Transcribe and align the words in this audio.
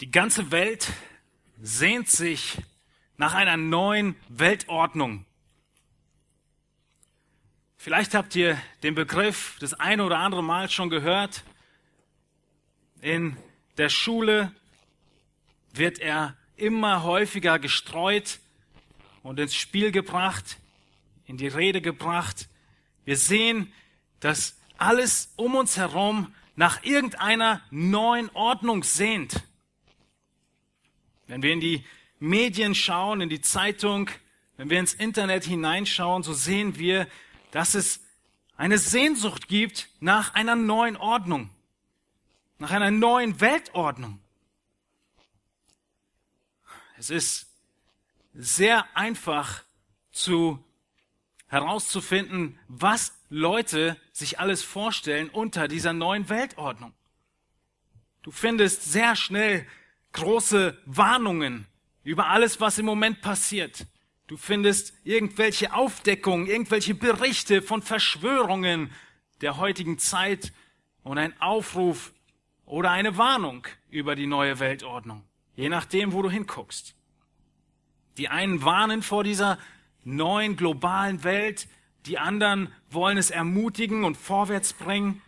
Die 0.00 0.10
ganze 0.10 0.50
Welt 0.50 0.92
sehnt 1.62 2.08
sich 2.08 2.58
nach 3.16 3.32
einer 3.34 3.56
neuen 3.56 4.16
Weltordnung. 4.28 5.24
Vielleicht 7.76 8.14
habt 8.14 8.34
ihr 8.34 8.60
den 8.82 8.96
Begriff 8.96 9.56
das 9.60 9.72
eine 9.74 10.04
oder 10.04 10.18
andere 10.18 10.42
Mal 10.42 10.68
schon 10.68 10.90
gehört. 10.90 11.44
In 13.02 13.36
der 13.78 13.88
Schule 13.88 14.52
wird 15.72 16.00
er 16.00 16.36
immer 16.56 17.04
häufiger 17.04 17.60
gestreut 17.60 18.40
und 19.22 19.38
ins 19.38 19.54
Spiel 19.54 19.92
gebracht, 19.92 20.58
in 21.26 21.36
die 21.36 21.48
Rede 21.48 21.80
gebracht. 21.80 22.48
Wir 23.04 23.16
sehen, 23.16 23.72
dass 24.18 24.56
alles 24.76 25.32
um 25.36 25.54
uns 25.54 25.76
herum 25.76 26.34
nach 26.56 26.82
irgendeiner 26.82 27.60
neuen 27.70 28.28
Ordnung 28.30 28.82
sehnt. 28.82 29.44
Wenn 31.26 31.42
wir 31.42 31.52
in 31.52 31.60
die 31.60 31.84
Medien 32.18 32.74
schauen, 32.74 33.20
in 33.20 33.28
die 33.28 33.40
Zeitung, 33.40 34.10
wenn 34.56 34.70
wir 34.70 34.78
ins 34.78 34.94
Internet 34.94 35.44
hineinschauen, 35.44 36.22
so 36.22 36.32
sehen 36.32 36.78
wir, 36.78 37.06
dass 37.50 37.74
es 37.74 38.00
eine 38.56 38.78
Sehnsucht 38.78 39.48
gibt 39.48 39.88
nach 40.00 40.34
einer 40.34 40.56
neuen 40.56 40.96
Ordnung, 40.96 41.50
nach 42.58 42.70
einer 42.70 42.90
neuen 42.90 43.40
Weltordnung. 43.40 44.20
Es 46.96 47.10
ist 47.10 47.46
sehr 48.32 48.86
einfach 48.96 49.62
zu 50.12 50.62
herauszufinden, 51.48 52.58
was 52.68 53.12
Leute 53.28 53.96
sich 54.12 54.38
alles 54.38 54.62
vorstellen 54.62 55.28
unter 55.30 55.68
dieser 55.68 55.92
neuen 55.92 56.28
Weltordnung. 56.28 56.92
Du 58.22 58.30
findest 58.30 58.84
sehr 58.84 59.16
schnell 59.16 59.66
große 60.14 60.78
Warnungen 60.86 61.66
über 62.02 62.28
alles, 62.28 62.60
was 62.60 62.78
im 62.78 62.86
Moment 62.86 63.20
passiert. 63.20 63.86
Du 64.26 64.38
findest 64.38 64.94
irgendwelche 65.04 65.74
Aufdeckungen, 65.74 66.46
irgendwelche 66.46 66.94
Berichte 66.94 67.60
von 67.60 67.82
Verschwörungen 67.82 68.90
der 69.42 69.58
heutigen 69.58 69.98
Zeit 69.98 70.52
und 71.02 71.18
ein 71.18 71.38
Aufruf 71.40 72.14
oder 72.64 72.90
eine 72.90 73.18
Warnung 73.18 73.66
über 73.90 74.16
die 74.16 74.26
neue 74.26 74.58
Weltordnung, 74.60 75.22
je 75.56 75.68
nachdem, 75.68 76.12
wo 76.12 76.22
du 76.22 76.30
hinguckst. 76.30 76.94
Die 78.16 78.28
einen 78.28 78.64
warnen 78.64 79.02
vor 79.02 79.24
dieser 79.24 79.58
neuen 80.04 80.56
globalen 80.56 81.24
Welt, 81.24 81.68
die 82.06 82.18
anderen 82.18 82.72
wollen 82.90 83.18
es 83.18 83.30
ermutigen 83.30 84.04
und 84.04 84.16
vorwärts 84.16 84.72
bringen. 84.72 85.22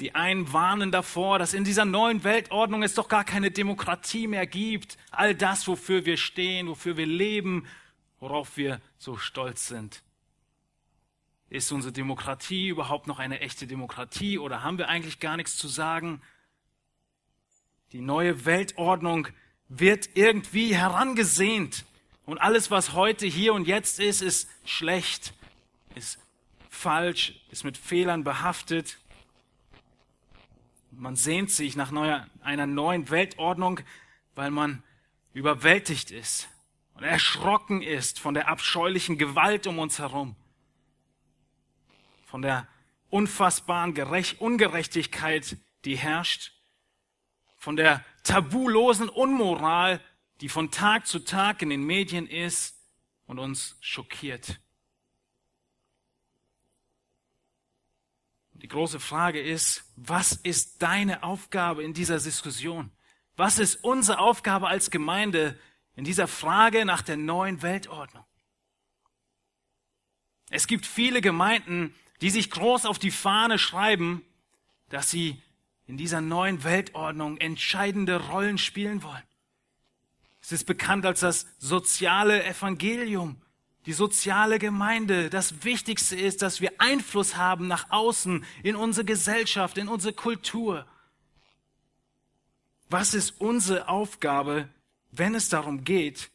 Die 0.00 0.14
einen 0.14 0.52
warnen 0.54 0.90
davor, 0.90 1.38
dass 1.38 1.52
in 1.52 1.64
dieser 1.64 1.84
neuen 1.84 2.24
Weltordnung 2.24 2.82
es 2.82 2.94
doch 2.94 3.08
gar 3.08 3.24
keine 3.24 3.50
Demokratie 3.50 4.26
mehr 4.26 4.46
gibt. 4.46 4.96
All 5.10 5.34
das, 5.34 5.68
wofür 5.68 6.06
wir 6.06 6.16
stehen, 6.16 6.68
wofür 6.68 6.96
wir 6.96 7.06
leben, 7.06 7.66
worauf 8.18 8.56
wir 8.56 8.80
so 8.98 9.18
stolz 9.18 9.68
sind. 9.68 10.02
Ist 11.50 11.70
unsere 11.70 11.92
Demokratie 11.92 12.68
überhaupt 12.68 13.08
noch 13.08 13.18
eine 13.18 13.40
echte 13.40 13.66
Demokratie 13.66 14.38
oder 14.38 14.62
haben 14.62 14.78
wir 14.78 14.88
eigentlich 14.88 15.20
gar 15.20 15.36
nichts 15.36 15.56
zu 15.56 15.68
sagen? 15.68 16.22
Die 17.92 18.00
neue 18.00 18.46
Weltordnung 18.46 19.28
wird 19.68 20.10
irgendwie 20.14 20.74
herangesehnt. 20.74 21.84
Und 22.24 22.38
alles, 22.38 22.70
was 22.70 22.92
heute, 22.92 23.26
hier 23.26 23.52
und 23.52 23.66
jetzt 23.66 23.98
ist, 23.98 24.22
ist 24.22 24.48
schlecht, 24.64 25.34
ist 25.94 26.18
falsch, 26.70 27.34
ist 27.50 27.64
mit 27.64 27.76
Fehlern 27.76 28.24
behaftet. 28.24 28.99
Man 31.00 31.16
sehnt 31.16 31.50
sich 31.50 31.76
nach 31.76 31.90
neuer, 31.90 32.28
einer 32.42 32.66
neuen 32.66 33.08
Weltordnung, 33.08 33.80
weil 34.34 34.50
man 34.50 34.82
überwältigt 35.32 36.10
ist 36.10 36.50
und 36.92 37.04
erschrocken 37.04 37.80
ist 37.80 38.20
von 38.20 38.34
der 38.34 38.48
abscheulichen 38.48 39.16
Gewalt 39.16 39.66
um 39.66 39.78
uns 39.78 39.98
herum, 39.98 40.36
von 42.26 42.42
der 42.42 42.68
unfassbaren 43.08 43.94
Gerecht 43.94 44.42
Ungerechtigkeit, 44.42 45.56
die 45.86 45.96
herrscht, 45.96 46.52
von 47.56 47.76
der 47.76 48.04
tabulosen 48.22 49.08
Unmoral, 49.08 50.02
die 50.42 50.50
von 50.50 50.70
Tag 50.70 51.06
zu 51.06 51.20
Tag 51.20 51.62
in 51.62 51.70
den 51.70 51.82
Medien 51.82 52.26
ist 52.26 52.76
und 53.24 53.38
uns 53.38 53.78
schockiert. 53.80 54.60
Die 58.62 58.68
große 58.68 59.00
Frage 59.00 59.40
ist, 59.40 59.84
was 59.96 60.32
ist 60.32 60.82
deine 60.82 61.22
Aufgabe 61.22 61.82
in 61.82 61.94
dieser 61.94 62.18
Diskussion? 62.18 62.90
Was 63.36 63.58
ist 63.58 63.82
unsere 63.82 64.18
Aufgabe 64.18 64.68
als 64.68 64.90
Gemeinde 64.90 65.58
in 65.96 66.04
dieser 66.04 66.28
Frage 66.28 66.84
nach 66.84 67.00
der 67.00 67.16
neuen 67.16 67.62
Weltordnung? 67.62 68.24
Es 70.50 70.66
gibt 70.66 70.84
viele 70.84 71.22
Gemeinden, 71.22 71.94
die 72.20 72.28
sich 72.28 72.50
groß 72.50 72.84
auf 72.84 72.98
die 72.98 73.10
Fahne 73.10 73.58
schreiben, 73.58 74.22
dass 74.90 75.10
sie 75.10 75.40
in 75.86 75.96
dieser 75.96 76.20
neuen 76.20 76.62
Weltordnung 76.62 77.38
entscheidende 77.38 78.28
Rollen 78.28 78.58
spielen 78.58 79.02
wollen. 79.02 79.22
Es 80.42 80.52
ist 80.52 80.64
bekannt 80.64 81.06
als 81.06 81.20
das 81.20 81.46
soziale 81.58 82.44
Evangelium 82.44 83.40
die 83.86 83.92
soziale 83.92 84.58
Gemeinde. 84.58 85.30
Das 85.30 85.64
Wichtigste 85.64 86.16
ist, 86.16 86.42
dass 86.42 86.60
wir 86.60 86.72
Einfluss 86.78 87.36
haben 87.36 87.66
nach 87.66 87.90
außen 87.90 88.44
in 88.62 88.76
unsere 88.76 89.04
Gesellschaft, 89.04 89.78
in 89.78 89.88
unsere 89.88 90.12
Kultur. 90.12 90.86
Was 92.88 93.14
ist 93.14 93.40
unsere 93.40 93.88
Aufgabe, 93.88 94.68
wenn 95.10 95.34
es 95.34 95.48
darum 95.48 95.84
geht? 95.84 96.30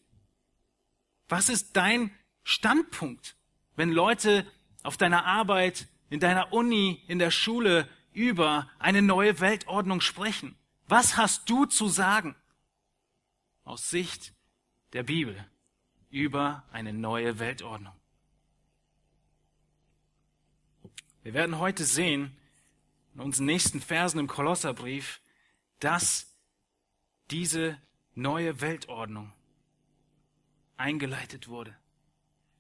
Was 1.28 1.50
ist 1.50 1.76
dein 1.76 2.12
Standpunkt, 2.44 3.36
wenn 3.76 3.92
Leute 3.92 4.46
auf 4.84 4.98
deiner 4.98 5.26
Arbeit, 5.26 5.88
in 6.10 6.20
deiner 6.20 6.54
Uni, 6.54 7.04
in 7.08 7.20
der 7.20 7.32
Schule 7.32 7.90
über 8.14 8.70
eine 8.80 9.02
neue 9.02 9.40
Weltordnung 9.40 10.02
sprechen? 10.02 10.56
Was 10.88 11.18
hast 11.18 11.50
du 11.50 11.66
zu 11.66 11.88
sagen 11.88 12.36
aus 13.64 13.90
Sicht 13.90 14.34
der 14.94 15.04
Bibel? 15.04 15.46
Über 16.16 16.64
eine 16.72 16.94
neue 16.94 17.40
Weltordnung. 17.40 17.94
Wir 21.24 21.34
werden 21.34 21.60
heute 21.60 21.84
sehen, 21.84 22.38
in 23.14 23.20
unseren 23.20 23.48
nächsten 23.48 23.82
Versen 23.82 24.20
im 24.20 24.28
Kolosserbrief, 24.28 25.20
dass 25.82 26.34
diese 27.32 27.78
neue 28.14 28.62
Weltordnung 28.62 29.34
eingeleitet 30.78 31.50
wurde. 31.50 31.76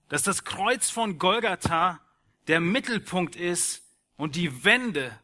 Dass 0.09 0.23
das 0.23 0.43
Kreuz 0.43 0.89
von 0.89 1.17
Golgatha 1.17 2.01
der 2.47 2.59
Mittelpunkt 2.59 3.37
ist 3.37 3.83
und 4.17 4.35
die 4.35 4.65
Wende, 4.65 5.17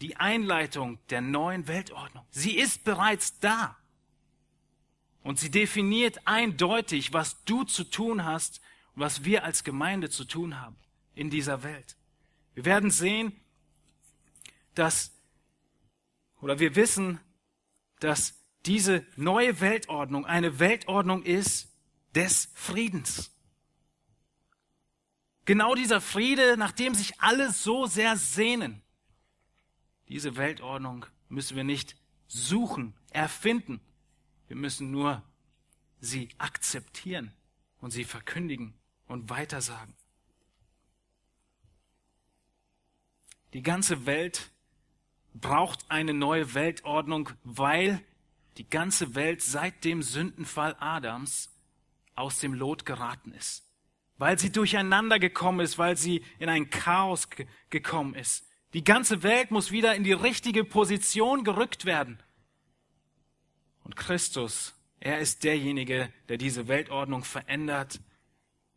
die 0.00 0.16
Einleitung 0.16 0.98
der 1.10 1.20
neuen 1.20 1.68
Weltordnung. 1.68 2.24
Sie 2.30 2.56
ist 2.56 2.84
bereits 2.84 3.38
da. 3.38 3.76
Und 5.24 5.40
sie 5.40 5.50
definiert 5.50 6.26
eindeutig, 6.26 7.14
was 7.14 7.42
du 7.44 7.64
zu 7.64 7.82
tun 7.84 8.24
hast 8.24 8.60
und 8.94 9.00
was 9.00 9.24
wir 9.24 9.42
als 9.42 9.64
Gemeinde 9.64 10.10
zu 10.10 10.24
tun 10.26 10.60
haben 10.60 10.76
in 11.14 11.30
dieser 11.30 11.62
Welt. 11.62 11.96
Wir 12.52 12.66
werden 12.66 12.90
sehen, 12.90 13.32
dass, 14.74 15.12
oder 16.40 16.60
wir 16.60 16.76
wissen, 16.76 17.20
dass 18.00 18.34
diese 18.66 19.04
neue 19.16 19.60
Weltordnung 19.60 20.26
eine 20.26 20.58
Weltordnung 20.58 21.22
ist 21.22 21.72
des 22.14 22.50
Friedens. 22.54 23.32
Genau 25.46 25.74
dieser 25.74 26.02
Friede, 26.02 26.58
nach 26.58 26.72
dem 26.72 26.94
sich 26.94 27.18
alle 27.20 27.50
so 27.50 27.86
sehr 27.86 28.16
sehnen. 28.18 28.82
Diese 30.08 30.36
Weltordnung 30.36 31.06
müssen 31.30 31.56
wir 31.56 31.64
nicht 31.64 31.96
suchen, 32.28 32.94
erfinden, 33.10 33.80
wir 34.54 34.60
müssen 34.60 34.92
nur 34.92 35.20
sie 35.98 36.28
akzeptieren 36.38 37.32
und 37.80 37.90
sie 37.90 38.04
verkündigen 38.04 38.72
und 39.08 39.28
weitersagen. 39.28 39.94
Die 43.52 43.62
ganze 43.62 44.06
Welt 44.06 44.52
braucht 45.34 45.90
eine 45.90 46.14
neue 46.14 46.54
Weltordnung, 46.54 47.30
weil 47.42 48.00
die 48.56 48.70
ganze 48.70 49.16
Welt 49.16 49.42
seit 49.42 49.82
dem 49.82 50.04
Sündenfall 50.04 50.76
Adams 50.78 51.50
aus 52.14 52.38
dem 52.38 52.54
Lot 52.54 52.86
geraten 52.86 53.32
ist. 53.32 53.68
Weil 54.18 54.38
sie 54.38 54.52
durcheinander 54.52 55.18
gekommen 55.18 55.58
ist, 55.58 55.78
weil 55.78 55.96
sie 55.96 56.22
in 56.38 56.48
ein 56.48 56.70
Chaos 56.70 57.28
gekommen 57.70 58.14
ist. 58.14 58.46
Die 58.72 58.84
ganze 58.84 59.24
Welt 59.24 59.50
muss 59.50 59.72
wieder 59.72 59.96
in 59.96 60.04
die 60.04 60.12
richtige 60.12 60.62
Position 60.62 61.42
gerückt 61.42 61.86
werden. 61.86 62.22
Und 63.84 63.96
Christus, 63.96 64.74
er 64.98 65.20
ist 65.20 65.44
derjenige, 65.44 66.12
der 66.28 66.38
diese 66.38 66.66
Weltordnung 66.66 67.22
verändert, 67.22 68.00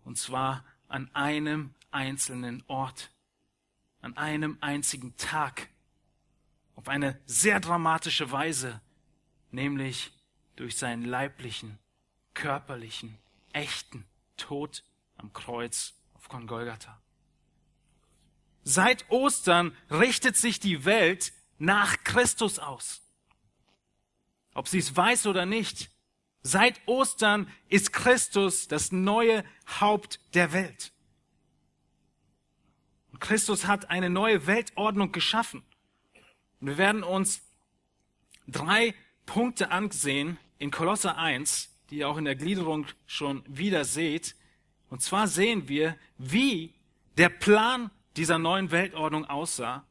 und 0.04 0.18
zwar 0.18 0.64
an 0.88 1.10
einem 1.16 1.74
einzelnen 1.92 2.64
Ort, 2.68 3.12
an 4.02 4.16
einem 4.16 4.58
einzigen 4.62 5.16
Tag. 5.18 5.70
auf 6.76 6.90
eine 6.90 7.20
sehr 7.26 7.60
dramatische 7.60 8.30
Weise, 8.32 8.80
nämlich 9.50 10.12
durch 10.56 10.78
seinen 10.78 11.04
leiblichen, 11.04 11.80
körperlichen, 12.36 13.18
echten 13.52 14.06
Tod 14.38 14.84
am 15.16 15.34
Kreuz 15.34 15.96
auf 16.14 16.30
Golgatha. 16.30 17.02
Seit 18.64 19.10
Ostern 19.10 19.76
richtet 19.90 20.38
sich 20.38 20.60
die 20.60 20.86
Welt 20.86 21.34
nach 21.58 22.04
Christus 22.04 22.60
aus. 22.60 23.02
Ob 24.58 24.68
sie 24.68 24.80
es 24.80 24.96
weiß 24.96 25.28
oder 25.28 25.46
nicht, 25.46 25.92
seit 26.42 26.82
Ostern 26.88 27.48
ist 27.70 27.94
Christus 27.94 28.68
das 28.68 28.92
neue 28.92 29.44
Haupt 29.80 30.20
der 30.34 30.52
Welt. 30.52 30.92
Und 33.12 33.20
Christus 33.22 33.68
hat 33.68 33.92
eine 33.92 34.10
neue 34.10 34.48
Weltordnung 34.48 35.12
geschaffen. 35.12 35.64
Und 36.60 36.70
wir 36.70 36.80
werden 36.80 37.04
uns 37.04 37.44
drei 38.48 38.96
Punkte 39.28 39.70
ansehen 39.70 40.40
in 40.58 40.72
Kolosser 40.72 41.20
1, 41.20 41.70
die 41.92 42.00
ihr 42.00 42.10
auch 42.10 42.18
in 42.18 42.26
der 42.26 42.36
Gliederung 42.36 42.88
schon 43.06 43.44
wieder 43.46 43.86
seht. 43.86 44.36
Und 44.90 45.04
zwar 45.04 45.28
sehen 45.28 45.68
wir, 45.68 45.96
wie 46.18 46.74
der 47.20 47.30
Plan 47.30 47.92
dieser 48.16 48.40
neuen 48.40 48.72
Weltordnung 48.72 49.26
aussah, 49.26 49.86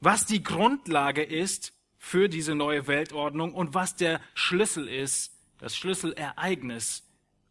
was 0.00 0.26
die 0.26 0.42
Grundlage 0.42 1.22
ist 1.22 1.73
für 2.04 2.28
diese 2.28 2.54
neue 2.54 2.86
Weltordnung 2.86 3.54
und 3.54 3.72
was 3.72 3.96
der 3.96 4.20
Schlüssel 4.34 4.88
ist, 4.88 5.32
das 5.56 5.74
Schlüsselereignis, 5.74 7.02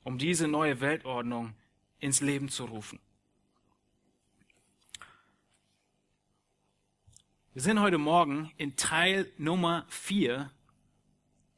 um 0.04 0.20
diese 0.20 0.48
neue 0.48 0.80
Weltordnung 0.80 1.56
ins 2.00 2.22
Leben 2.22 2.50
zu 2.50 2.66
rufen. 2.66 3.00
Wir 7.54 7.64
sind 7.64 7.82
heute 7.82 7.98
Morgen 7.98 8.54
in 8.58 8.76
Teil 8.76 9.30
Nummer 9.38 9.88
vier 9.90 10.52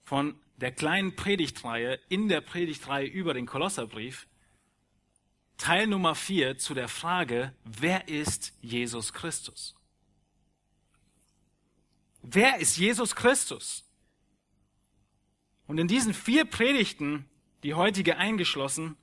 von 0.06 0.40
der 0.56 0.72
kleinen 0.72 1.18
Predigtreihe 1.18 2.00
in 2.08 2.30
der 2.30 2.40
Predigtreihe 2.40 3.08
über 3.08 3.34
den 3.34 3.46
Kolosserbrief. 3.46 4.26
Teil 5.58 5.88
Nummer 5.88 6.16
vier 6.16 6.58
zu 6.58 6.74
der 6.74 6.88
Frage, 6.88 7.54
wer 7.66 8.08
ist 8.08 8.54
Jesus 8.62 9.12
Christus? 9.12 9.75
Wer 12.28 12.58
ist 12.58 12.78
Jesus 12.78 13.16
Christus? 13.16 13.86
Und 15.68 15.78
in 15.78 15.88
diesen 15.88 16.16
vier 16.16 16.46
Predigten, 16.46 17.30
die 17.62 17.76
heutige 17.76 18.18
eingeschlossen, 18.18 18.98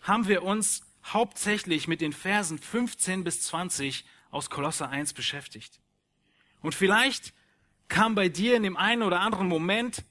haben 0.00 0.26
wir 0.26 0.42
uns 0.42 0.82
hauptsächlich 1.04 1.86
mit 1.86 2.00
den 2.00 2.12
Versen 2.12 2.58
15 2.58 3.22
bis 3.22 3.42
20 3.42 4.04
aus 4.32 4.50
Kolosser 4.50 4.88
1 4.88 5.12
beschäftigt. 5.12 5.80
Und 6.60 6.74
vielleicht 6.74 7.34
kam 7.86 8.16
bei 8.16 8.28
dir 8.28 8.56
in 8.56 8.64
dem 8.64 8.76
einen 8.76 9.04
oder 9.04 9.20
anderen 9.20 9.46
Moment 9.46 10.02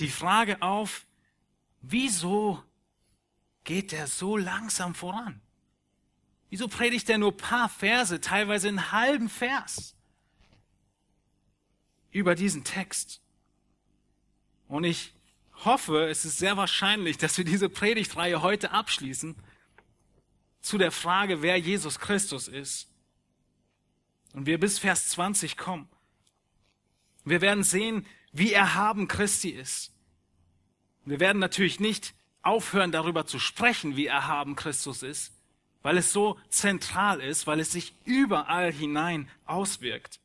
die 0.00 0.08
Frage 0.08 0.62
auf, 0.62 1.06
wieso 1.82 2.62
geht 3.64 3.92
er 3.92 4.06
so 4.06 4.38
langsam 4.38 4.94
voran? 4.94 5.42
Wieso 6.48 6.66
predigt 6.66 7.10
er 7.10 7.18
nur 7.18 7.36
paar 7.36 7.68
Verse, 7.68 8.22
teilweise 8.22 8.68
einen 8.68 8.90
halben 8.90 9.28
Vers 9.28 9.97
über 12.10 12.34
diesen 12.34 12.64
Text? 12.64 13.20
Und 14.68 14.84
ich 14.84 15.14
hoffe, 15.64 16.08
es 16.08 16.24
ist 16.24 16.38
sehr 16.38 16.56
wahrscheinlich, 16.56 17.18
dass 17.18 17.36
wir 17.38 17.44
diese 17.44 17.68
Predigtreihe 17.68 18.42
heute 18.42 18.70
abschließen 18.70 19.36
zu 20.60 20.78
der 20.78 20.92
Frage, 20.92 21.42
wer 21.42 21.56
Jesus 21.56 21.98
Christus 21.98 22.48
ist 22.48 22.88
und 24.32 24.46
wir 24.46 24.60
bis 24.60 24.78
Vers 24.78 25.08
20 25.10 25.56
kommen. 25.56 25.88
Wir 27.24 27.40
werden 27.40 27.64
sehen, 27.64 28.06
wie 28.32 28.52
erhaben 28.52 29.08
Christi 29.08 29.50
ist. 29.50 29.92
Wir 31.04 31.20
werden 31.20 31.38
natürlich 31.38 31.80
nicht 31.80 32.14
aufhören, 32.42 32.92
darüber 32.92 33.26
zu 33.26 33.38
sprechen, 33.38 33.96
wie 33.96 34.06
erhaben 34.06 34.56
Christus 34.56 35.02
ist, 35.02 35.32
weil 35.82 35.96
es 35.98 36.12
so 36.12 36.38
zentral 36.48 37.20
ist, 37.20 37.46
weil 37.46 37.60
es 37.60 37.72
sich 37.72 37.94
überall 38.04 38.72
hinein 38.72 39.28
auswirkt. 39.46 40.20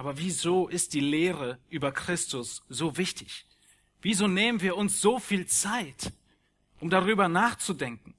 Aber 0.00 0.16
wieso 0.16 0.66
ist 0.66 0.94
die 0.94 1.00
Lehre 1.00 1.58
über 1.68 1.92
Christus 1.92 2.62
so 2.70 2.96
wichtig? 2.96 3.44
Wieso 4.00 4.28
nehmen 4.28 4.62
wir 4.62 4.78
uns 4.78 4.98
so 4.98 5.18
viel 5.18 5.46
Zeit, 5.46 6.14
um 6.80 6.88
darüber 6.88 7.28
nachzudenken? 7.28 8.14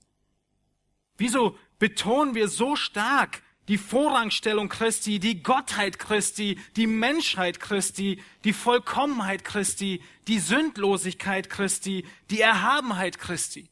Wieso 1.18 1.58
betonen 1.80 2.36
wir 2.36 2.50
so 2.50 2.76
stark 2.76 3.42
die 3.68 3.80
Vorrangstellung 3.80 4.70
Christi, 4.70 5.18
die 5.18 5.42
Gottheit 5.42 5.98
Christi, 5.98 6.60
die 6.76 6.86
Menschheit 6.86 7.60
Christi, 7.60 8.22
die 8.44 8.54
Vollkommenheit 8.54 9.44
Christi, 9.44 10.04
die 10.28 10.38
Sündlosigkeit 10.38 11.50
Christi, 11.50 12.06
die 12.30 12.42
Erhabenheit 12.42 13.18
Christi. 13.18 13.72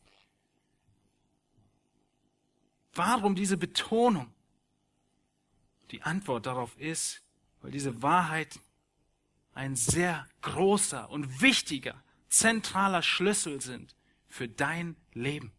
Warum 2.95 3.35
diese 3.35 3.57
Betonung? 3.57 4.33
Die 5.91 6.01
Antwort 6.01 6.47
darauf 6.47 6.75
ist, 6.79 7.21
weil 7.61 7.71
diese 7.71 8.01
Wahrheit 8.01 8.59
ein 9.53 9.75
sehr 9.75 10.27
großer 10.41 11.09
und 11.09 11.41
wichtiger, 11.41 12.01
zentraler 12.29 13.01
Schlüssel 13.01 13.61
sind 13.61 13.95
für 14.27 14.47
dein 14.47 14.95
Leben 15.13 15.51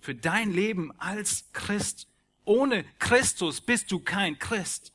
für 0.00 0.14
dein 0.14 0.50
Leben 0.50 0.98
als 0.98 1.44
Christ. 1.52 2.08
Ohne 2.44 2.84
Christus 2.98 3.60
bist 3.60 3.92
du 3.92 4.00
kein 4.00 4.38
Christ. 4.38 4.92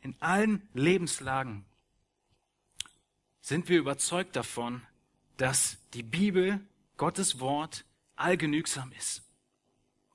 In 0.00 0.16
allen 0.22 0.66
Lebenslagen 0.72 1.66
sind 3.42 3.68
wir 3.68 3.78
überzeugt 3.78 4.36
davon, 4.36 4.82
dass 5.36 5.78
die 5.92 6.02
Bibel, 6.02 6.60
Gottes 6.96 7.40
Wort, 7.40 7.84
allgenügsam 8.16 8.92
ist. 8.92 9.22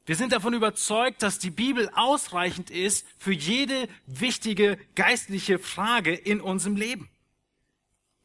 Wir 0.05 0.15
sind 0.15 0.31
davon 0.31 0.53
überzeugt, 0.53 1.23
dass 1.23 1.39
die 1.39 1.49
Bibel 1.49 1.89
ausreichend 1.95 2.69
ist 2.69 3.07
für 3.17 3.33
jede 3.33 3.89
wichtige 4.05 4.77
geistliche 4.93 5.57
Frage 5.57 6.13
in 6.13 6.41
unserem 6.41 6.75
Leben. 6.75 7.09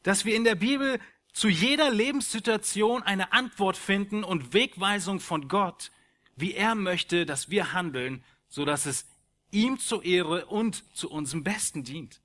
Dass 0.03 0.23
wir 0.25 0.35
in 0.35 0.43
der 0.43 0.55
Bibel 0.55 0.99
zu 1.33 1.47
jeder 1.47 1.89
Lebenssituation 1.89 3.01
eine 3.03 3.33
Antwort 3.33 3.77
finden 3.77 4.23
und 4.23 4.53
Wegweisung 4.53 5.19
von 5.19 5.47
Gott, 5.47 5.91
wie 6.35 6.53
er 6.53 6.75
möchte, 6.75 7.25
dass 7.25 7.49
wir 7.49 7.73
handeln, 7.73 8.23
so 8.47 8.65
dass 8.65 8.85
es 8.85 9.07
ihm 9.51 9.79
zur 9.79 10.03
Ehre 10.03 10.45
und 10.47 10.83
zu 10.95 11.09
unserem 11.09 11.43
Besten 11.43 11.83
dient. 11.83 12.21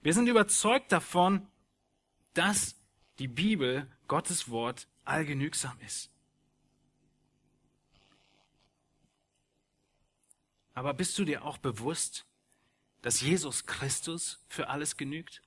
Wir 0.00 0.14
sind 0.14 0.26
überzeugt 0.26 0.90
davon, 0.90 1.46
dass 2.34 2.76
die 3.18 3.28
Bibel, 3.28 3.86
Gottes 4.08 4.50
Wort, 4.50 4.88
allgenügsam 5.04 5.78
ist. 5.86 6.11
Aber 10.74 10.94
bist 10.94 11.18
du 11.18 11.24
dir 11.24 11.44
auch 11.44 11.58
bewusst, 11.58 12.24
dass 13.02 13.20
Jesus 13.20 13.66
Christus 13.66 14.38
für 14.48 14.68
alles 14.68 14.96
genügt? 14.96 15.42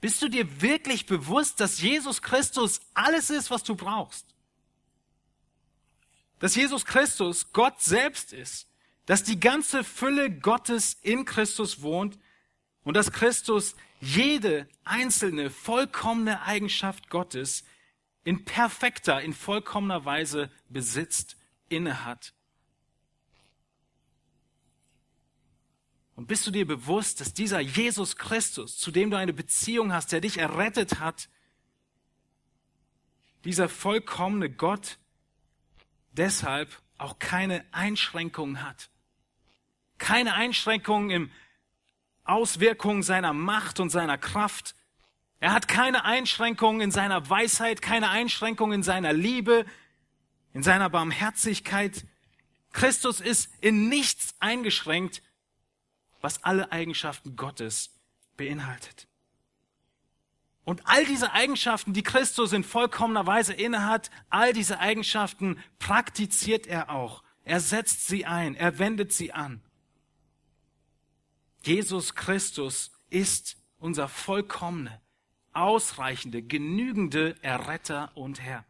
Bist 0.00 0.22
du 0.22 0.28
dir 0.28 0.62
wirklich 0.62 1.06
bewusst, 1.06 1.60
dass 1.60 1.80
Jesus 1.80 2.22
Christus 2.22 2.80
alles 2.94 3.30
ist, 3.30 3.50
was 3.50 3.62
du 3.62 3.74
brauchst? 3.74 4.26
Dass 6.38 6.54
Jesus 6.54 6.86
Christus 6.86 7.52
Gott 7.52 7.82
selbst 7.82 8.32
ist, 8.32 8.66
dass 9.04 9.24
die 9.24 9.40
ganze 9.40 9.84
Fülle 9.84 10.30
Gottes 10.30 10.96
in 11.02 11.24
Christus 11.24 11.82
wohnt 11.82 12.18
und 12.82 12.94
dass 12.94 13.12
Christus 13.12 13.74
jede 14.00 14.66
einzelne 14.84 15.50
vollkommene 15.50 16.42
Eigenschaft 16.42 17.10
Gottes 17.10 17.64
in 18.24 18.44
perfekter, 18.44 19.20
in 19.20 19.34
vollkommener 19.34 20.04
Weise 20.06 20.50
besitzt, 20.70 21.36
innehat 21.68 22.32
Und 26.20 26.26
bist 26.26 26.46
du 26.46 26.50
dir 26.50 26.66
bewusst, 26.66 27.22
dass 27.22 27.32
dieser 27.32 27.60
Jesus 27.60 28.14
Christus, 28.14 28.76
zu 28.76 28.90
dem 28.90 29.10
du 29.10 29.16
eine 29.16 29.32
Beziehung 29.32 29.90
hast, 29.90 30.12
der 30.12 30.20
dich 30.20 30.36
errettet 30.36 31.00
hat, 31.00 31.30
dieser 33.46 33.70
vollkommene 33.70 34.50
Gott 34.50 34.98
deshalb 36.12 36.82
auch 36.98 37.18
keine 37.18 37.64
Einschränkungen 37.72 38.62
hat? 38.62 38.90
Keine 39.96 40.34
Einschränkungen 40.34 41.08
im 41.08 41.30
Auswirkungen 42.24 43.02
seiner 43.02 43.32
Macht 43.32 43.80
und 43.80 43.88
seiner 43.88 44.18
Kraft. 44.18 44.74
Er 45.38 45.54
hat 45.54 45.68
keine 45.68 46.04
Einschränkungen 46.04 46.82
in 46.82 46.90
seiner 46.90 47.30
Weisheit, 47.30 47.80
keine 47.80 48.10
Einschränkungen 48.10 48.74
in 48.74 48.82
seiner 48.82 49.14
Liebe, 49.14 49.64
in 50.52 50.62
seiner 50.62 50.90
Barmherzigkeit. 50.90 52.04
Christus 52.74 53.22
ist 53.22 53.50
in 53.62 53.88
nichts 53.88 54.34
eingeschränkt 54.38 55.22
was 56.20 56.42
alle 56.44 56.72
Eigenschaften 56.72 57.36
Gottes 57.36 57.90
beinhaltet. 58.36 59.06
Und 60.64 60.86
all 60.86 61.04
diese 61.04 61.32
Eigenschaften, 61.32 61.92
die 61.92 62.02
Christus 62.02 62.52
in 62.52 62.62
vollkommener 62.62 63.26
Weise 63.26 63.52
innehat, 63.52 64.10
all 64.28 64.52
diese 64.52 64.78
Eigenschaften 64.78 65.58
praktiziert 65.78 66.66
er 66.66 66.90
auch. 66.90 67.22
Er 67.44 67.60
setzt 67.60 68.06
sie 68.06 68.26
ein, 68.26 68.54
er 68.54 68.78
wendet 68.78 69.12
sie 69.12 69.32
an. 69.32 69.62
Jesus 71.62 72.14
Christus 72.14 72.92
ist 73.08 73.56
unser 73.78 74.08
vollkommene, 74.08 75.00
ausreichende, 75.52 76.42
genügende 76.42 77.36
Erretter 77.42 78.16
und 78.16 78.40
Herr. 78.40 78.64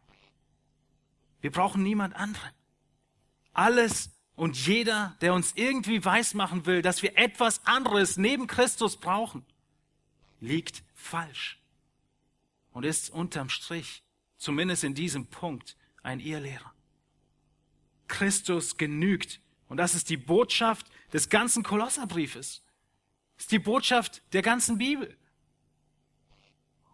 Wir 1.41 1.51
brauchen 1.51 1.83
niemand 1.83 2.15
anderen. 2.15 2.51
Alles 3.53 4.11
und 4.41 4.57
jeder, 4.65 5.15
der 5.21 5.35
uns 5.35 5.51
irgendwie 5.53 6.03
weismachen 6.03 6.65
will, 6.65 6.81
dass 6.81 7.03
wir 7.03 7.15
etwas 7.15 7.63
anderes 7.67 8.17
neben 8.17 8.47
Christus 8.47 8.97
brauchen, 8.97 9.45
liegt 10.39 10.81
falsch 10.95 11.59
und 12.71 12.83
ist 12.83 13.11
unterm 13.11 13.49
Strich, 13.49 14.01
zumindest 14.37 14.83
in 14.83 14.95
diesem 14.95 15.27
Punkt, 15.27 15.77
ein 16.01 16.19
Irrlehrer. 16.19 16.73
Christus 18.07 18.77
genügt. 18.77 19.41
Und 19.69 19.77
das 19.77 19.93
ist 19.93 20.09
die 20.09 20.17
Botschaft 20.17 20.87
des 21.13 21.29
ganzen 21.29 21.61
Kolosserbriefes. 21.61 22.63
Ist 23.37 23.51
die 23.51 23.59
Botschaft 23.59 24.23
der 24.33 24.41
ganzen 24.41 24.79
Bibel. 24.79 25.15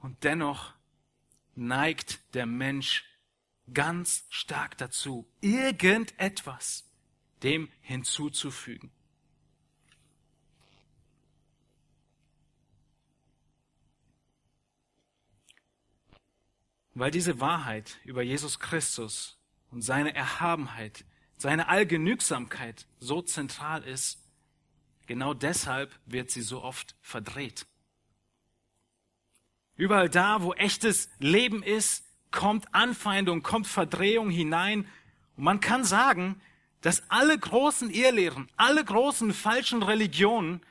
Und 0.02 0.22
dennoch 0.26 0.74
neigt 1.56 2.20
der 2.34 2.46
Mensch 2.46 3.06
ganz 3.74 4.26
stark 4.28 4.78
dazu, 4.78 5.26
irgendetwas 5.40 6.87
dem 7.44 7.70
hinzuzufügen. 7.82 8.92
Weil 16.94 17.12
diese 17.12 17.40
Wahrheit 17.40 18.00
über 18.06 18.24
Jesus 18.24 18.60
Christus 18.60 19.38
und 19.70 19.84
seine 19.84 20.16
Erhabenheit, 20.16 21.06
seine 21.38 21.68
Allgenügsamkeit 21.68 22.88
so 23.00 23.22
zentral 23.22 23.84
ist, 23.84 24.20
genau 25.06 25.36
deshalb 25.36 25.98
wird 26.08 26.32
sie 26.32 26.42
so 26.42 26.64
oft 26.64 26.96
verdreht. 27.02 27.68
Überall 29.76 30.10
da, 30.10 30.42
wo 30.42 30.54
echtes 30.54 31.10
Leben 31.20 31.62
ist, 31.62 32.04
kommt 32.32 32.74
Anfeindung, 32.74 33.44
kommt 33.44 33.68
Verdrehung 33.68 34.32
hinein. 34.32 34.88
Und 35.38 35.44
man 35.44 35.60
kann 35.60 35.84
sagen, 35.84 36.42
dass 36.82 37.04
alle 37.10 37.38
großen 37.38 37.90
Irrlehren, 37.90 38.50
alle 38.56 38.84
großen 38.84 39.34
falschen 39.34 39.84
Religionen 39.84 40.62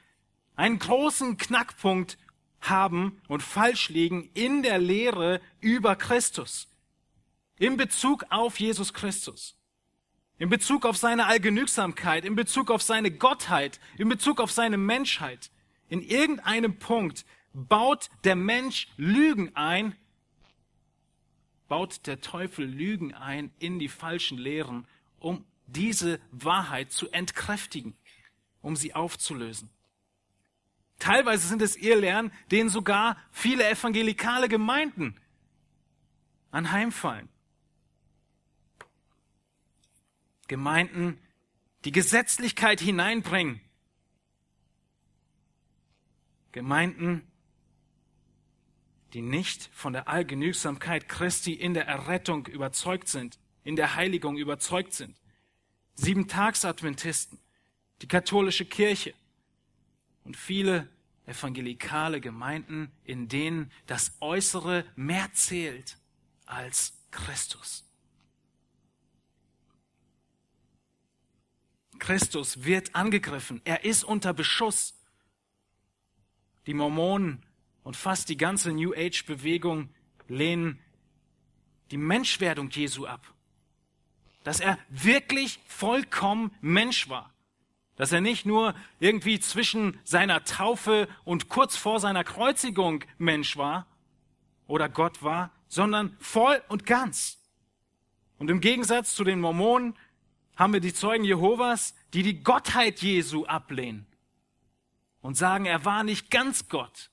einen 0.54 0.78
großen 0.78 1.36
Knackpunkt 1.36 2.18
haben 2.60 3.20
und 3.28 3.42
falsch 3.42 3.90
liegen 3.90 4.30
in 4.34 4.62
der 4.62 4.78
Lehre 4.78 5.40
über 5.60 5.96
Christus. 5.96 6.68
In 7.58 7.76
Bezug 7.76 8.24
auf 8.30 8.58
Jesus 8.58 8.92
Christus. 8.92 9.56
In 10.38 10.50
Bezug 10.50 10.84
auf 10.84 10.96
seine 10.96 11.26
Allgenügsamkeit, 11.26 12.24
in 12.24 12.36
Bezug 12.36 12.70
auf 12.70 12.82
seine 12.82 13.10
Gottheit, 13.10 13.80
in 13.96 14.08
Bezug 14.08 14.40
auf 14.40 14.52
seine 14.52 14.76
Menschheit. 14.76 15.50
In 15.88 16.02
irgendeinem 16.02 16.78
Punkt 16.78 17.24
baut 17.54 18.10
der 18.24 18.36
Mensch 18.36 18.88
Lügen 18.96 19.54
ein, 19.56 19.96
baut 21.68 22.06
der 22.06 22.20
Teufel 22.20 22.66
Lügen 22.66 23.14
ein 23.14 23.50
in 23.58 23.78
die 23.78 23.88
falschen 23.88 24.36
Lehren, 24.36 24.86
um 25.20 25.44
diese 25.66 26.20
Wahrheit 26.30 26.92
zu 26.92 27.10
entkräftigen, 27.10 27.96
um 28.60 28.76
sie 28.76 28.94
aufzulösen. 28.94 29.70
Teilweise 30.98 31.46
sind 31.46 31.62
es 31.62 31.76
Irrlehren, 31.76 32.32
denen 32.50 32.70
sogar 32.70 33.16
viele 33.30 33.68
evangelikale 33.68 34.48
Gemeinden 34.48 35.20
anheimfallen. 36.50 37.28
Gemeinden, 40.48 41.20
die 41.84 41.92
Gesetzlichkeit 41.92 42.80
hineinbringen. 42.80 43.60
Gemeinden, 46.52 47.30
die 49.12 49.22
nicht 49.22 49.68
von 49.74 49.92
der 49.92 50.08
Allgenügsamkeit 50.08 51.08
Christi 51.08 51.52
in 51.52 51.74
der 51.74 51.86
Errettung 51.86 52.46
überzeugt 52.46 53.08
sind, 53.08 53.38
in 53.64 53.76
der 53.76 53.96
Heiligung 53.96 54.38
überzeugt 54.38 54.94
sind. 54.94 55.16
Sieben-Tags-Adventisten, 55.96 57.38
die 58.02 58.08
katholische 58.08 58.64
Kirche, 58.64 59.14
und 60.24 60.36
viele 60.36 60.88
evangelikale 61.26 62.20
Gemeinden, 62.20 62.90
in 63.04 63.28
denen 63.28 63.70
das 63.86 64.16
Äußere 64.20 64.84
mehr 64.96 65.32
zählt 65.32 65.98
als 66.46 66.94
Christus. 67.10 67.84
Christus 71.98 72.64
wird 72.64 72.94
angegriffen. 72.94 73.60
Er 73.64 73.84
ist 73.84 74.04
unter 74.04 74.34
Beschuss. 74.34 74.94
Die 76.66 76.74
Mormonen 76.74 77.44
und 77.82 77.96
fast 77.96 78.28
die 78.28 78.36
ganze 78.36 78.72
New 78.72 78.92
Age 78.94 79.24
Bewegung 79.24 79.88
lehnen 80.28 80.80
die 81.90 81.96
Menschwerdung 81.96 82.70
Jesu 82.70 83.06
ab. 83.06 83.32
Dass 84.46 84.60
er 84.60 84.78
wirklich 84.90 85.58
vollkommen 85.66 86.54
Mensch 86.60 87.08
war. 87.08 87.32
Dass 87.96 88.12
er 88.12 88.20
nicht 88.20 88.46
nur 88.46 88.76
irgendwie 89.00 89.40
zwischen 89.40 89.98
seiner 90.04 90.44
Taufe 90.44 91.08
und 91.24 91.48
kurz 91.48 91.76
vor 91.76 91.98
seiner 91.98 92.22
Kreuzigung 92.22 93.02
Mensch 93.18 93.56
war 93.56 93.88
oder 94.68 94.88
Gott 94.88 95.24
war, 95.24 95.50
sondern 95.66 96.16
voll 96.20 96.62
und 96.68 96.86
ganz. 96.86 97.38
Und 98.38 98.48
im 98.48 98.60
Gegensatz 98.60 99.16
zu 99.16 99.24
den 99.24 99.40
Mormonen 99.40 99.96
haben 100.54 100.72
wir 100.72 100.80
die 100.80 100.94
Zeugen 100.94 101.24
Jehovas, 101.24 101.96
die 102.14 102.22
die 102.22 102.44
Gottheit 102.44 103.02
Jesu 103.02 103.46
ablehnen 103.46 104.06
und 105.22 105.36
sagen, 105.36 105.64
er 105.64 105.84
war 105.84 106.04
nicht 106.04 106.30
ganz 106.30 106.68
Gott. 106.68 107.10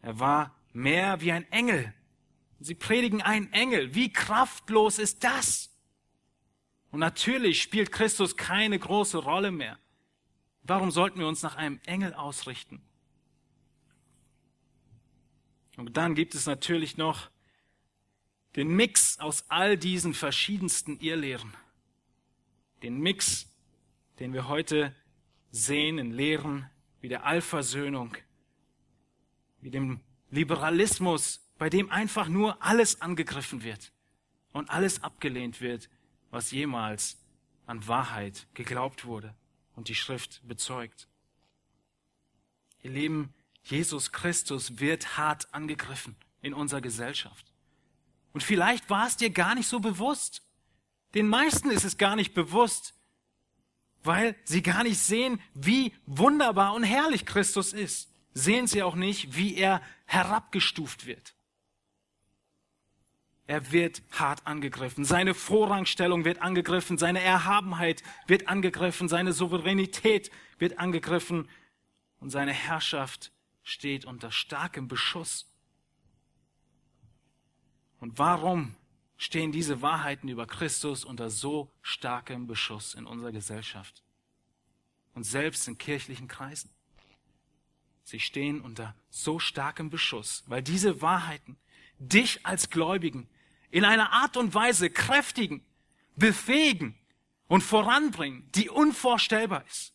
Er 0.00 0.18
war 0.18 0.52
mehr 0.72 1.20
wie 1.20 1.30
ein 1.30 1.48
Engel. 1.52 1.94
Sie 2.58 2.74
predigen 2.74 3.22
einen 3.22 3.52
Engel. 3.52 3.94
Wie 3.94 4.12
kraftlos 4.12 4.98
ist 4.98 5.22
das? 5.22 5.71
Und 6.92 7.00
natürlich 7.00 7.62
spielt 7.62 7.90
Christus 7.90 8.36
keine 8.36 8.78
große 8.78 9.18
Rolle 9.18 9.50
mehr. 9.50 9.78
Warum 10.62 10.90
sollten 10.90 11.18
wir 11.18 11.26
uns 11.26 11.42
nach 11.42 11.56
einem 11.56 11.80
Engel 11.86 12.14
ausrichten? 12.14 12.82
Und 15.76 15.96
dann 15.96 16.14
gibt 16.14 16.34
es 16.34 16.46
natürlich 16.46 16.98
noch 16.98 17.30
den 18.56 18.68
Mix 18.68 19.18
aus 19.18 19.46
all 19.48 19.78
diesen 19.78 20.12
verschiedensten 20.12 21.00
Irrlehren. 21.00 21.54
Den 22.82 23.00
Mix, 23.00 23.50
den 24.18 24.34
wir 24.34 24.48
heute 24.48 24.94
sehen 25.50 25.96
in 25.96 26.12
Lehren 26.12 26.70
wie 27.00 27.08
der 27.08 27.24
Allversöhnung, 27.24 28.16
wie 29.62 29.70
dem 29.70 30.00
Liberalismus, 30.30 31.40
bei 31.56 31.70
dem 31.70 31.90
einfach 31.90 32.28
nur 32.28 32.62
alles 32.62 33.00
angegriffen 33.00 33.62
wird 33.62 33.92
und 34.52 34.68
alles 34.68 35.02
abgelehnt 35.02 35.62
wird, 35.62 35.88
was 36.32 36.50
jemals 36.50 37.18
an 37.66 37.86
Wahrheit 37.86 38.48
geglaubt 38.54 39.04
wurde 39.04 39.32
und 39.76 39.88
die 39.88 39.94
Schrift 39.94 40.40
bezeugt. 40.48 41.06
Ihr 42.82 42.90
Lieben, 42.90 43.32
Jesus 43.62 44.10
Christus 44.10 44.80
wird 44.80 45.16
hart 45.16 45.54
angegriffen 45.54 46.16
in 46.40 46.54
unserer 46.54 46.80
Gesellschaft. 46.80 47.52
Und 48.32 48.42
vielleicht 48.42 48.90
war 48.90 49.06
es 49.06 49.16
dir 49.16 49.30
gar 49.30 49.54
nicht 49.54 49.68
so 49.68 49.78
bewusst. 49.78 50.42
Den 51.14 51.28
meisten 51.28 51.70
ist 51.70 51.84
es 51.84 51.98
gar 51.98 52.16
nicht 52.16 52.34
bewusst, 52.34 52.94
weil 54.02 54.34
sie 54.44 54.62
gar 54.62 54.82
nicht 54.82 54.98
sehen, 54.98 55.40
wie 55.54 55.94
wunderbar 56.06 56.74
und 56.74 56.82
herrlich 56.82 57.26
Christus 57.26 57.72
ist. 57.72 58.10
Sehen 58.34 58.66
sie 58.66 58.82
auch 58.82 58.94
nicht, 58.96 59.36
wie 59.36 59.54
er 59.54 59.82
herabgestuft 60.06 61.04
wird. 61.06 61.34
Er 63.52 63.70
wird 63.70 64.00
hart 64.12 64.46
angegriffen. 64.46 65.04
Seine 65.04 65.34
Vorrangstellung 65.34 66.24
wird 66.24 66.40
angegriffen. 66.40 66.96
Seine 66.96 67.20
Erhabenheit 67.20 68.02
wird 68.26 68.48
angegriffen. 68.48 69.10
Seine 69.10 69.34
Souveränität 69.34 70.30
wird 70.56 70.78
angegriffen. 70.78 71.50
Und 72.18 72.30
seine 72.30 72.54
Herrschaft 72.54 73.30
steht 73.62 74.06
unter 74.06 74.30
starkem 74.30 74.88
Beschuss. 74.88 75.52
Und 78.00 78.18
warum 78.18 78.74
stehen 79.18 79.52
diese 79.52 79.82
Wahrheiten 79.82 80.30
über 80.30 80.46
Christus 80.46 81.04
unter 81.04 81.28
so 81.28 81.70
starkem 81.82 82.46
Beschuss 82.46 82.94
in 82.94 83.04
unserer 83.04 83.32
Gesellschaft? 83.32 84.02
Und 85.12 85.24
selbst 85.24 85.68
in 85.68 85.76
kirchlichen 85.76 86.26
Kreisen. 86.26 86.70
Sie 88.02 88.18
stehen 88.18 88.62
unter 88.62 88.96
so 89.10 89.38
starkem 89.38 89.90
Beschuss, 89.90 90.42
weil 90.46 90.62
diese 90.62 91.02
Wahrheiten 91.02 91.58
dich 91.98 92.46
als 92.46 92.70
Gläubigen 92.70 93.28
in 93.72 93.84
einer 93.84 94.12
Art 94.12 94.36
und 94.36 94.54
Weise 94.54 94.90
kräftigen, 94.90 95.64
befähigen 96.14 96.94
und 97.48 97.62
voranbringen, 97.62 98.48
die 98.54 98.68
unvorstellbar 98.68 99.64
ist. 99.66 99.94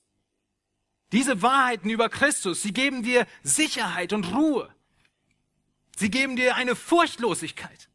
Diese 1.14 1.42
Wahrheiten 1.42 1.90
über 1.90 2.10
Christus, 2.10 2.64
sie 2.64 2.74
geben 2.74 3.04
dir 3.04 3.26
Sicherheit 3.44 4.12
und 4.12 4.26
Ruhe. 4.34 4.74
Sie 5.96 6.10
geben 6.10 6.36
dir 6.36 6.56
eine 6.56 6.76
Furchtlosigkeit. 6.76 7.88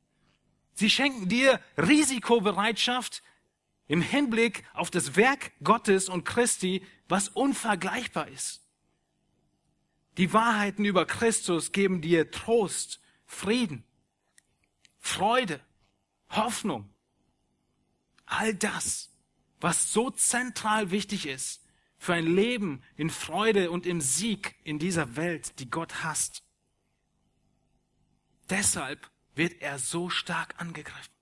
Sie 0.73 0.89
schenken 0.89 1.29
dir 1.29 1.61
Risikobereitschaft 1.77 3.23
im 3.87 4.01
Hinblick 4.01 4.65
auf 4.73 4.91
das 4.91 5.17
Werk 5.17 5.53
Gottes 5.63 6.09
und 6.09 6.25
Christi, 6.25 6.87
was 7.09 7.29
unvergleichbar 7.29 8.29
ist. 8.29 8.63
Die 10.17 10.33
Wahrheiten 10.33 10.85
über 10.85 11.07
Christus 11.07 11.73
geben 11.73 12.01
dir 12.01 12.31
Trost, 12.31 13.01
Frieden, 13.27 13.85
Freude, 14.99 15.61
Hoffnung. 16.33 16.89
All 18.27 18.55
das, 18.55 19.11
was 19.61 19.93
so 19.93 20.11
zentral 20.11 20.91
wichtig 20.91 21.27
ist 21.27 21.63
für 21.99 22.15
ein 22.15 22.27
Leben 22.27 22.83
in 22.97 23.11
Freude 23.11 23.71
und 23.71 23.87
im 23.87 24.01
Sieg 24.01 24.57
in 24.65 24.79
dieser 24.79 25.17
Welt, 25.17 25.59
die 25.61 25.71
Gott 25.71 26.03
hasst. 26.03 26.43
Deshalb 28.51 29.09
wird 29.35 29.63
er 29.63 29.79
so 29.79 30.11
stark 30.11 30.61
angegriffen. 30.61 31.13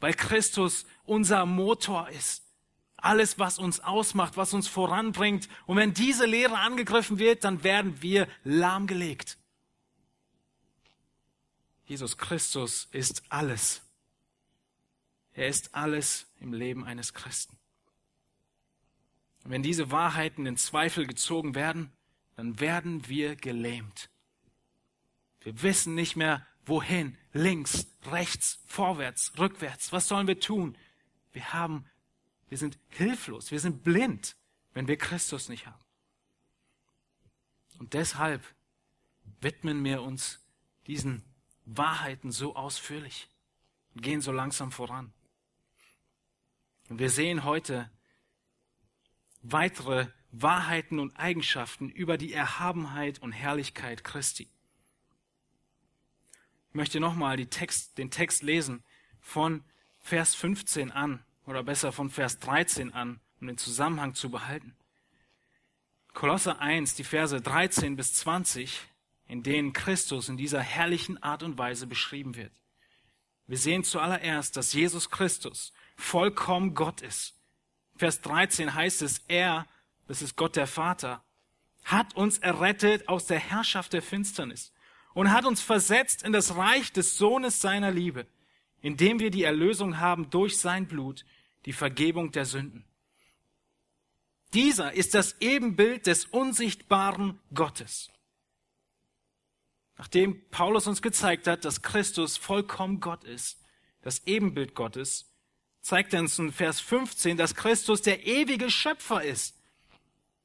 Weil 0.00 0.14
Christus 0.14 0.86
unser 1.04 1.46
Motor 1.46 2.08
ist. 2.08 2.42
Alles, 2.96 3.38
was 3.38 3.58
uns 3.58 3.80
ausmacht, 3.80 4.36
was 4.36 4.54
uns 4.54 4.66
voranbringt. 4.66 5.48
Und 5.66 5.76
wenn 5.76 5.92
diese 5.92 6.24
Lehre 6.24 6.58
angegriffen 6.58 7.18
wird, 7.18 7.44
dann 7.44 7.62
werden 7.62 8.00
wir 8.00 8.26
lahmgelegt. 8.44 9.36
Jesus 11.84 12.16
Christus 12.16 12.88
ist 12.92 13.22
alles. 13.28 13.82
Er 15.34 15.48
ist 15.48 15.74
alles 15.74 16.26
im 16.40 16.52
Leben 16.52 16.84
eines 16.84 17.12
Christen. 17.12 17.58
Und 19.44 19.50
wenn 19.50 19.62
diese 19.62 19.90
Wahrheiten 19.90 20.46
in 20.46 20.56
Zweifel 20.56 21.06
gezogen 21.06 21.54
werden, 21.54 21.92
dann 22.36 22.60
werden 22.60 23.08
wir 23.08 23.36
gelähmt. 23.36 24.10
Wir 25.40 25.62
wissen 25.62 25.94
nicht 25.94 26.16
mehr, 26.16 26.46
wohin, 26.64 27.18
links, 27.32 27.86
rechts, 28.06 28.60
vorwärts, 28.66 29.32
rückwärts. 29.38 29.92
Was 29.92 30.08
sollen 30.08 30.26
wir 30.26 30.40
tun? 30.40 30.76
Wir 31.32 31.52
haben, 31.52 31.84
wir 32.48 32.58
sind 32.58 32.78
hilflos, 32.88 33.50
wir 33.50 33.60
sind 33.60 33.84
blind, 33.84 34.36
wenn 34.72 34.88
wir 34.88 34.96
Christus 34.96 35.48
nicht 35.48 35.66
haben. 35.66 35.84
Und 37.78 37.92
deshalb 37.92 38.42
widmen 39.40 39.84
wir 39.84 40.02
uns 40.02 40.40
diesen 40.86 41.24
Wahrheiten 41.66 42.30
so 42.30 42.56
ausführlich 42.56 43.28
und 43.94 44.02
gehen 44.02 44.20
so 44.20 44.32
langsam 44.32 44.72
voran. 44.72 45.12
Und 46.88 46.98
wir 46.98 47.10
sehen 47.10 47.44
heute 47.44 47.90
weitere 49.42 50.06
Wahrheiten 50.32 50.98
und 50.98 51.16
Eigenschaften 51.16 51.88
über 51.88 52.18
die 52.18 52.32
Erhabenheit 52.32 53.20
und 53.20 53.32
Herrlichkeit 53.32 54.04
Christi. 54.04 54.48
Ich 56.68 56.74
möchte 56.74 56.98
nochmal 57.00 57.36
Text, 57.46 57.98
den 57.98 58.10
Text 58.10 58.42
lesen 58.42 58.82
von 59.20 59.64
Vers 60.00 60.34
15 60.34 60.90
an, 60.90 61.24
oder 61.46 61.62
besser 61.62 61.92
von 61.92 62.10
Vers 62.10 62.38
13 62.38 62.92
an, 62.92 63.20
um 63.40 63.46
den 63.46 63.58
Zusammenhang 63.58 64.14
zu 64.14 64.30
behalten. 64.30 64.74
Kolosser 66.12 66.60
1, 66.60 66.94
die 66.94 67.04
Verse 67.04 67.40
13 67.40 67.96
bis 67.96 68.14
20, 68.14 68.80
in 69.26 69.42
denen 69.42 69.72
Christus 69.72 70.28
in 70.28 70.36
dieser 70.36 70.60
herrlichen 70.60 71.22
Art 71.22 71.42
und 71.42 71.58
Weise 71.58 71.86
beschrieben 71.86 72.36
wird. 72.36 72.52
Wir 73.46 73.58
sehen 73.58 73.84
zuallererst, 73.84 74.56
dass 74.56 74.72
Jesus 74.72 75.10
Christus 75.10 75.72
vollkommen 75.96 76.74
Gott 76.74 77.02
ist. 77.02 77.34
Vers 77.96 78.20
13 78.22 78.74
heißt 78.74 79.02
es, 79.02 79.22
er, 79.28 79.66
das 80.06 80.22
ist 80.22 80.36
Gott 80.36 80.56
der 80.56 80.66
Vater, 80.66 81.22
hat 81.84 82.16
uns 82.16 82.38
errettet 82.38 83.08
aus 83.08 83.26
der 83.26 83.38
Herrschaft 83.38 83.92
der 83.92 84.02
Finsternis 84.02 84.72
und 85.12 85.30
hat 85.30 85.44
uns 85.44 85.60
versetzt 85.60 86.22
in 86.22 86.32
das 86.32 86.56
Reich 86.56 86.92
des 86.92 87.16
Sohnes 87.16 87.60
seiner 87.60 87.90
Liebe, 87.90 88.26
indem 88.80 89.20
wir 89.20 89.30
die 89.30 89.44
Erlösung 89.44 89.98
haben 89.98 90.30
durch 90.30 90.58
sein 90.58 90.86
Blut, 90.86 91.24
die 91.66 91.72
Vergebung 91.72 92.32
der 92.32 92.44
Sünden. 92.44 92.84
Dieser 94.52 94.92
ist 94.92 95.14
das 95.14 95.40
Ebenbild 95.40 96.06
des 96.06 96.26
unsichtbaren 96.26 97.40
Gottes. 97.52 98.10
Nachdem 99.96 100.48
Paulus 100.50 100.86
uns 100.86 101.02
gezeigt 101.02 101.46
hat, 101.46 101.64
dass 101.64 101.82
Christus 101.82 102.36
vollkommen 102.36 103.00
Gott 103.00 103.24
ist, 103.24 103.60
das 104.02 104.26
Ebenbild 104.26 104.74
Gottes, 104.74 105.33
zeigt 105.84 106.14
uns 106.14 106.38
in 106.38 106.50
Vers 106.50 106.80
15, 106.80 107.36
dass 107.36 107.54
Christus 107.54 108.00
der 108.00 108.26
ewige 108.26 108.70
Schöpfer 108.70 109.22
ist. 109.22 109.54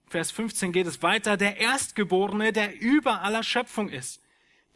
Vers 0.09 0.31
15 0.31 0.73
geht 0.73 0.85
es 0.85 1.01
weiter, 1.01 1.37
der 1.37 1.57
Erstgeborene, 1.57 2.51
der 2.51 2.79
über 2.81 3.21
aller 3.21 3.43
Schöpfung 3.43 3.87
ist. 3.87 4.21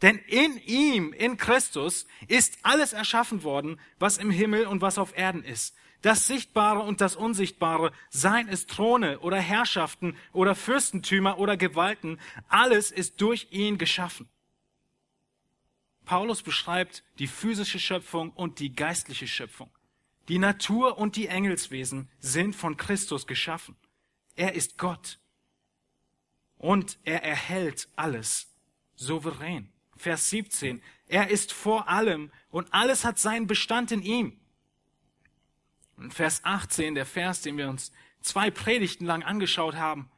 Denn 0.00 0.16
in 0.26 0.56
ihm, 0.64 1.12
in 1.12 1.36
Christus, 1.36 2.06
ist 2.28 2.58
alles 2.62 2.94
erschaffen 2.94 3.42
worden, 3.42 3.78
was 3.98 4.16
im 4.16 4.30
Himmel 4.30 4.66
und 4.66 4.80
was 4.80 4.96
auf 4.96 5.16
Erden 5.16 5.44
ist. 5.44 5.76
Das 6.00 6.26
Sichtbare 6.26 6.80
und 6.80 7.02
das 7.02 7.14
Unsichtbare, 7.14 7.92
seien 8.08 8.48
es 8.48 8.66
Throne 8.66 9.20
oder 9.20 9.36
Herrschaften 9.36 10.16
oder 10.32 10.54
Fürstentümer 10.54 11.38
oder 11.38 11.58
Gewalten, 11.58 12.18
alles 12.48 12.90
ist 12.90 13.20
durch 13.20 13.48
ihn 13.50 13.76
geschaffen. 13.76 14.30
Paulus 16.06 16.42
beschreibt 16.42 17.02
die 17.18 17.26
physische 17.26 17.78
Schöpfung 17.78 18.30
und 18.30 18.60
die 18.60 18.74
geistliche 18.74 19.26
Schöpfung. 19.26 19.73
Die 20.28 20.38
Natur 20.38 20.98
und 20.98 21.16
die 21.16 21.26
Engelswesen 21.26 22.08
sind 22.18 22.56
von 22.56 22.76
Christus 22.76 23.26
geschaffen. 23.26 23.76
Er 24.36 24.54
ist 24.54 24.78
Gott. 24.78 25.18
Und 26.56 26.98
er 27.04 27.22
erhält 27.22 27.88
alles 27.94 28.48
souverän. 28.96 29.70
Vers 29.96 30.30
17. 30.30 30.82
Er 31.06 31.28
ist 31.28 31.52
vor 31.52 31.88
allem 31.88 32.30
und 32.50 32.72
alles 32.72 33.04
hat 33.04 33.18
seinen 33.18 33.46
Bestand 33.46 33.92
in 33.92 34.02
ihm. 34.02 34.40
Und 35.96 36.14
Vers 36.14 36.40
18, 36.44 36.94
der 36.94 37.06
Vers, 37.06 37.42
den 37.42 37.56
wir 37.58 37.68
uns 37.68 37.92
zwei 38.20 38.50
Predigten 38.50 39.04
lang 39.04 39.22
angeschaut 39.22 39.76
haben. 39.76 40.10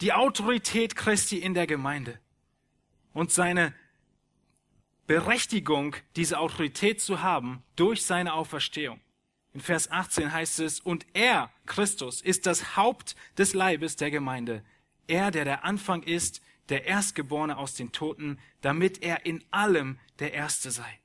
Die 0.00 0.12
Autorität 0.12 0.96
Christi 0.96 1.38
in 1.38 1.54
der 1.54 1.66
Gemeinde 1.66 2.20
und 3.14 3.32
seine 3.32 3.74
Berechtigung, 5.06 5.96
diese 6.16 6.38
Autorität 6.38 7.00
zu 7.00 7.22
haben 7.22 7.62
durch 7.76 8.04
seine 8.04 8.34
Auferstehung. 8.34 9.00
In 9.58 9.62
Vers 9.62 9.90
18 9.90 10.32
heißt 10.32 10.60
es, 10.60 10.78
und 10.78 11.04
er, 11.14 11.50
Christus, 11.66 12.20
ist 12.20 12.46
das 12.46 12.76
Haupt 12.76 13.16
des 13.38 13.54
Leibes 13.54 13.96
der 13.96 14.12
Gemeinde. 14.12 14.62
Er, 15.08 15.32
der 15.32 15.44
der 15.44 15.64
Anfang 15.64 16.04
ist, 16.04 16.40
der 16.68 16.84
Erstgeborene 16.84 17.56
aus 17.56 17.74
den 17.74 17.90
Toten, 17.90 18.38
damit 18.60 19.02
er 19.02 19.26
in 19.26 19.42
allem 19.50 19.98
der 20.20 20.32
Erste 20.32 20.70
sei. 20.70 21.00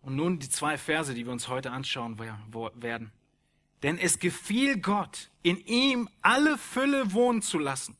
Und 0.00 0.16
nun 0.16 0.38
die 0.38 0.48
zwei 0.48 0.78
Verse, 0.78 1.12
die 1.12 1.26
wir 1.26 1.32
uns 1.32 1.48
heute 1.48 1.70
anschauen 1.70 2.18
werden. 2.18 3.12
Denn 3.82 3.98
es 3.98 4.18
gefiel 4.18 4.78
Gott, 4.78 5.28
in 5.42 5.58
ihm 5.66 6.08
alle 6.22 6.56
Fülle 6.56 7.12
wohnen 7.12 7.42
zu 7.42 7.58
lassen 7.58 7.98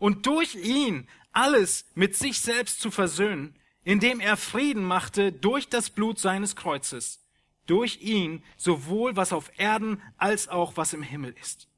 und 0.00 0.26
durch 0.26 0.56
ihn 0.56 1.08
alles 1.30 1.86
mit 1.94 2.16
sich 2.16 2.40
selbst 2.40 2.80
zu 2.80 2.90
versöhnen, 2.90 3.54
indem 3.84 4.20
er 4.20 4.36
Frieden 4.36 4.84
machte 4.84 5.32
durch 5.32 5.68
das 5.68 5.90
Blut 5.90 6.18
seines 6.18 6.56
Kreuzes, 6.56 7.24
durch 7.66 8.00
ihn 8.00 8.44
sowohl 8.56 9.16
was 9.16 9.32
auf 9.32 9.50
Erden 9.58 10.02
als 10.16 10.48
auch 10.48 10.76
was 10.76 10.92
im 10.92 11.02
Himmel 11.02 11.34
ist. 11.40 11.68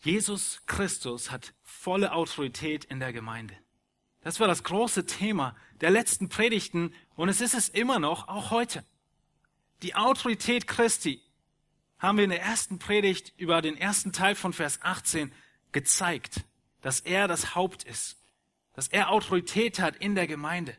Jesus 0.00 0.62
Christus 0.66 1.30
hat 1.30 1.54
volle 1.62 2.12
Autorität 2.12 2.84
in 2.84 2.98
der 2.98 3.12
Gemeinde. 3.12 3.56
Das 4.20 4.40
war 4.40 4.48
das 4.48 4.64
große 4.64 5.06
Thema 5.06 5.56
der 5.80 5.90
letzten 5.90 6.28
Predigten 6.28 6.94
und 7.14 7.28
es 7.28 7.40
ist 7.40 7.54
es 7.54 7.68
immer 7.68 7.98
noch, 7.98 8.28
auch 8.28 8.50
heute. 8.50 8.84
Die 9.82 9.94
Autorität 9.94 10.66
Christi 10.66 11.20
haben 11.98 12.18
wir 12.18 12.24
in 12.24 12.30
der 12.30 12.42
ersten 12.42 12.78
Predigt 12.78 13.32
über 13.36 13.62
den 13.62 13.76
ersten 13.76 14.12
Teil 14.12 14.34
von 14.34 14.52
Vers 14.52 14.80
18 14.82 15.32
gezeigt, 15.70 16.44
dass 16.82 17.00
er 17.00 17.26
das 17.28 17.54
Haupt 17.54 17.84
ist, 17.84 18.22
dass 18.74 18.88
er 18.88 19.10
Autorität 19.10 19.80
hat 19.80 19.96
in 19.96 20.14
der 20.14 20.26
Gemeinde. 20.26 20.76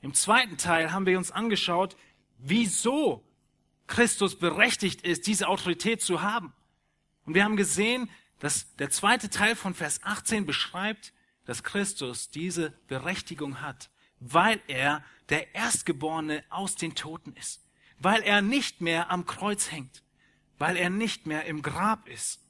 Im 0.00 0.14
zweiten 0.14 0.56
Teil 0.56 0.92
haben 0.92 1.06
wir 1.06 1.16
uns 1.16 1.30
angeschaut, 1.30 1.96
wieso 2.38 3.24
Christus 3.86 4.36
berechtigt 4.38 5.02
ist, 5.02 5.26
diese 5.26 5.48
Autorität 5.48 6.02
zu 6.02 6.22
haben. 6.22 6.52
Und 7.24 7.34
wir 7.34 7.44
haben 7.44 7.56
gesehen, 7.56 8.10
dass 8.40 8.74
der 8.76 8.90
zweite 8.90 9.30
Teil 9.30 9.54
von 9.54 9.74
Vers 9.74 10.02
18 10.02 10.46
beschreibt, 10.46 11.12
dass 11.44 11.62
Christus 11.62 12.30
diese 12.30 12.70
Berechtigung 12.88 13.60
hat, 13.60 13.90
weil 14.18 14.60
er 14.66 15.04
der 15.28 15.54
Erstgeborene 15.54 16.42
aus 16.48 16.74
den 16.74 16.94
Toten 16.94 17.34
ist, 17.34 17.64
weil 17.98 18.22
er 18.22 18.42
nicht 18.42 18.80
mehr 18.80 19.10
am 19.10 19.26
Kreuz 19.26 19.70
hängt, 19.70 20.02
weil 20.58 20.76
er 20.76 20.90
nicht 20.90 21.26
mehr 21.26 21.44
im 21.44 21.62
Grab 21.62 22.08
ist. 22.08 22.40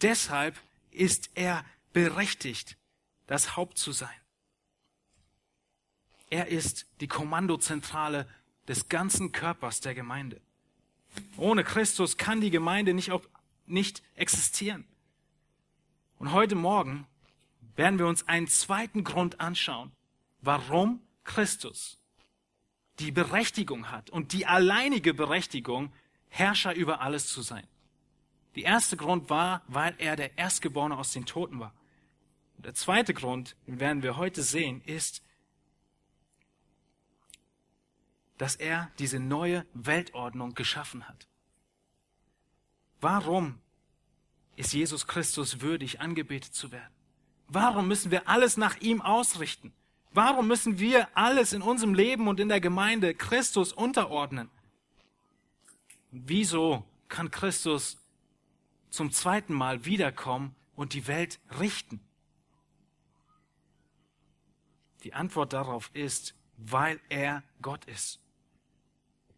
Deshalb 0.00 0.58
ist 0.90 1.30
er 1.34 1.64
berechtigt, 1.92 2.76
das 3.26 3.56
Haupt 3.56 3.78
zu 3.78 3.92
sein. 3.92 4.10
Er 6.30 6.48
ist 6.48 6.86
die 7.00 7.08
Kommandozentrale 7.08 8.28
des 8.68 8.88
ganzen 8.88 9.32
Körpers 9.32 9.80
der 9.80 9.94
Gemeinde. 9.94 10.40
Ohne 11.36 11.64
Christus 11.64 12.16
kann 12.16 12.40
die 12.40 12.50
Gemeinde 12.50 12.94
nicht, 12.94 13.12
nicht 13.66 14.02
existieren. 14.14 14.86
Und 16.18 16.32
heute 16.32 16.54
Morgen 16.54 17.06
werden 17.76 17.98
wir 17.98 18.06
uns 18.06 18.28
einen 18.28 18.48
zweiten 18.48 19.04
Grund 19.04 19.40
anschauen, 19.40 19.92
warum 20.40 21.00
Christus 21.24 21.98
die 22.98 23.10
Berechtigung 23.10 23.90
hat 23.90 24.10
und 24.10 24.32
die 24.32 24.46
alleinige 24.46 25.14
Berechtigung, 25.14 25.92
Herrscher 26.28 26.74
über 26.74 27.00
alles 27.00 27.28
zu 27.28 27.42
sein. 27.42 27.66
Der 28.54 28.64
erste 28.64 28.96
Grund 28.96 29.30
war, 29.30 29.62
weil 29.66 29.94
er 29.98 30.16
der 30.16 30.38
Erstgeborene 30.38 30.96
aus 30.96 31.12
den 31.12 31.26
Toten 31.26 31.58
war. 31.58 31.74
Der 32.58 32.74
zweite 32.74 33.14
Grund, 33.14 33.56
den 33.66 33.80
werden 33.80 34.02
wir 34.02 34.16
heute 34.16 34.42
sehen, 34.42 34.82
ist, 34.82 35.22
dass 38.38 38.56
er 38.56 38.90
diese 38.98 39.20
neue 39.20 39.66
Weltordnung 39.74 40.54
geschaffen 40.54 41.08
hat. 41.08 41.26
Warum 43.00 43.58
ist 44.56 44.72
Jesus 44.72 45.06
Christus 45.06 45.60
würdig, 45.60 46.00
angebetet 46.00 46.54
zu 46.54 46.72
werden? 46.72 46.92
Warum 47.48 47.88
müssen 47.88 48.10
wir 48.10 48.28
alles 48.28 48.56
nach 48.56 48.76
ihm 48.80 49.02
ausrichten? 49.02 49.72
Warum 50.12 50.46
müssen 50.46 50.78
wir 50.78 51.08
alles 51.16 51.52
in 51.52 51.62
unserem 51.62 51.94
Leben 51.94 52.28
und 52.28 52.38
in 52.38 52.48
der 52.48 52.60
Gemeinde 52.60 53.14
Christus 53.14 53.72
unterordnen? 53.72 54.50
Wieso 56.10 56.84
kann 57.08 57.30
Christus 57.30 57.98
zum 58.90 59.10
zweiten 59.10 59.54
Mal 59.54 59.84
wiederkommen 59.84 60.54
und 60.76 60.92
die 60.92 61.06
Welt 61.06 61.40
richten? 61.58 62.00
Die 65.02 65.14
Antwort 65.14 65.52
darauf 65.52 65.90
ist, 65.94 66.34
weil 66.56 67.00
er 67.08 67.42
Gott 67.60 67.84
ist. 67.86 68.20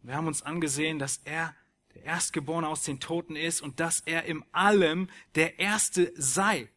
Wir 0.03 0.17
haben 0.17 0.27
uns 0.27 0.43
angesehen, 0.43 0.99
dass 0.99 1.21
er 1.25 1.55
der 1.95 2.05
Erstgeborene 2.05 2.69
aus 2.69 2.83
den 2.83 3.01
Toten 3.01 3.37
ist 3.37 3.63
und 3.63 3.81
dass 3.81 4.01
er 4.01 4.25
im 4.25 4.45
Allem 4.53 5.09
der 5.35 5.59
Erste 5.59 6.13
sei. 6.17 6.69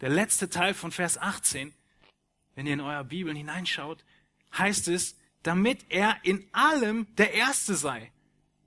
Der 0.00 0.10
letzte 0.10 0.48
Teil 0.48 0.74
von 0.74 0.92
Vers 0.92 1.18
18, 1.18 1.74
wenn 2.54 2.66
ihr 2.66 2.74
in 2.74 2.80
euer 2.80 3.02
Bibeln 3.02 3.36
hineinschaut, 3.36 4.04
heißt 4.56 4.88
es, 4.88 5.16
damit 5.42 5.86
er 5.88 6.16
in 6.22 6.46
allem 6.52 7.06
der 7.16 7.32
Erste 7.32 7.74
sei. 7.74 8.12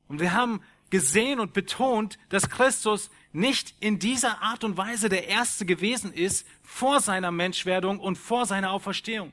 Und 0.08 0.20
wir 0.20 0.34
haben 0.34 0.62
gesehen 0.89 1.39
und 1.39 1.54
betont, 1.54 2.18
dass 2.30 2.50
Christus 2.50 3.10
nicht 3.32 3.76
in 3.80 4.00
dieser 4.00 4.42
Art 4.42 4.63
und 4.63 4.76
Weise 4.76 5.08
der 5.08 5.28
Erste 5.28 5.65
gewesen 5.65 6.12
ist 6.12 6.48
vor 6.63 7.00
seiner 7.00 7.32
Menschwerdung 7.32 8.00
und 8.00 8.18
vor 8.18 8.46
seiner 8.46 8.72
Auferstehung. 8.72 9.32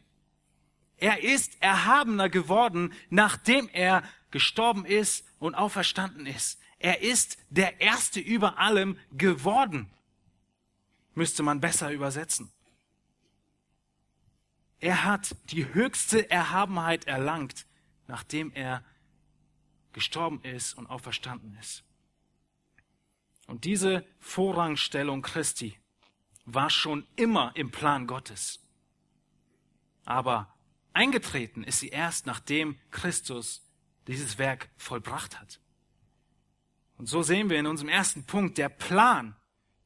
Er 0.99 1.23
ist 1.23 1.61
erhabener 1.61 2.29
geworden, 2.29 2.93
nachdem 3.11 3.69
er 3.73 4.03
gestorben 4.31 4.85
ist 4.85 5.27
und 5.39 5.55
auferstanden 5.55 6.27
ist. 6.27 6.59
Er 6.79 7.03
ist 7.03 7.39
der 7.51 7.81
Erste 7.81 8.21
über 8.21 8.59
allem 8.59 8.99
geworden, 9.13 9.91
müsste 11.15 11.43
man 11.43 11.61
besser 11.61 11.91
übersetzen. 11.91 12.53
Er 14.79 15.05
hat 15.05 15.35
die 15.51 15.73
höchste 15.73 16.31
Erhabenheit 16.31 17.07
erlangt, 17.07 17.67
nachdem 18.07 18.53
er 18.53 18.85
gestorben 19.93 20.43
ist 20.43 20.75
und 20.75 20.87
auferstanden 20.87 21.57
ist. 21.59 21.83
Und 23.47 23.65
diese 23.65 24.05
Vorrangstellung 24.19 25.23
Christi 25.23 25.79
war 26.45 26.69
schon 26.69 27.07
immer 27.17 27.53
im 27.57 27.71
Plan 27.71 28.07
Gottes. 28.07 28.61
Aber 30.05 30.55
eingetreten 30.97 31.63
ist 31.63 31.81
sie 31.81 31.91
erst, 31.91 32.27
nachdem 32.27 32.79
Christus 32.91 33.63
dieses 34.07 34.39
Werk 34.39 34.71
vollbracht 34.77 35.39
hat. 35.39 35.61
Und 36.97 37.07
so 37.07 37.23
sehen 37.23 37.51
wir 37.51 37.59
in 37.59 37.67
unserem 37.67 37.91
ersten 37.91 38.25
Punkt, 38.25 38.57
der 38.57 38.71
Plan 38.71 39.37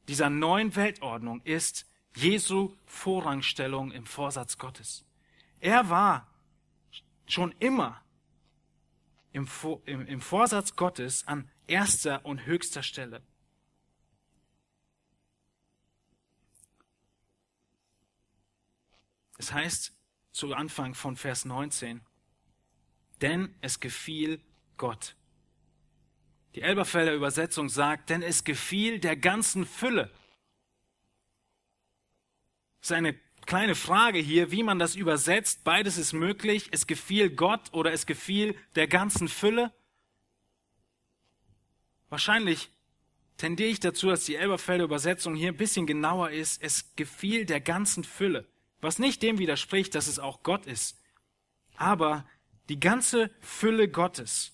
dieser 0.08 0.30
neuen 0.30 0.76
Weltordnung 0.76 1.42
ist 1.42 1.86
Jesu 2.14 2.76
Vorrangstellung 2.86 3.90
im 3.90 4.06
Vorsatz 4.06 4.56
Gottes. 4.56 5.04
Er 5.58 5.90
war 5.90 6.28
schon 7.26 7.52
immer 7.58 8.00
im, 9.32 9.48
im, 9.84 10.20
Vorsatz 10.20 10.76
Gottes 10.76 11.26
an 11.26 11.48
erster 11.66 12.24
und 12.24 12.46
höchster 12.46 12.82
Stelle. 12.82 13.22
Es 19.38 19.52
heißt 19.52 19.92
zu 20.40 20.54
Anfang 20.54 20.94
von 20.94 21.16
Vers 21.16 21.44
19, 21.44 22.00
denn 23.20 23.54
es 23.60 23.78
gefiel 23.78 24.40
Gott. 24.78 25.14
Die 26.54 26.62
Elberfelder 26.62 27.12
Übersetzung 27.12 27.68
sagt, 27.68 28.08
denn 28.08 28.22
es 28.22 28.42
gefiel 28.42 29.00
der 29.00 29.16
ganzen 29.16 29.66
Fülle. 29.66 30.10
Das 32.80 32.90
ist 32.90 32.92
eine 32.92 33.20
kleine 33.44 33.74
Frage 33.74 34.18
hier, 34.18 34.50
wie 34.50 34.62
man 34.62 34.78
das 34.78 34.96
übersetzt. 34.96 35.62
Beides 35.62 35.98
ist 35.98 36.14
möglich. 36.14 36.70
Es 36.72 36.86
gefiel 36.86 37.28
Gott 37.28 37.70
oder 37.74 37.92
es 37.92 38.06
gefiel 38.06 38.56
der 38.76 38.88
ganzen 38.88 39.28
Fülle. 39.28 39.74
Wahrscheinlich 42.08 42.70
tendiere 43.36 43.68
ich 43.68 43.80
dazu, 43.80 44.08
dass 44.08 44.24
die 44.24 44.36
Elberfelder 44.36 44.84
Übersetzung 44.84 45.34
hier 45.34 45.52
ein 45.52 45.58
bisschen 45.58 45.86
genauer 45.86 46.30
ist. 46.30 46.62
Es 46.62 46.96
gefiel 46.96 47.44
der 47.44 47.60
ganzen 47.60 48.04
Fülle. 48.04 48.49
Was 48.80 48.98
nicht 48.98 49.22
dem 49.22 49.38
widerspricht, 49.38 49.94
dass 49.94 50.06
es 50.06 50.18
auch 50.18 50.42
Gott 50.42 50.66
ist. 50.66 50.98
Aber 51.76 52.24
die 52.68 52.80
ganze 52.80 53.30
Fülle 53.40 53.88
Gottes. 53.88 54.52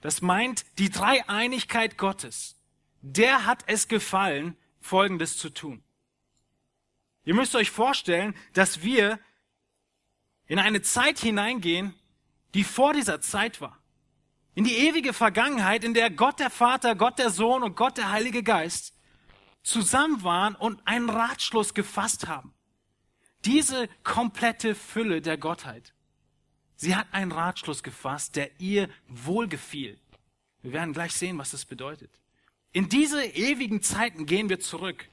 Das 0.00 0.22
meint 0.22 0.64
die 0.78 0.90
Dreieinigkeit 0.90 1.98
Gottes. 1.98 2.56
Der 3.02 3.44
hat 3.44 3.64
es 3.66 3.88
gefallen, 3.88 4.56
Folgendes 4.80 5.36
zu 5.36 5.50
tun. 5.50 5.82
Ihr 7.24 7.34
müsst 7.34 7.56
euch 7.56 7.70
vorstellen, 7.70 8.34
dass 8.52 8.82
wir 8.82 9.18
in 10.46 10.58
eine 10.58 10.80
Zeit 10.82 11.18
hineingehen, 11.18 11.94
die 12.54 12.62
vor 12.64 12.92
dieser 12.92 13.20
Zeit 13.20 13.60
war. 13.60 13.78
In 14.54 14.64
die 14.64 14.76
ewige 14.76 15.12
Vergangenheit, 15.12 15.84
in 15.84 15.92
der 15.92 16.08
Gott 16.08 16.38
der 16.38 16.50
Vater, 16.50 16.94
Gott 16.94 17.18
der 17.18 17.30
Sohn 17.30 17.62
und 17.62 17.76
Gott 17.76 17.98
der 17.98 18.10
Heilige 18.10 18.42
Geist 18.42 18.94
zusammen 19.62 20.22
waren 20.22 20.54
und 20.54 20.80
einen 20.86 21.10
Ratschluss 21.10 21.74
gefasst 21.74 22.28
haben. 22.28 22.54
Diese 23.46 23.88
komplette 24.02 24.74
Fülle 24.74 25.22
der 25.22 25.38
Gottheit 25.38 25.94
Sie 26.76 26.94
hat 26.94 27.06
einen 27.12 27.32
Ratschluss 27.32 27.82
gefasst, 27.82 28.36
der 28.36 28.60
ihr 28.60 28.88
wohlgefiel. 29.08 29.98
Wir 30.62 30.72
werden 30.72 30.92
gleich 30.92 31.12
sehen, 31.12 31.38
was 31.38 31.50
das 31.50 31.64
bedeutet. 31.64 32.10
In 32.72 32.88
diese 32.88 33.24
ewigen 33.24 33.82
Zeiten 33.82 34.26
gehen 34.26 34.50
wir 34.50 34.60
zurück 34.60 35.08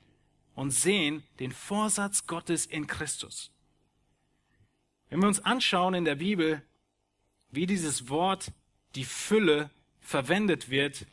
und 0.55 0.71
sehen 0.71 1.23
den 1.39 1.53
Vorsatz 1.53 2.27
Gottes 2.27 2.65
in 2.65 2.87
Christus. 2.87 3.51
Wenn 5.09 5.21
wir 5.21 5.27
uns 5.27 5.39
anschauen 5.39 5.93
in 5.93 6.05
der 6.05 6.15
Bibel, 6.15 6.61
wie 7.49 7.65
dieses 7.65 8.09
Wort 8.09 8.51
die 8.95 9.05
Fülle 9.05 9.69
verwendet 10.01 10.69
wird, 10.69 11.05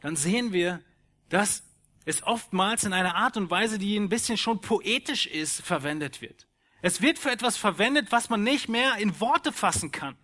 dann 0.00 0.16
sehen 0.16 0.52
wir, 0.52 0.82
dass 1.30 1.62
es 2.04 2.22
oftmals 2.22 2.84
in 2.84 2.92
einer 2.92 3.14
Art 3.14 3.36
und 3.36 3.50
Weise, 3.50 3.78
die 3.78 3.96
ein 3.96 4.08
bisschen 4.08 4.36
schon 4.36 4.60
poetisch 4.60 5.26
ist, 5.26 5.62
verwendet 5.62 6.20
wird. 6.20 6.47
Es 6.80 7.02
wird 7.02 7.18
für 7.18 7.30
etwas 7.30 7.56
verwendet, 7.56 8.12
was 8.12 8.28
man 8.28 8.42
nicht 8.42 8.68
mehr 8.68 8.96
in 8.96 9.20
Worte 9.20 9.52
fassen 9.52 9.90
kann, 9.90 10.16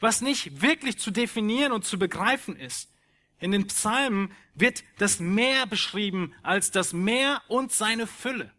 was 0.00 0.20
nicht 0.20 0.62
wirklich 0.62 0.98
zu 0.98 1.10
definieren 1.10 1.72
und 1.72 1.84
zu 1.84 1.98
begreifen 1.98 2.56
ist. 2.56 2.90
In 3.38 3.52
den 3.52 3.66
Psalmen 3.66 4.32
wird 4.54 4.82
das 4.98 5.20
Meer 5.20 5.66
beschrieben 5.66 6.34
als 6.42 6.70
das 6.70 6.92
Meer 6.92 7.42
und 7.48 7.72
seine 7.72 8.06
Fülle. 8.06 8.52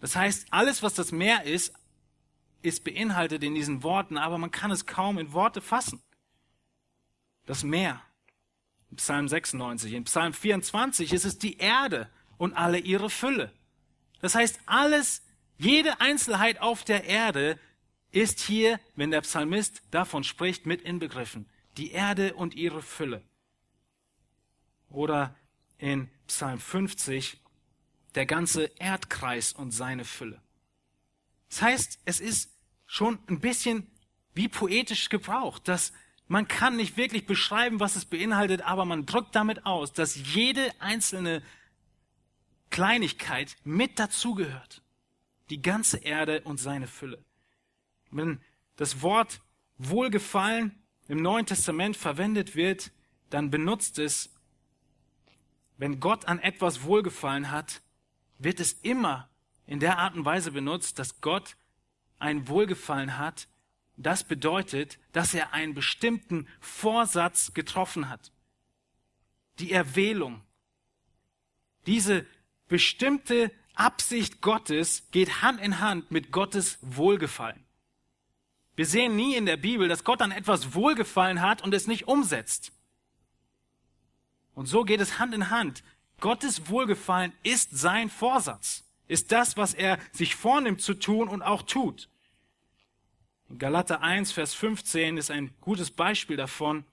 Das 0.00 0.16
heißt, 0.16 0.48
alles, 0.50 0.82
was 0.82 0.94
das 0.94 1.12
Meer 1.12 1.44
ist, 1.44 1.74
ist 2.62 2.84
beinhaltet 2.84 3.42
in 3.42 3.54
diesen 3.54 3.82
Worten, 3.82 4.18
aber 4.18 4.38
man 4.38 4.50
kann 4.50 4.70
es 4.70 4.86
kaum 4.86 5.18
in 5.18 5.32
Worte 5.32 5.60
fassen. 5.60 6.02
Das 7.46 7.64
Meer. 7.64 8.02
In 8.90 8.96
Psalm 8.96 9.28
96. 9.28 9.92
In 9.92 10.04
Psalm 10.04 10.32
24 10.32 11.12
ist 11.12 11.24
es 11.24 11.38
die 11.38 11.58
Erde 11.58 12.10
und 12.38 12.54
alle 12.54 12.78
ihre 12.78 13.10
Fülle. 13.10 13.52
Das 14.20 14.34
heißt, 14.34 14.60
alles, 14.66 15.22
jede 15.60 16.00
Einzelheit 16.00 16.60
auf 16.60 16.84
der 16.84 17.04
Erde 17.04 17.58
ist 18.12 18.40
hier, 18.40 18.80
wenn 18.96 19.10
der 19.10 19.20
Psalmist 19.20 19.82
davon 19.90 20.24
spricht, 20.24 20.64
mit 20.64 20.80
inbegriffen. 20.80 21.46
Die 21.76 21.90
Erde 21.90 22.32
und 22.34 22.54
ihre 22.54 22.80
Fülle. 22.80 23.22
Oder 24.88 25.36
in 25.76 26.10
Psalm 26.26 26.58
50 26.58 27.38
der 28.14 28.24
ganze 28.24 28.70
Erdkreis 28.78 29.52
und 29.52 29.70
seine 29.70 30.04
Fülle. 30.04 30.40
Das 31.50 31.60
heißt, 31.60 32.00
es 32.06 32.20
ist 32.20 32.50
schon 32.86 33.18
ein 33.28 33.40
bisschen 33.40 33.86
wie 34.32 34.48
poetisch 34.48 35.10
gebraucht, 35.10 35.68
dass 35.68 35.92
man 36.26 36.48
kann 36.48 36.76
nicht 36.76 36.96
wirklich 36.96 37.26
beschreiben, 37.26 37.80
was 37.80 37.96
es 37.96 38.06
beinhaltet, 38.06 38.62
aber 38.62 38.86
man 38.86 39.04
drückt 39.04 39.34
damit 39.34 39.66
aus, 39.66 39.92
dass 39.92 40.16
jede 40.16 40.72
einzelne 40.80 41.42
Kleinigkeit 42.70 43.56
mit 43.64 43.98
dazugehört 43.98 44.82
die 45.50 45.60
ganze 45.60 45.98
Erde 45.98 46.40
und 46.42 46.58
seine 46.58 46.86
Fülle. 46.86 47.22
Wenn 48.10 48.40
das 48.76 49.02
Wort 49.02 49.40
Wohlgefallen 49.78 50.82
im 51.08 51.22
Neuen 51.22 51.46
Testament 51.46 51.96
verwendet 51.96 52.54
wird, 52.54 52.92
dann 53.30 53.50
benutzt 53.50 53.98
es, 53.98 54.30
wenn 55.76 56.00
Gott 56.00 56.26
an 56.26 56.38
etwas 56.38 56.82
Wohlgefallen 56.82 57.50
hat, 57.50 57.82
wird 58.38 58.60
es 58.60 58.72
immer 58.72 59.30
in 59.66 59.80
der 59.80 59.98
Art 59.98 60.14
und 60.14 60.24
Weise 60.24 60.50
benutzt, 60.50 60.98
dass 60.98 61.20
Gott 61.20 61.56
ein 62.18 62.48
Wohlgefallen 62.48 63.18
hat. 63.18 63.48
Das 63.96 64.24
bedeutet, 64.24 64.98
dass 65.12 65.34
er 65.34 65.52
einen 65.52 65.74
bestimmten 65.74 66.48
Vorsatz 66.60 67.54
getroffen 67.54 68.08
hat. 68.08 68.32
Die 69.58 69.72
Erwählung. 69.72 70.42
Diese 71.86 72.26
bestimmte 72.68 73.50
Absicht 73.74 74.40
Gottes 74.40 75.10
geht 75.10 75.42
Hand 75.42 75.60
in 75.60 75.80
Hand 75.80 76.10
mit 76.10 76.32
Gottes 76.32 76.78
Wohlgefallen. 76.82 77.64
Wir 78.76 78.86
sehen 78.86 79.16
nie 79.16 79.34
in 79.36 79.46
der 79.46 79.56
Bibel, 79.56 79.88
dass 79.88 80.04
Gott 80.04 80.22
an 80.22 80.32
etwas 80.32 80.74
Wohlgefallen 80.74 81.42
hat 81.42 81.62
und 81.62 81.74
es 81.74 81.86
nicht 81.86 82.08
umsetzt. 82.08 82.72
Und 84.54 84.66
so 84.66 84.84
geht 84.84 85.00
es 85.00 85.18
Hand 85.18 85.34
in 85.34 85.50
Hand. 85.50 85.82
Gottes 86.20 86.68
Wohlgefallen 86.68 87.32
ist 87.42 87.70
sein 87.76 88.10
Vorsatz, 88.10 88.84
ist 89.08 89.32
das, 89.32 89.56
was 89.56 89.74
er 89.74 89.98
sich 90.12 90.34
vornimmt 90.34 90.82
zu 90.82 90.94
tun 90.94 91.28
und 91.28 91.42
auch 91.42 91.62
tut. 91.62 92.08
In 93.48 93.58
Galater 93.58 94.02
1, 94.02 94.32
Vers 94.32 94.54
15 94.54 95.16
ist 95.16 95.30
ein 95.30 95.54
gutes 95.60 95.90
Beispiel 95.90 96.36
davon, 96.36 96.84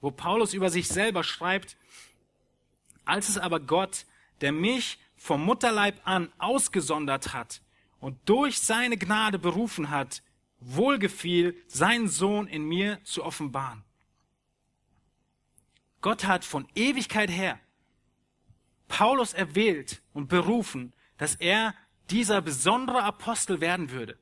wo 0.00 0.10
Paulus 0.10 0.54
über 0.54 0.70
sich 0.70 0.88
selber 0.88 1.24
schreibt, 1.24 1.76
als 3.04 3.28
es 3.28 3.38
aber 3.38 3.60
Gott, 3.60 4.04
der 4.40 4.52
mich 4.52 4.98
vom 5.16 5.44
Mutterleib 5.44 6.00
an 6.04 6.32
ausgesondert 6.38 7.32
hat 7.32 7.62
und 8.00 8.16
durch 8.28 8.60
seine 8.60 8.96
Gnade 8.96 9.38
berufen 9.38 9.90
hat, 9.90 10.22
wohlgefiel, 10.60 11.56
seinen 11.66 12.08
Sohn 12.08 12.46
in 12.46 12.64
mir 12.64 13.02
zu 13.04 13.24
offenbaren. 13.24 13.84
Gott 16.00 16.24
hat 16.24 16.44
von 16.44 16.68
Ewigkeit 16.74 17.30
her 17.30 17.58
Paulus 18.88 19.32
erwählt 19.34 20.02
und 20.12 20.28
berufen, 20.28 20.92
dass 21.18 21.34
er 21.34 21.74
dieser 22.10 22.40
besondere 22.40 23.02
Apostel 23.02 23.60
werden 23.60 23.90
würde. 23.90 24.18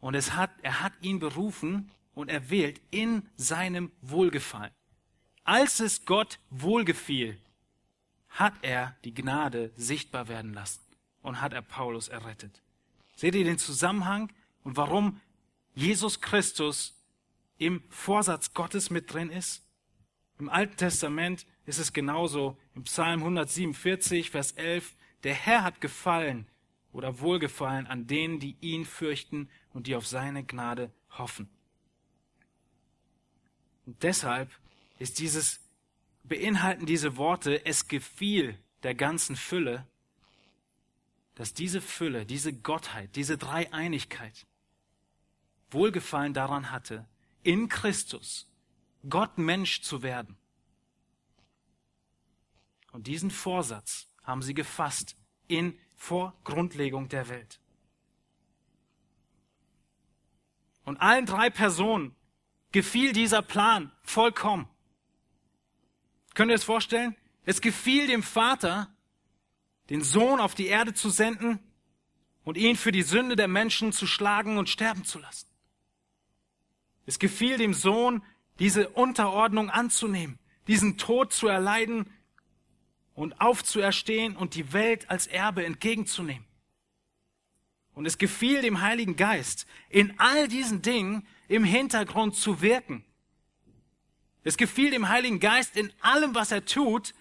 Und 0.00 0.14
es 0.14 0.34
hat, 0.34 0.50
er 0.62 0.80
hat 0.80 0.92
ihn 1.00 1.18
berufen 1.18 1.90
und 2.14 2.30
erwählt 2.30 2.80
in 2.90 3.28
seinem 3.36 3.90
Wohlgefallen. 4.00 4.72
Als 5.44 5.80
es 5.80 6.04
Gott 6.04 6.38
wohlgefiel, 6.50 7.40
hat 8.30 8.54
er 8.62 8.96
die 9.04 9.14
Gnade 9.14 9.72
sichtbar 9.76 10.28
werden 10.28 10.54
lassen 10.54 10.80
und 11.22 11.40
hat 11.40 11.52
er 11.52 11.62
Paulus 11.62 12.08
errettet. 12.08 12.62
Seht 13.16 13.34
ihr 13.34 13.44
den 13.44 13.58
Zusammenhang 13.58 14.32
und 14.64 14.76
warum 14.76 15.20
Jesus 15.74 16.20
Christus 16.20 16.96
im 17.58 17.82
Vorsatz 17.90 18.54
Gottes 18.54 18.90
mit 18.90 19.12
drin 19.12 19.30
ist? 19.30 19.62
Im 20.38 20.48
Alten 20.48 20.76
Testament 20.76 21.46
ist 21.66 21.78
es 21.78 21.92
genauso. 21.92 22.56
Im 22.74 22.84
Psalm 22.84 23.20
147, 23.20 24.30
Vers 24.30 24.52
11, 24.52 24.94
der 25.22 25.34
Herr 25.34 25.62
hat 25.62 25.80
gefallen 25.80 26.46
oder 26.92 27.20
wohlgefallen 27.20 27.86
an 27.86 28.06
denen, 28.06 28.40
die 28.40 28.56
ihn 28.60 28.86
fürchten 28.86 29.50
und 29.74 29.86
die 29.86 29.96
auf 29.96 30.06
seine 30.06 30.44
Gnade 30.44 30.90
hoffen. 31.10 31.48
Und 33.86 34.02
deshalb 34.02 34.50
ist 34.98 35.18
dieses, 35.18 35.60
beinhalten 36.30 36.86
diese 36.86 37.16
Worte, 37.16 37.66
es 37.66 37.88
gefiel 37.88 38.56
der 38.84 38.94
ganzen 38.94 39.36
Fülle, 39.36 39.86
dass 41.34 41.52
diese 41.52 41.80
Fülle, 41.80 42.24
diese 42.24 42.52
Gottheit, 42.52 43.16
diese 43.16 43.36
Dreieinigkeit 43.36 44.46
Wohlgefallen 45.72 46.32
daran 46.32 46.70
hatte, 46.70 47.06
in 47.42 47.68
Christus 47.68 48.48
Gott 49.08 49.38
Mensch 49.38 49.82
zu 49.82 50.02
werden. 50.02 50.36
Und 52.92 53.06
diesen 53.06 53.30
Vorsatz 53.30 54.08
haben 54.22 54.42
sie 54.42 54.54
gefasst 54.54 55.16
in 55.48 55.78
vor 55.96 56.36
Grundlegung 56.44 57.08
der 57.08 57.28
Welt. 57.28 57.60
Und 60.84 60.96
allen 60.98 61.26
drei 61.26 61.50
Personen 61.50 62.14
gefiel 62.72 63.12
dieser 63.12 63.42
Plan 63.42 63.92
vollkommen. 64.02 64.68
Könnt 66.34 66.50
ihr 66.50 66.56
es 66.56 66.64
vorstellen? 66.64 67.16
Es 67.44 67.60
gefiel 67.60 68.06
dem 68.06 68.22
Vater, 68.22 68.92
den 69.88 70.02
Sohn 70.02 70.40
auf 70.40 70.54
die 70.54 70.66
Erde 70.66 70.94
zu 70.94 71.10
senden 71.10 71.58
und 72.44 72.56
ihn 72.56 72.76
für 72.76 72.92
die 72.92 73.02
Sünde 73.02 73.36
der 73.36 73.48
Menschen 73.48 73.92
zu 73.92 74.06
schlagen 74.06 74.58
und 74.58 74.68
sterben 74.68 75.04
zu 75.04 75.18
lassen. 75.18 75.48
Es 77.06 77.18
gefiel 77.18 77.58
dem 77.58 77.74
Sohn, 77.74 78.22
diese 78.58 78.90
Unterordnung 78.90 79.70
anzunehmen, 79.70 80.38
diesen 80.68 80.96
Tod 80.96 81.32
zu 81.32 81.48
erleiden 81.48 82.08
und 83.14 83.40
aufzuerstehen 83.40 84.36
und 84.36 84.54
die 84.54 84.72
Welt 84.72 85.10
als 85.10 85.26
Erbe 85.26 85.64
entgegenzunehmen. 85.64 86.46
Und 87.94 88.06
es 88.06 88.18
gefiel 88.18 88.62
dem 88.62 88.80
Heiligen 88.80 89.16
Geist, 89.16 89.66
in 89.88 90.18
all 90.18 90.46
diesen 90.46 90.82
Dingen 90.82 91.26
im 91.48 91.64
Hintergrund 91.64 92.36
zu 92.36 92.62
wirken. 92.62 93.04
Es 94.42 94.56
gefiel 94.56 94.90
dem 94.90 95.08
Heiligen 95.08 95.40
Geist 95.40 95.76
in 95.76 95.92
allem, 96.00 96.34
was 96.34 96.50
er 96.50 96.64
tut, 96.64 97.14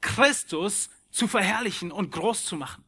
Christus 0.00 0.90
zu 1.10 1.28
verherrlichen 1.28 1.92
und 1.92 2.10
groß 2.12 2.44
zu 2.44 2.56
machen. 2.56 2.84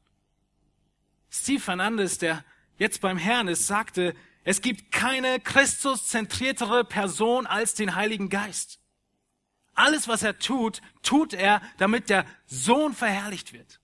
Steve 1.30 1.60
Fernandes, 1.60 2.18
der 2.18 2.44
jetzt 2.78 3.00
beim 3.00 3.18
Herrn 3.18 3.48
ist, 3.48 3.66
sagte, 3.66 4.14
es 4.44 4.60
gibt 4.60 4.92
keine 4.92 5.40
Christuszentriertere 5.40 6.84
Person 6.84 7.46
als 7.46 7.74
den 7.74 7.94
Heiligen 7.94 8.28
Geist. 8.28 8.78
Alles, 9.74 10.06
was 10.06 10.22
er 10.22 10.38
tut, 10.38 10.80
tut 11.02 11.34
er, 11.34 11.60
damit 11.78 12.08
der 12.08 12.24
Sohn 12.46 12.94
verherrlicht 12.94 13.52
wird. 13.52 13.80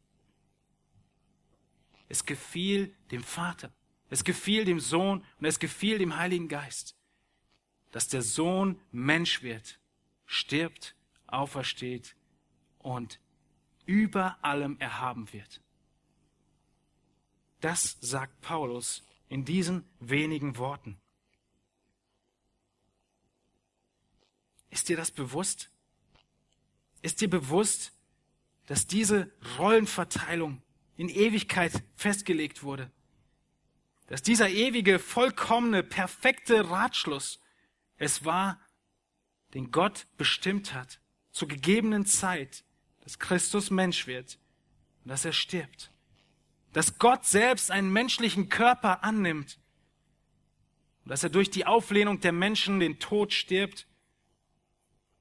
Es 2.08 2.24
gefiel 2.24 2.94
dem 3.10 3.24
Vater, 3.24 3.72
es 4.08 4.22
gefiel 4.22 4.64
dem 4.64 4.80
Sohn 4.80 5.24
und 5.38 5.46
es 5.46 5.58
gefiel 5.58 5.98
dem 5.98 6.16
Heiligen 6.16 6.48
Geist, 6.48 6.94
dass 7.90 8.08
der 8.08 8.22
Sohn 8.22 8.80
Mensch 8.92 9.42
wird, 9.42 9.79
stirbt, 10.30 10.94
aufersteht 11.26 12.14
und 12.78 13.18
über 13.84 14.38
allem 14.44 14.78
erhaben 14.78 15.32
wird. 15.32 15.60
Das 17.60 17.98
sagt 18.00 18.40
Paulus 18.40 19.02
in 19.28 19.44
diesen 19.44 19.84
wenigen 19.98 20.56
Worten. 20.56 21.00
Ist 24.70 24.88
dir 24.88 24.96
das 24.96 25.10
bewusst? 25.10 25.68
Ist 27.02 27.20
dir 27.20 27.28
bewusst, 27.28 27.92
dass 28.66 28.86
diese 28.86 29.32
Rollenverteilung 29.58 30.62
in 30.96 31.08
Ewigkeit 31.08 31.82
festgelegt 31.96 32.62
wurde? 32.62 32.92
Dass 34.06 34.22
dieser 34.22 34.48
ewige, 34.48 35.00
vollkommene, 35.00 35.82
perfekte 35.82 36.70
Ratschluss 36.70 37.40
es 37.96 38.24
war, 38.24 38.60
den 39.54 39.70
Gott 39.70 40.06
bestimmt 40.16 40.74
hat, 40.74 41.00
zur 41.32 41.48
gegebenen 41.48 42.06
Zeit, 42.06 42.64
dass 43.04 43.18
Christus 43.18 43.70
Mensch 43.70 44.06
wird 44.06 44.38
und 45.04 45.10
dass 45.10 45.24
er 45.24 45.32
stirbt 45.32 45.90
dass 46.72 46.98
Gott 46.98 47.24
selbst 47.24 47.70
einen 47.70 47.92
menschlichen 47.92 48.48
Körper 48.48 49.02
annimmt, 49.02 49.58
dass 51.04 51.24
er 51.24 51.30
durch 51.30 51.50
die 51.50 51.66
Auflehnung 51.66 52.20
der 52.20 52.32
Menschen 52.32 52.78
den 52.78 53.00
Tod 53.00 53.32
stirbt, 53.32 53.86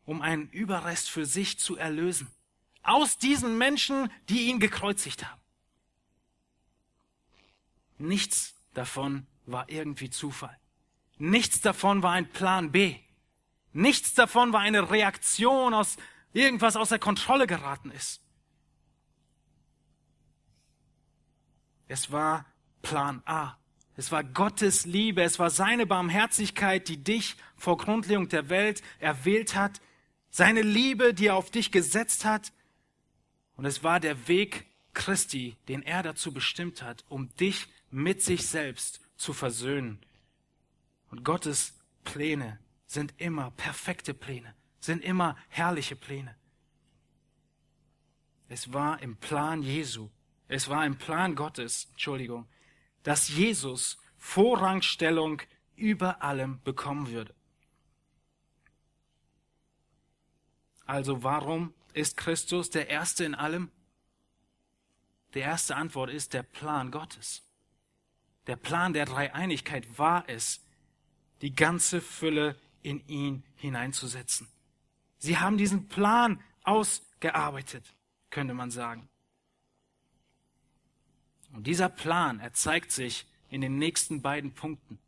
um 0.05 0.21
einen 0.21 0.49
Überrest 0.49 1.09
für 1.09 1.25
sich 1.25 1.59
zu 1.59 1.75
erlösen. 1.75 2.27
Aus 2.83 3.17
diesen 3.17 3.57
Menschen, 3.57 4.11
die 4.29 4.47
ihn 4.47 4.59
gekreuzigt 4.59 5.25
haben. 5.25 5.41
Nichts 7.97 8.55
davon 8.73 9.25
war 9.45 9.69
irgendwie 9.69 10.09
Zufall. 10.09 10.57
Nichts 11.17 11.61
davon 11.61 12.01
war 12.01 12.13
ein 12.13 12.29
Plan 12.29 12.71
B. 12.71 12.95
Nichts 13.79 14.13
davon 14.13 14.51
war 14.51 14.59
eine 14.59 14.91
Reaktion 14.91 15.73
aus 15.73 15.95
irgendwas 16.33 16.75
aus 16.75 16.89
der 16.89 16.99
Kontrolle 16.99 17.47
geraten 17.47 17.91
ist. 17.91 18.21
Es 21.87 22.11
war 22.11 22.45
Plan 22.81 23.21
A. 23.25 23.55
Es 23.95 24.11
war 24.11 24.25
Gottes 24.25 24.85
Liebe, 24.85 25.23
es 25.23 25.39
war 25.39 25.49
seine 25.49 25.85
Barmherzigkeit, 25.85 26.89
die 26.89 27.01
dich 27.01 27.37
vor 27.55 27.77
Grundlegung 27.77 28.27
der 28.27 28.49
Welt 28.49 28.81
erwählt 28.99 29.55
hat, 29.55 29.79
seine 30.29 30.61
Liebe, 30.61 31.13
die 31.13 31.27
er 31.27 31.35
auf 31.35 31.49
dich 31.49 31.71
gesetzt 31.71 32.25
hat. 32.25 32.51
Und 33.55 33.63
es 33.63 33.81
war 33.81 34.01
der 34.01 34.27
Weg 34.27 34.67
Christi, 34.93 35.55
den 35.69 35.83
er 35.83 36.03
dazu 36.03 36.33
bestimmt 36.33 36.81
hat, 36.81 37.05
um 37.07 37.33
dich 37.37 37.67
mit 37.91 38.21
sich 38.21 38.45
selbst 38.45 38.99
zu 39.15 39.31
versöhnen. 39.31 39.99
Und 41.11 41.23
Gottes 41.23 41.79
Pläne 42.03 42.59
sind 42.89 43.13
immer 43.17 43.51
perfekte 43.51 44.15
Pläne, 44.15 44.55
sind 44.79 45.03
immer 45.03 45.37
herrliche 45.49 45.95
Pläne. 45.95 46.35
Es 48.47 48.73
war 48.73 48.99
im 49.03 49.15
Plan 49.15 49.61
Jesu, 49.61 50.09
es 50.47 50.69
war 50.69 50.79
ein 50.79 50.97
Plan 50.97 51.35
Gottes, 51.35 51.87
Entschuldigung, 51.91 52.47
dass 53.03 53.29
Jesus 53.29 53.99
Vorrangstellung 54.17 55.39
über 55.75 56.23
allem 56.23 56.61
bekommen 56.63 57.11
würde. 57.11 57.35
Also 60.87 61.21
warum 61.21 61.75
ist 61.93 62.17
Christus 62.17 62.71
der 62.71 62.89
Erste 62.89 63.23
in 63.23 63.35
allem? 63.35 63.71
Die 65.35 65.39
erste 65.39 65.75
Antwort 65.75 66.09
ist 66.09 66.33
der 66.33 66.41
Plan 66.41 66.89
Gottes. 66.89 67.43
Der 68.47 68.55
Plan 68.55 68.93
der 68.93 69.05
Dreieinigkeit 69.05 69.99
war 69.99 70.27
es, 70.27 70.65
die 71.41 71.53
ganze 71.53 72.01
Fülle 72.01 72.59
in 72.81 73.05
ihn 73.07 73.43
hineinzusetzen. 73.55 74.47
Sie 75.17 75.37
haben 75.37 75.57
diesen 75.57 75.87
Plan 75.87 76.41
ausgearbeitet, 76.63 77.93
könnte 78.29 78.53
man 78.53 78.71
sagen. 78.71 79.09
Und 81.53 81.67
dieser 81.67 81.89
Plan, 81.89 82.39
er 82.39 82.53
zeigt 82.53 82.91
sich 82.91 83.25
in 83.49 83.61
den 83.61 83.77
nächsten 83.77 84.21
beiden 84.21 84.53
Punkten. 84.53 84.99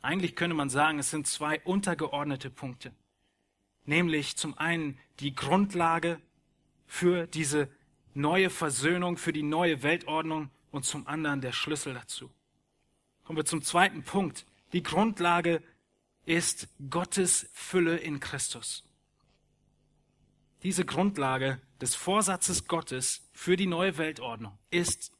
Eigentlich 0.00 0.36
könnte 0.36 0.56
man 0.56 0.70
sagen, 0.70 0.98
es 0.98 1.10
sind 1.10 1.26
zwei 1.26 1.60
untergeordnete 1.60 2.50
Punkte. 2.50 2.92
Nämlich 3.84 4.36
zum 4.36 4.56
einen 4.56 4.98
die 5.20 5.34
Grundlage 5.34 6.20
für 6.86 7.26
diese 7.26 7.68
neue 8.14 8.50
Versöhnung, 8.50 9.16
für 9.16 9.32
die 9.32 9.42
neue 9.42 9.82
Weltordnung 9.82 10.50
und 10.70 10.84
zum 10.84 11.06
anderen 11.06 11.40
der 11.40 11.52
Schlüssel 11.52 11.94
dazu. 11.94 12.30
Kommen 13.24 13.36
wir 13.36 13.44
zum 13.44 13.62
zweiten 13.62 14.02
Punkt. 14.02 14.46
Die 14.72 14.82
Grundlage 14.82 15.62
ist 16.28 16.68
Gottes 16.90 17.48
Fülle 17.54 17.96
in 17.96 18.20
Christus. 18.20 18.84
Diese 20.62 20.84
Grundlage 20.84 21.58
des 21.80 21.94
Vorsatzes 21.94 22.68
Gottes 22.68 23.26
für 23.32 23.56
die 23.56 23.66
neue 23.66 23.96
Weltordnung 23.96 24.58
ist, 24.70 25.10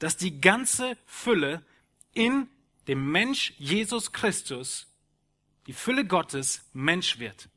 dass 0.00 0.16
die 0.16 0.40
ganze 0.40 0.96
Fülle 1.06 1.64
in 2.12 2.48
dem 2.88 3.12
Mensch 3.12 3.54
Jesus 3.58 4.12
Christus, 4.12 4.88
die 5.68 5.72
Fülle 5.72 6.04
Gottes, 6.04 6.64
Mensch 6.72 7.20
wird 7.20 7.48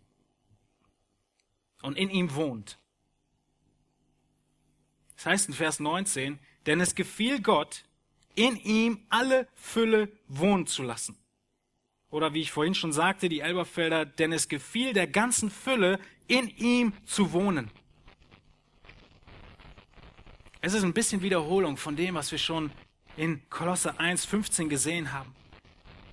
und 1.81 1.97
in 1.97 2.11
ihm 2.11 2.35
wohnt. 2.35 2.77
Das 5.15 5.25
heißt 5.25 5.47
in 5.47 5.55
Vers 5.55 5.79
19, 5.79 6.37
denn 6.67 6.79
es 6.79 6.93
gefiel 6.93 7.41
Gott, 7.41 7.83
in 8.35 8.57
ihm 8.57 9.07
alle 9.09 9.47
Fülle 9.55 10.11
wohnen 10.27 10.67
zu 10.67 10.83
lassen. 10.83 11.17
Oder 12.11 12.33
wie 12.33 12.41
ich 12.41 12.51
vorhin 12.51 12.75
schon 12.75 12.91
sagte, 12.91 13.29
die 13.29 13.39
Elberfelder, 13.39 14.05
denn 14.05 14.33
es 14.33 14.49
gefiel 14.49 14.93
der 14.93 15.07
ganzen 15.07 15.49
Fülle, 15.49 15.99
in 16.27 16.49
ihm 16.57 16.93
zu 17.05 17.31
wohnen. 17.33 17.71
Es 20.61 20.73
ist 20.73 20.83
ein 20.83 20.93
bisschen 20.93 21.21
Wiederholung 21.21 21.77
von 21.77 21.95
dem, 21.95 22.15
was 22.15 22.31
wir 22.31 22.37
schon 22.37 22.71
in 23.17 23.41
Kolosse 23.49 23.99
1, 23.99 24.25
15 24.25 24.69
gesehen 24.69 25.11
haben. 25.11 25.33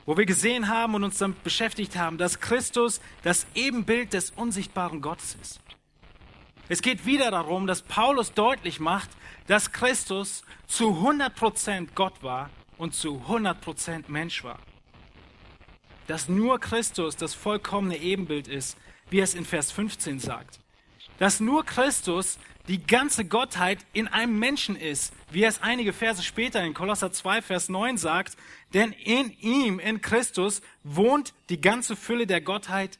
Wo 0.07 0.17
wir 0.17 0.25
gesehen 0.25 0.69
haben 0.69 0.95
und 0.95 1.05
uns 1.05 1.19
damit 1.19 1.43
beschäftigt 1.43 1.97
haben, 1.97 2.17
dass 2.17 2.41
Christus 2.41 3.01
das 3.23 3.47
Ebenbild 3.55 4.15
des 4.15 4.31
unsichtbaren 4.31 5.03
Gottes 5.03 5.37
ist. 5.43 5.61
Es 6.71 6.81
geht 6.81 7.05
wieder 7.07 7.31
darum, 7.31 7.67
dass 7.67 7.83
Paulus 7.83 8.33
deutlich 8.33 8.81
macht, 8.81 9.11
dass 9.47 9.73
Christus 9.73 10.43
zu 10.67 10.91
100% 10.91 11.89
Gott 11.95 12.23
war 12.23 12.51
und 12.79 12.95
zu 12.95 13.23
100% 13.29 14.05
Mensch 14.09 14.45
war. 14.45 14.59
Dass 16.09 16.29
nur 16.29 16.59
Christus 16.59 17.17
das 17.17 17.35
vollkommene 17.35 17.99
Ebenbild 17.99 18.49
ist, 18.49 18.77
wie 19.11 19.21
es 19.21 19.35
in 19.35 19.45
Vers 19.45 19.71
15 19.71 20.19
sagt. 20.19 20.59
Dass 21.19 21.39
nur 21.39 21.65
Christus 21.65 22.39
die 22.69 22.85
ganze 22.85 23.25
Gottheit 23.25 23.85
in 23.93 24.09
einem 24.09 24.39
Menschen 24.39 24.77
ist, 24.77 25.13
wie 25.31 25.45
es 25.45 25.63
einige 25.63 25.93
Verse 25.93 26.23
später 26.23 26.63
in 26.63 26.75
Kolosser 26.75 27.13
2, 27.13 27.43
Vers 27.43 27.69
9 27.69 27.97
sagt, 27.97 28.37
denn 28.75 28.93
in 28.93 29.31
ihm, 29.39 29.79
in 29.79 30.01
Christus, 30.01 30.61
wohnt 30.83 31.33
die 31.49 31.61
ganze 31.61 31.97
Fülle 31.97 32.27
der 32.27 32.41
Gottheit 32.41 32.99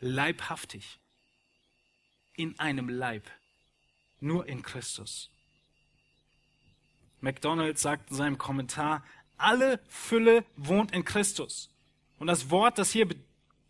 leibhaftig. 0.00 0.98
In 2.34 2.58
einem 2.58 2.88
Leib. 2.88 3.24
Nur 4.20 4.46
in 4.46 4.62
Christus. 4.62 5.30
McDonald 7.20 7.78
sagt 7.78 8.10
in 8.10 8.16
seinem 8.16 8.38
Kommentar, 8.38 9.04
alle 9.36 9.80
Fülle 9.88 10.44
wohnt 10.56 10.92
in 10.92 11.04
Christus. 11.04 11.70
Und 12.18 12.26
das 12.26 12.50
Wort, 12.50 12.78
das 12.78 12.90
hier 12.90 13.08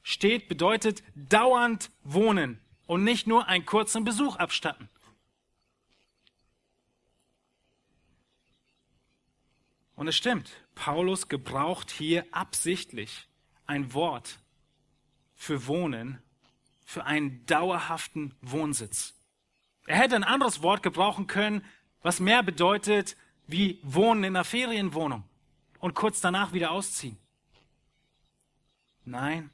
steht, 0.03 0.49
bedeutet 0.49 1.03
dauernd 1.15 1.91
wohnen 2.03 2.61
und 2.87 3.05
nicht 3.05 3.27
nur 3.27 3.47
einen 3.47 3.67
kurzen 3.67 4.05
Besuch 4.05 4.37
abstatten. 4.37 4.89
Und 9.95 10.07
es 10.07 10.17
stimmt, 10.17 10.51
Paulus 10.75 11.29
gebraucht 11.29 11.91
hier 11.91 12.25
absichtlich 12.31 13.29
ein 13.67 13.93
Wort 13.95 14.39
für 15.35 15.67
Wohnen, 15.67 16.23
für 16.85 17.05
einen 17.05 17.45
dauerhaften 17.47 18.35
Wohnsitz. 18.41 19.15
Er 19.87 19.97
hätte 19.97 20.17
ein 20.17 20.25
anderes 20.25 20.63
Wort 20.63 20.83
gebrauchen 20.83 21.27
können, 21.27 21.65
was 22.01 22.21
mehr 22.21 22.43
bedeutet 22.43 23.17
wie 23.47 23.81
Wohnen 23.83 24.25
in 24.25 24.37
einer 24.37 24.45
Ferienwohnung 24.45 25.25
und 25.81 25.95
kurz 25.95 26.21
danach 26.21 26.53
wieder 26.53 26.71
ausziehen. 26.71 27.19
Nein, 29.09 29.51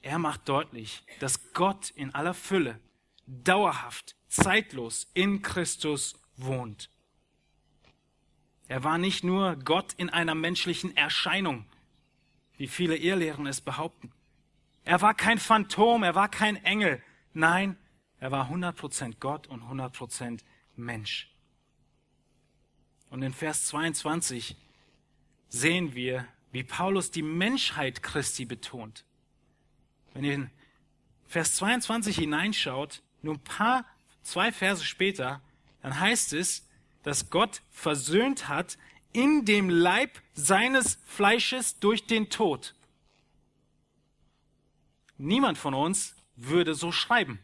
er 0.00 0.18
macht 0.18 0.48
deutlich, 0.48 1.04
dass 1.20 1.52
Gott 1.52 1.90
in 1.90 2.12
aller 2.14 2.34
Fülle 2.34 2.80
dauerhaft, 3.26 4.16
zeitlos 4.28 5.08
in 5.14 5.40
Christus 5.40 6.14
wohnt. 6.36 6.90
Er 8.66 8.82
war 8.82 8.98
nicht 8.98 9.22
nur 9.22 9.54
Gott 9.54 9.92
in 9.98 10.10
einer 10.10 10.34
menschlichen 10.34 10.96
Erscheinung, 10.96 11.64
wie 12.56 12.66
viele 12.66 12.96
Irrlehren 12.96 13.46
es 13.46 13.60
behaupten. 13.60 14.10
Er 14.84 15.00
war 15.00 15.14
kein 15.14 15.38
Phantom, 15.38 16.02
er 16.02 16.16
war 16.16 16.28
kein 16.28 16.56
Engel. 16.64 17.00
Nein, 17.34 17.76
er 18.18 18.32
war 18.32 18.50
100% 18.50 19.18
Gott 19.20 19.46
und 19.46 19.62
100% 19.62 20.40
Mensch. 20.74 21.30
Und 23.10 23.22
in 23.22 23.32
Vers 23.32 23.66
22 23.66 24.56
sehen 25.50 25.94
wir, 25.94 26.26
wie 26.52 26.62
Paulus 26.62 27.10
die 27.10 27.22
Menschheit 27.22 28.02
Christi 28.02 28.44
betont. 28.44 29.04
Wenn 30.14 30.24
ihr 30.24 30.34
in 30.34 30.50
Vers 31.26 31.56
22 31.56 32.16
hineinschaut, 32.16 33.02
nur 33.22 33.34
ein 33.34 33.44
paar, 33.44 33.86
zwei 34.22 34.52
Verse 34.52 34.84
später, 34.84 35.40
dann 35.80 35.98
heißt 35.98 36.34
es, 36.34 36.68
dass 37.02 37.30
Gott 37.30 37.62
versöhnt 37.70 38.48
hat 38.48 38.78
in 39.12 39.44
dem 39.44 39.68
Leib 39.68 40.20
seines 40.34 40.98
Fleisches 41.06 41.78
durch 41.78 42.06
den 42.06 42.30
Tod. 42.30 42.74
Niemand 45.18 45.58
von 45.58 45.74
uns 45.74 46.14
würde 46.36 46.74
so 46.74 46.92
schreiben. 46.92 47.38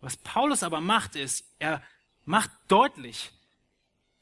Was 0.00 0.16
Paulus 0.16 0.62
aber 0.62 0.80
macht, 0.80 1.16
ist, 1.16 1.44
er 1.58 1.82
macht 2.24 2.50
deutlich, 2.68 3.32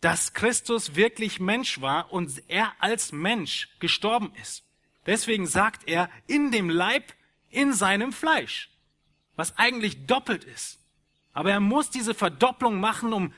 dass 0.00 0.32
Christus 0.32 0.94
wirklich 0.94 1.40
Mensch 1.40 1.80
war 1.80 2.12
und 2.12 2.42
er 2.48 2.72
als 2.78 3.12
Mensch 3.12 3.68
gestorben 3.80 4.32
ist. 4.40 4.64
Deswegen 5.06 5.46
sagt 5.46 5.88
er, 5.88 6.10
in 6.26 6.52
dem 6.52 6.70
Leib, 6.70 7.12
in 7.50 7.72
seinem 7.72 8.12
Fleisch, 8.12 8.70
was 9.36 9.56
eigentlich 9.58 10.06
doppelt 10.06 10.44
ist. 10.44 10.78
Aber 11.32 11.50
er 11.50 11.60
muss 11.60 11.90
diese 11.90 12.14
Verdopplung 12.14 12.80
machen, 12.80 13.12
um 13.12 13.32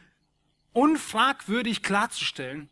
unfragwürdig 0.73 1.83
klarzustellen, 1.83 2.68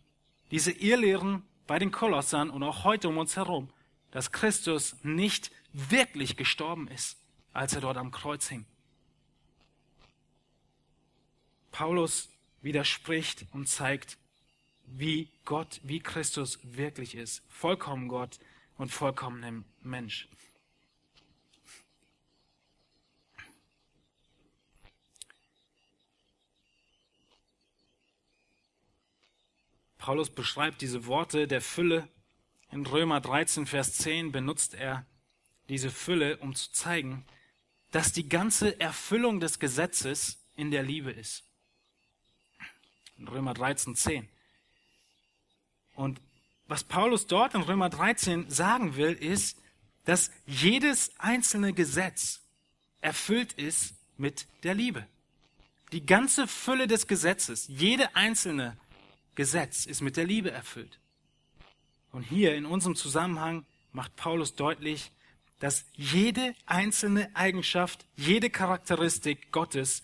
diese 0.50 0.72
Irrlehren 0.72 1.42
bei 1.66 1.78
den 1.78 1.92
Kolossern 1.92 2.50
und 2.50 2.62
auch 2.62 2.84
heute 2.84 3.08
um 3.08 3.18
uns 3.18 3.36
herum, 3.36 3.70
dass 4.10 4.32
Christus 4.32 4.96
nicht 5.02 5.50
wirklich 5.72 6.36
gestorben 6.36 6.88
ist, 6.88 7.18
als 7.52 7.74
er 7.74 7.82
dort 7.82 7.98
am 7.98 8.10
Kreuz 8.10 8.48
hing. 8.48 8.64
Paulus 11.70 12.30
widerspricht 12.60 13.46
und 13.52 13.68
zeigt, 13.68 14.18
wie 14.84 15.30
Gott, 15.44 15.80
wie 15.82 16.00
Christus 16.00 16.58
wirklich 16.62 17.14
ist. 17.14 17.42
Vollkommen 17.48 18.08
Gott 18.08 18.38
und 18.76 18.92
vollkommener 18.92 19.64
Mensch. 19.82 20.28
Paulus 29.98 30.30
beschreibt 30.30 30.80
diese 30.80 31.04
Worte 31.06 31.46
der 31.46 31.60
Fülle. 31.60 32.08
In 32.70 32.86
Römer 32.86 33.20
13, 33.20 33.66
Vers 33.66 33.94
10 33.94 34.32
benutzt 34.32 34.74
er 34.74 35.04
diese 35.68 35.90
Fülle, 35.90 36.38
um 36.38 36.54
zu 36.54 36.72
zeigen, 36.72 37.26
dass 37.90 38.12
die 38.12 38.28
ganze 38.28 38.80
Erfüllung 38.80 39.40
des 39.40 39.58
Gesetzes 39.58 40.46
in 40.56 40.70
der 40.70 40.82
Liebe 40.82 41.10
ist. 41.10 41.47
In 43.18 43.28
Römer 43.28 43.54
13, 43.54 43.94
10. 43.94 44.28
Und 45.94 46.20
was 46.66 46.84
Paulus 46.84 47.26
dort 47.26 47.54
in 47.54 47.62
Römer 47.62 47.88
13 47.88 48.48
sagen 48.50 48.96
will, 48.96 49.12
ist, 49.12 49.58
dass 50.04 50.30
jedes 50.46 51.10
einzelne 51.18 51.72
Gesetz 51.72 52.40
erfüllt 53.00 53.52
ist 53.54 53.94
mit 54.16 54.46
der 54.62 54.74
Liebe. 54.74 55.06
Die 55.92 56.04
ganze 56.04 56.46
Fülle 56.46 56.86
des 56.86 57.06
Gesetzes, 57.06 57.66
jede 57.68 58.14
einzelne 58.14 58.76
Gesetz 59.34 59.86
ist 59.86 60.00
mit 60.00 60.16
der 60.16 60.24
Liebe 60.24 60.50
erfüllt. 60.50 60.98
Und 62.12 62.22
hier 62.22 62.54
in 62.54 62.66
unserem 62.66 62.96
Zusammenhang 62.96 63.64
macht 63.92 64.14
Paulus 64.16 64.54
deutlich, 64.54 65.10
dass 65.60 65.84
jede 65.94 66.54
einzelne 66.66 67.34
Eigenschaft, 67.34 68.06
jede 68.16 68.50
Charakteristik 68.50 69.50
Gottes 69.50 70.02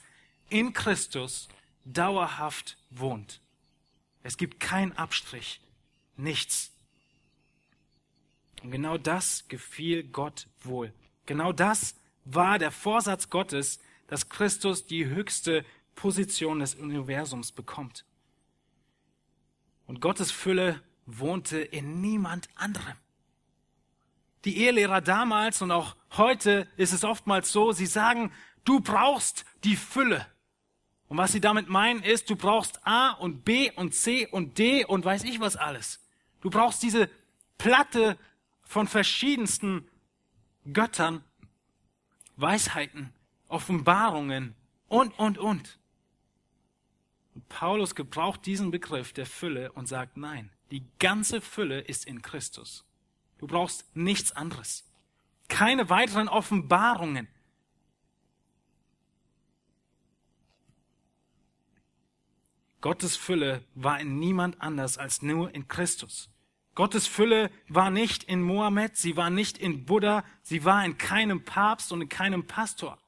in 0.48 0.72
Christus 0.72 1.48
dauerhaft 1.84 2.76
wohnt. 2.90 3.40
Es 4.22 4.36
gibt 4.36 4.60
keinen 4.60 4.92
Abstrich, 4.92 5.60
nichts. 6.16 6.72
Und 8.62 8.70
genau 8.70 8.96
das 8.96 9.46
gefiel 9.48 10.04
Gott 10.04 10.48
wohl. 10.62 10.92
Genau 11.26 11.52
das 11.52 11.94
war 12.24 12.58
der 12.58 12.70
Vorsatz 12.70 13.28
Gottes, 13.28 13.80
dass 14.06 14.28
Christus 14.28 14.86
die 14.86 15.06
höchste 15.06 15.64
Position 15.94 16.60
des 16.60 16.74
Universums 16.74 17.52
bekommt. 17.52 18.04
Und 19.86 20.00
Gottes 20.00 20.30
Fülle 20.30 20.82
wohnte 21.06 21.58
in 21.58 22.00
niemand 22.00 22.48
anderem. 22.54 22.96
Die 24.44 24.58
Ehelehrer 24.58 25.00
damals 25.00 25.62
und 25.62 25.70
auch 25.70 25.96
heute 26.16 26.68
ist 26.76 26.92
es 26.92 27.04
oftmals 27.04 27.52
so, 27.52 27.72
sie 27.72 27.86
sagen, 27.86 28.32
du 28.64 28.80
brauchst 28.80 29.44
die 29.64 29.76
Fülle. 29.76 30.26
Und 31.14 31.18
was 31.18 31.30
sie 31.30 31.40
damit 31.40 31.68
meinen 31.68 32.02
ist, 32.02 32.28
du 32.28 32.34
brauchst 32.34 32.84
A 32.84 33.12
und 33.12 33.44
B 33.44 33.70
und 33.76 33.94
C 33.94 34.26
und 34.26 34.58
D 34.58 34.84
und 34.84 35.04
weiß 35.04 35.22
ich 35.22 35.38
was 35.38 35.54
alles. 35.54 36.04
Du 36.40 36.50
brauchst 36.50 36.82
diese 36.82 37.08
Platte 37.56 38.18
von 38.62 38.88
verschiedensten 38.88 39.86
Göttern, 40.72 41.22
Weisheiten, 42.34 43.12
Offenbarungen 43.46 44.56
und, 44.88 45.16
und, 45.16 45.38
und. 45.38 45.78
und. 47.36 47.44
Paulus 47.48 47.94
gebraucht 47.94 48.44
diesen 48.44 48.72
Begriff 48.72 49.12
der 49.12 49.26
Fülle 49.26 49.70
und 49.70 49.86
sagt, 49.86 50.16
nein, 50.16 50.50
die 50.72 50.82
ganze 50.98 51.40
Fülle 51.40 51.80
ist 51.80 52.06
in 52.06 52.22
Christus. 52.22 52.84
Du 53.38 53.46
brauchst 53.46 53.86
nichts 53.94 54.32
anderes. 54.32 54.84
Keine 55.46 55.88
weiteren 55.88 56.26
Offenbarungen. 56.26 57.28
Gottes 62.84 63.16
Fülle 63.16 63.64
war 63.74 63.98
in 63.98 64.18
niemand 64.18 64.60
anders 64.60 64.98
als 64.98 65.22
nur 65.22 65.54
in 65.54 65.68
Christus. 65.68 66.28
Gottes 66.74 67.06
Fülle 67.06 67.50
war 67.66 67.88
nicht 67.88 68.24
in 68.24 68.42
Mohammed, 68.42 68.98
sie 68.98 69.16
war 69.16 69.30
nicht 69.30 69.56
in 69.56 69.86
Buddha, 69.86 70.22
sie 70.42 70.66
war 70.66 70.84
in 70.84 70.98
keinem 70.98 71.46
Papst 71.46 71.92
und 71.92 72.02
in 72.02 72.10
keinem 72.10 72.46
Pastor. 72.46 72.98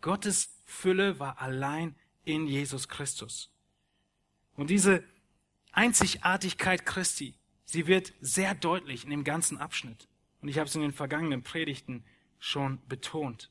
Gottes 0.00 0.62
Fülle 0.64 1.18
war 1.18 1.42
allein 1.42 1.94
in 2.24 2.46
Jesus 2.46 2.88
Christus. 2.88 3.52
Und 4.56 4.70
diese 4.70 5.04
Einzigartigkeit 5.72 6.86
Christi, 6.86 7.34
sie 7.66 7.86
wird 7.86 8.14
sehr 8.22 8.54
deutlich 8.54 9.04
in 9.04 9.10
dem 9.10 9.24
ganzen 9.24 9.58
Abschnitt. 9.58 10.08
Und 10.40 10.48
ich 10.48 10.56
habe 10.56 10.70
es 10.70 10.74
in 10.74 10.80
den 10.80 10.94
vergangenen 10.94 11.42
Predigten 11.42 12.02
schon 12.38 12.78
betont. 12.88 13.50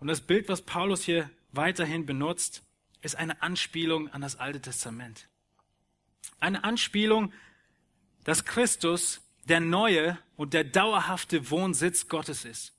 Und 0.00 0.08
das 0.08 0.22
Bild, 0.22 0.48
was 0.48 0.62
Paulus 0.62 1.04
hier 1.04 1.28
weiterhin 1.52 2.06
benutzt, 2.06 2.65
ist 3.06 3.14
eine 3.14 3.40
Anspielung 3.40 4.12
an 4.12 4.20
das 4.20 4.36
Alte 4.36 4.60
Testament. 4.60 5.28
Eine 6.40 6.64
Anspielung, 6.64 7.32
dass 8.24 8.44
Christus 8.44 9.22
der 9.44 9.60
neue 9.60 10.18
und 10.36 10.52
der 10.52 10.64
dauerhafte 10.64 11.50
Wohnsitz 11.50 12.08
Gottes 12.08 12.44
ist. 12.44 12.74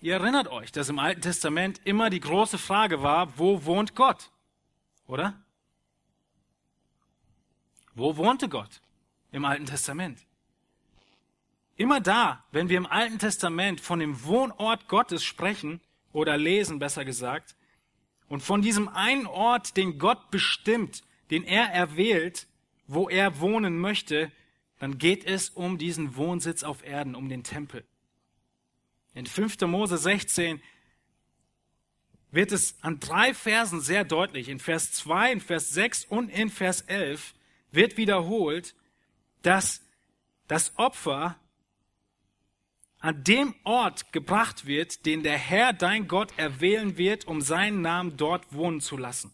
Ihr 0.00 0.14
erinnert 0.14 0.48
euch, 0.48 0.70
dass 0.72 0.88
im 0.88 0.98
Alten 0.98 1.22
Testament 1.22 1.80
immer 1.84 2.10
die 2.10 2.20
große 2.20 2.58
Frage 2.58 3.02
war, 3.02 3.38
wo 3.38 3.64
wohnt 3.64 3.94
Gott? 3.94 4.30
Oder? 5.06 5.40
Wo 7.94 8.16
wohnte 8.16 8.48
Gott 8.48 8.80
im 9.32 9.44
Alten 9.44 9.66
Testament? 9.66 10.20
Immer 11.76 12.00
da, 12.00 12.44
wenn 12.50 12.68
wir 12.68 12.76
im 12.76 12.86
Alten 12.86 13.20
Testament 13.20 13.80
von 13.80 14.00
dem 14.00 14.24
Wohnort 14.24 14.88
Gottes 14.88 15.24
sprechen 15.24 15.80
oder 16.12 16.36
lesen, 16.36 16.80
besser 16.80 17.04
gesagt, 17.04 17.54
und 18.28 18.42
von 18.42 18.62
diesem 18.62 18.88
einen 18.88 19.26
Ort, 19.26 19.76
den 19.76 19.98
Gott 19.98 20.30
bestimmt, 20.30 21.02
den 21.30 21.44
er 21.44 21.66
erwählt, 21.66 22.46
wo 22.86 23.08
er 23.08 23.40
wohnen 23.40 23.78
möchte, 23.78 24.30
dann 24.78 24.98
geht 24.98 25.24
es 25.24 25.50
um 25.50 25.78
diesen 25.78 26.16
Wohnsitz 26.16 26.62
auf 26.62 26.84
Erden, 26.84 27.14
um 27.14 27.28
den 27.28 27.42
Tempel. 27.42 27.84
In 29.14 29.26
5. 29.26 29.60
Mose 29.62 29.98
16 29.98 30.62
wird 32.30 32.52
es 32.52 32.76
an 32.82 33.00
drei 33.00 33.34
Versen 33.34 33.80
sehr 33.80 34.04
deutlich. 34.04 34.48
In 34.48 34.60
Vers 34.60 34.92
2, 34.92 35.32
in 35.32 35.40
Vers 35.40 35.70
6 35.70 36.04
und 36.04 36.28
in 36.28 36.50
Vers 36.50 36.82
11 36.82 37.34
wird 37.72 37.96
wiederholt, 37.96 38.74
dass 39.42 39.82
das 40.46 40.78
Opfer 40.78 41.38
an 43.00 43.22
dem 43.24 43.54
Ort 43.64 44.12
gebracht 44.12 44.66
wird, 44.66 45.06
den 45.06 45.22
der 45.22 45.38
Herr, 45.38 45.72
dein 45.72 46.08
Gott, 46.08 46.36
erwählen 46.36 46.96
wird, 46.96 47.26
um 47.26 47.40
seinen 47.40 47.80
Namen 47.80 48.16
dort 48.16 48.52
wohnen 48.52 48.80
zu 48.80 48.96
lassen. 48.96 49.32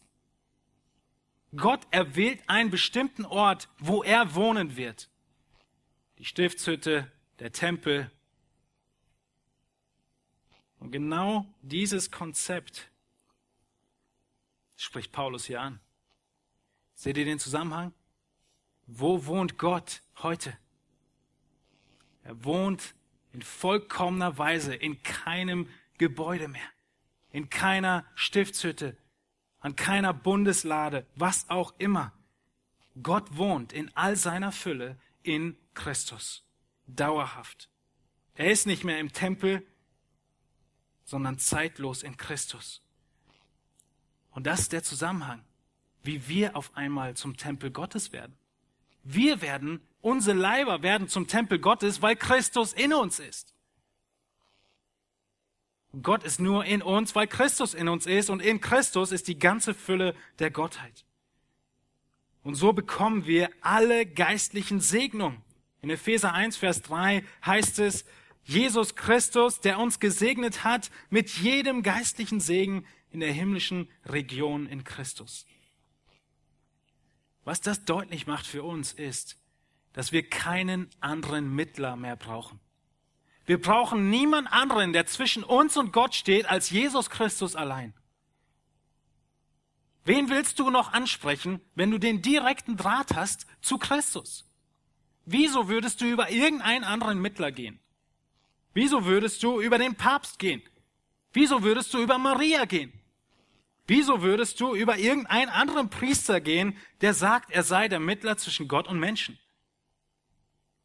Gott 1.57 1.87
erwählt 1.91 2.43
einen 2.49 2.71
bestimmten 2.71 3.25
Ort, 3.25 3.69
wo 3.79 4.03
er 4.03 4.35
wohnen 4.35 4.77
wird. 4.77 5.09
Die 6.19 6.25
Stiftshütte, 6.25 7.11
der 7.39 7.53
Tempel. 7.53 8.11
Und 10.79 10.91
genau 10.91 11.47
dieses 11.62 12.11
Konzept 12.11 12.91
spricht 14.77 15.12
Paulus 15.12 15.47
hier 15.47 15.61
an. 15.61 15.81
Seht 16.95 17.17
ihr 17.17 17.25
den 17.25 17.39
Zusammenhang? 17.39 17.93
Wo 18.87 19.25
wohnt 19.27 19.59
Gott 19.59 20.03
heute? 20.23 20.57
Er 22.23 22.45
wohnt 22.45 22.95
in 23.35 23.43
vollkommener 23.43 24.39
Weise 24.39 24.74
in 24.74 25.03
keinem 25.03 25.68
Gebäude 25.99 26.49
mehr, 26.49 26.68
in 27.30 27.51
keiner 27.51 28.07
Stiftshütte, 28.14 28.97
an 29.59 29.76
keiner 29.76 30.14
Bundeslade, 30.14 31.07
was 31.16 31.51
auch 31.51 31.74
immer. 31.78 32.12
Gott 33.03 33.37
wohnt 33.37 33.72
in 33.72 33.95
all 33.97 34.16
seiner 34.16 34.53
Fülle 34.53 34.97
in 35.22 35.57
Christus, 35.74 36.45
dauerhaft. 36.87 37.68
Er 38.37 38.51
ist 38.53 38.66
nicht 38.66 38.85
mehr 38.85 39.01
im 39.01 39.12
Tempel, 39.12 39.66
sondern 41.05 41.39
zeitlos 41.39 42.03
in 42.03 42.16
Christus. 42.16 42.82
Und 44.30 44.47
das 44.47 44.61
ist 44.61 44.72
der 44.72 44.82
Zusammenhang, 44.85 45.45
wie 46.03 46.28
wir 46.28 46.57
auf 46.57 46.76
einmal 46.76 47.14
zum 47.14 47.37
Tempel 47.37 47.70
Gottes 47.70 48.12
werden. 48.12 48.37
Wir 49.03 49.43
werden 49.43 49.80
Unsere 50.05 50.36
Leiber 50.36 50.82
werden 50.82 51.09
zum 51.09 51.28
Tempel 51.28 51.59
Gottes, 51.59 52.02
weil 52.02 52.14
Christus 52.14 52.74
in 52.74 52.92
uns 52.92 53.20
ist. 53.20 53.55
Gott 56.02 56.24
ist 56.24 56.40
nur 56.40 56.66
in 56.66 56.82
uns, 56.82 57.14
weil 57.14 57.26
Christus 57.26 57.72
in 57.72 57.88
uns 57.88 58.05
ist 58.05 58.28
und 58.28 58.40
in 58.40 58.61
Christus 58.61 59.12
ist 59.12 59.28
die 59.28 59.38
ganze 59.38 59.72
Fülle 59.72 60.14
der 60.40 60.50
Gottheit. 60.50 61.07
Und 62.42 62.55
so 62.55 62.74
bekommen 62.74 63.24
wir 63.24 63.48
alle 63.62 64.05
geistlichen 64.05 64.78
Segnungen. 64.78 65.40
In 65.80 65.88
Epheser 65.88 66.34
1, 66.34 66.59
Vers 66.59 66.82
3 66.82 67.24
heißt 67.46 67.78
es, 67.78 68.05
Jesus 68.42 68.96
Christus, 68.96 69.61
der 69.61 69.78
uns 69.78 70.00
gesegnet 70.00 70.64
hat 70.64 70.90
mit 71.09 71.30
jedem 71.30 71.82
geistlichen 71.82 72.40
Segen 72.40 72.86
in 73.11 73.20
der 73.20 73.32
himmlischen 73.32 73.88
Region 74.05 74.66
in 74.66 74.84
Christus. 74.84 75.46
Was 77.44 77.62
das 77.62 77.86
deutlich 77.86 78.26
macht 78.26 78.46
für 78.46 78.64
uns 78.64 78.92
ist, 78.92 79.38
dass 79.95 80.12
wir 80.12 80.28
keinen 80.28 80.90
anderen 81.01 81.55
Mittler 81.55 81.97
mehr 81.97 82.16
brauchen. 82.16 82.61
Wir 83.47 83.61
brauchen 83.61 84.11
niemand 84.11 84.53
anderen, 84.53 84.92
der 84.92 85.07
zwischen 85.07 85.45
uns 85.45 85.76
und 85.76 85.92
Gott 85.92 86.14
steht, 86.14 86.47
als 86.47 86.70
Jesus 86.70 87.09
Christus 87.09 87.57
allein. 87.57 87.95
Wen 90.05 90.28
willst 90.28 90.59
du 90.59 90.68
noch 90.70 90.92
ansprechen, 90.92 91.61
wenn 91.74 91.90
du 91.90 91.99
den 91.99 92.20
direkten 92.20 92.76
Draht 92.76 93.14
hast 93.14 93.47
zu 93.62 93.78
Christus? 93.78 94.47
Wieso 95.24 95.68
würdest 95.68 96.01
du 96.01 96.07
über 96.07 96.30
irgendeinen 96.30 96.84
anderen 96.84 97.20
Mittler 97.20 97.53
gehen? 97.53 97.80
Wieso 98.74 99.05
würdest 99.07 99.42
du 99.42 99.61
über 99.61 99.78
den 99.78 99.95
Papst 99.95 100.38
gehen? 100.38 100.62
Wieso 101.32 101.62
würdest 101.62 101.95
du 101.95 101.99
über 101.99 102.18
Maria 102.18 102.64
gehen? 102.64 102.92
Wieso 103.86 104.22
würdest 104.22 104.61
du 104.61 104.74
über 104.74 104.99
irgendeinen 104.99 105.51
anderen 105.51 105.90
Priester 105.90 106.40
gehen, 106.40 106.76
der 107.01 107.14
sagt, 107.14 107.51
er 107.51 107.62
sei 107.62 107.88
der 107.88 108.01
Mittler 108.01 108.36
zwischen 108.36 108.68
Gott 108.68 108.88
und 108.88 108.99
Menschen? 108.99 109.38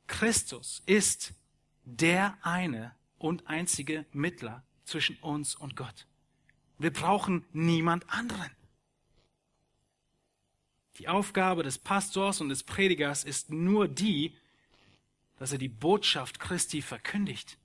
Christus 0.10 0.82
ist 0.86 1.34
der 1.86 2.38
eine 2.42 2.94
und 3.18 3.48
einzige 3.48 4.06
Mittler 4.12 4.64
zwischen 4.84 5.16
uns 5.18 5.56
und 5.56 5.78
Gott. 5.78 6.08
Wir 6.78 6.92
brauchen 6.92 7.46
niemand 7.54 8.10
anderen. 8.10 8.52
Die 10.98 11.08
Aufgabe 11.08 11.64
des 11.64 11.78
Pastors 11.78 12.42
und 12.42 12.50
des 12.50 12.64
Predigers 12.64 13.24
ist 13.24 13.52
nur 13.52 13.88
die, 13.88 14.36
dass 15.38 15.54
er 15.54 15.58
die 15.58 15.70
Botschaft 15.70 16.40
Christi 16.40 16.82
verkündigt. 16.82 17.58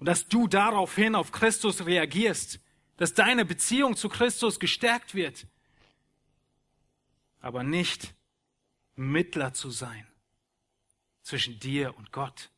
Und 0.00 0.06
dass 0.06 0.26
du 0.26 0.48
daraufhin 0.48 1.14
auf 1.14 1.30
Christus 1.30 1.86
reagierst, 1.86 2.58
dass 2.96 3.14
deine 3.14 3.44
Beziehung 3.44 3.96
zu 3.96 4.08
Christus 4.08 4.58
gestärkt 4.58 5.14
wird, 5.14 5.46
aber 7.40 7.62
nicht 7.62 8.14
Mittler 8.96 9.52
zu 9.52 9.70
sein 9.70 10.06
zwischen 11.24 11.58
dir 11.58 11.96
und 11.96 12.12
Gott. 12.12 12.50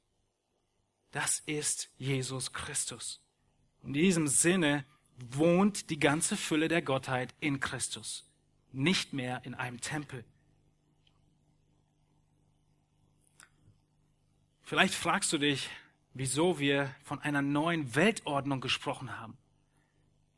Das 1.12 1.40
ist 1.46 1.88
Jesus 1.96 2.52
Christus. 2.52 3.22
In 3.82 3.94
diesem 3.94 4.28
Sinne 4.28 4.84
wohnt 5.16 5.88
die 5.88 5.98
ganze 5.98 6.36
Fülle 6.36 6.68
der 6.68 6.82
Gottheit 6.82 7.34
in 7.40 7.60
Christus, 7.60 8.30
nicht 8.72 9.14
mehr 9.14 9.40
in 9.44 9.54
einem 9.54 9.80
Tempel. 9.80 10.24
Vielleicht 14.62 14.94
fragst 14.94 15.32
du 15.32 15.38
dich, 15.38 15.70
wieso 16.12 16.58
wir 16.58 16.94
von 17.04 17.20
einer 17.20 17.40
neuen 17.40 17.94
Weltordnung 17.94 18.60
gesprochen 18.60 19.18
haben. 19.18 19.38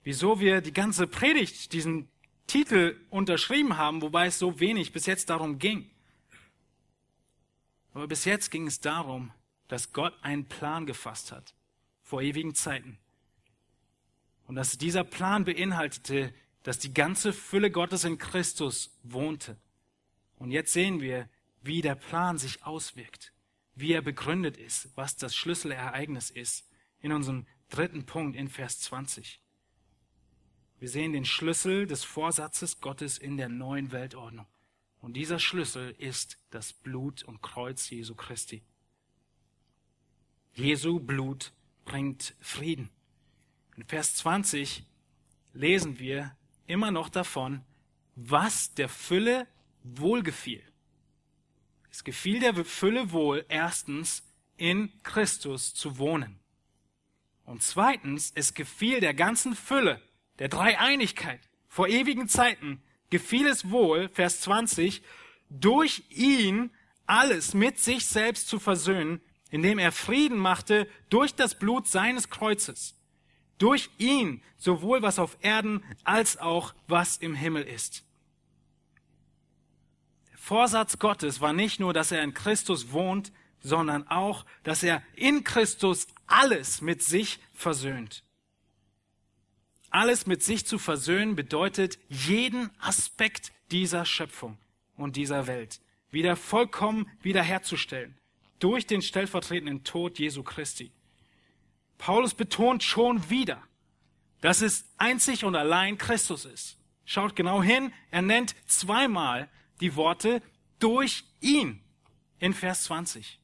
Wieso 0.02 0.38
wir 0.38 0.60
die 0.60 0.72
ganze 0.72 1.06
Predigt 1.06 1.72
diesen 1.72 2.08
Titel 2.46 3.00
unterschrieben 3.10 3.78
haben, 3.78 4.02
wobei 4.02 4.26
es 4.26 4.38
so 4.38 4.60
wenig 4.60 4.92
bis 4.92 5.06
jetzt 5.06 5.30
darum 5.30 5.58
ging. 5.58 5.90
Aber 7.98 8.06
bis 8.06 8.26
jetzt 8.26 8.52
ging 8.52 8.68
es 8.68 8.78
darum, 8.78 9.32
dass 9.66 9.92
Gott 9.92 10.14
einen 10.22 10.44
Plan 10.44 10.86
gefasst 10.86 11.32
hat, 11.32 11.56
vor 12.00 12.22
ewigen 12.22 12.54
Zeiten. 12.54 12.96
Und 14.46 14.54
dass 14.54 14.78
dieser 14.78 15.02
Plan 15.02 15.44
beinhaltete, 15.44 16.32
dass 16.62 16.78
die 16.78 16.94
ganze 16.94 17.32
Fülle 17.32 17.72
Gottes 17.72 18.04
in 18.04 18.16
Christus 18.16 18.96
wohnte. 19.02 19.58
Und 20.36 20.52
jetzt 20.52 20.72
sehen 20.72 21.00
wir, 21.00 21.28
wie 21.60 21.82
der 21.82 21.96
Plan 21.96 22.38
sich 22.38 22.64
auswirkt, 22.64 23.32
wie 23.74 23.94
er 23.94 24.02
begründet 24.02 24.56
ist, 24.56 24.90
was 24.94 25.16
das 25.16 25.34
Schlüsselereignis 25.34 26.30
ist, 26.30 26.70
in 27.00 27.10
unserem 27.10 27.48
dritten 27.68 28.06
Punkt 28.06 28.36
in 28.36 28.46
Vers 28.46 28.78
20. 28.78 29.42
Wir 30.78 30.88
sehen 30.88 31.14
den 31.14 31.24
Schlüssel 31.24 31.88
des 31.88 32.04
Vorsatzes 32.04 32.80
Gottes 32.80 33.18
in 33.18 33.36
der 33.36 33.48
neuen 33.48 33.90
Weltordnung. 33.90 34.46
Und 35.00 35.14
dieser 35.14 35.38
Schlüssel 35.38 35.94
ist 35.98 36.38
das 36.50 36.72
Blut 36.72 37.22
und 37.22 37.42
Kreuz 37.42 37.88
Jesu 37.90 38.14
Christi. 38.14 38.62
Jesu 40.54 40.98
Blut 40.98 41.52
bringt 41.84 42.34
Frieden. 42.40 42.90
In 43.76 43.84
Vers 43.84 44.16
20 44.16 44.84
lesen 45.52 45.98
wir 45.98 46.36
immer 46.66 46.90
noch 46.90 47.08
davon, 47.08 47.64
was 48.16 48.74
der 48.74 48.88
Fülle 48.88 49.46
wohlgefiel. 49.84 50.62
Es 51.90 52.04
gefiel 52.04 52.40
der 52.40 52.64
Fülle 52.64 53.12
wohl, 53.12 53.44
erstens 53.48 54.24
in 54.56 54.92
Christus 55.02 55.74
zu 55.74 55.98
wohnen. 55.98 56.38
Und 57.44 57.62
zweitens, 57.62 58.32
es 58.34 58.52
gefiel 58.52 59.00
der 59.00 59.14
ganzen 59.14 59.54
Fülle, 59.54 60.02
der 60.38 60.48
Dreieinigkeit, 60.48 61.40
vor 61.68 61.88
ewigen 61.88 62.28
Zeiten, 62.28 62.82
gefiel 63.10 63.46
es 63.46 63.70
wohl, 63.70 64.08
Vers 64.10 64.40
20, 64.42 65.02
durch 65.50 66.02
ihn 66.10 66.70
alles 67.06 67.54
mit 67.54 67.78
sich 67.78 68.06
selbst 68.06 68.48
zu 68.48 68.58
versöhnen, 68.58 69.20
indem 69.50 69.78
er 69.78 69.92
Frieden 69.92 70.38
machte 70.38 70.88
durch 71.08 71.34
das 71.34 71.58
Blut 71.58 71.88
seines 71.88 72.28
Kreuzes. 72.28 72.94
Durch 73.56 73.90
ihn 73.98 74.42
sowohl 74.56 75.02
was 75.02 75.18
auf 75.18 75.36
Erden 75.40 75.82
als 76.04 76.38
auch 76.38 76.74
was 76.86 77.16
im 77.16 77.34
Himmel 77.34 77.64
ist. 77.64 78.04
Der 80.30 80.38
Vorsatz 80.38 80.98
Gottes 80.98 81.40
war 81.40 81.52
nicht 81.52 81.80
nur, 81.80 81.92
dass 81.92 82.12
er 82.12 82.22
in 82.22 82.34
Christus 82.34 82.92
wohnt, 82.92 83.32
sondern 83.60 84.06
auch, 84.06 84.44
dass 84.62 84.82
er 84.82 85.02
in 85.16 85.44
Christus 85.44 86.06
alles 86.26 86.80
mit 86.80 87.02
sich 87.02 87.40
versöhnt. 87.52 88.22
Alles 89.90 90.26
mit 90.26 90.42
sich 90.42 90.66
zu 90.66 90.78
versöhnen 90.78 91.34
bedeutet, 91.34 91.98
jeden 92.08 92.70
Aspekt 92.78 93.52
dieser 93.70 94.04
Schöpfung 94.04 94.58
und 94.96 95.16
dieser 95.16 95.46
Welt 95.46 95.80
wieder 96.10 96.36
vollkommen 96.36 97.10
wiederherzustellen 97.22 98.16
durch 98.58 98.86
den 98.86 99.02
stellvertretenden 99.02 99.84
Tod 99.84 100.18
Jesu 100.18 100.42
Christi. 100.42 100.90
Paulus 101.96 102.34
betont 102.34 102.82
schon 102.82 103.28
wieder, 103.30 103.62
dass 104.40 104.62
es 104.62 104.84
einzig 104.98 105.44
und 105.44 105.54
allein 105.54 105.98
Christus 105.98 106.44
ist. 106.44 106.76
Schaut 107.04 107.34
genau 107.34 107.62
hin, 107.62 107.92
er 108.10 108.22
nennt 108.22 108.54
zweimal 108.66 109.48
die 109.80 109.96
Worte 109.96 110.42
durch 110.78 111.24
ihn 111.40 111.80
in 112.38 112.54
Vers 112.54 112.84
20. 112.84 113.38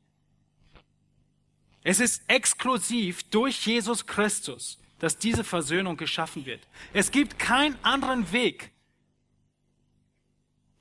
Es 1.82 2.00
ist 2.00 2.22
exklusiv 2.28 3.22
durch 3.30 3.66
Jesus 3.66 4.06
Christus, 4.06 4.78
dass 5.04 5.18
diese 5.18 5.44
Versöhnung 5.44 5.98
geschaffen 5.98 6.46
wird. 6.46 6.66
Es 6.94 7.10
gibt 7.10 7.38
keinen 7.38 7.76
anderen 7.84 8.32
Weg 8.32 8.72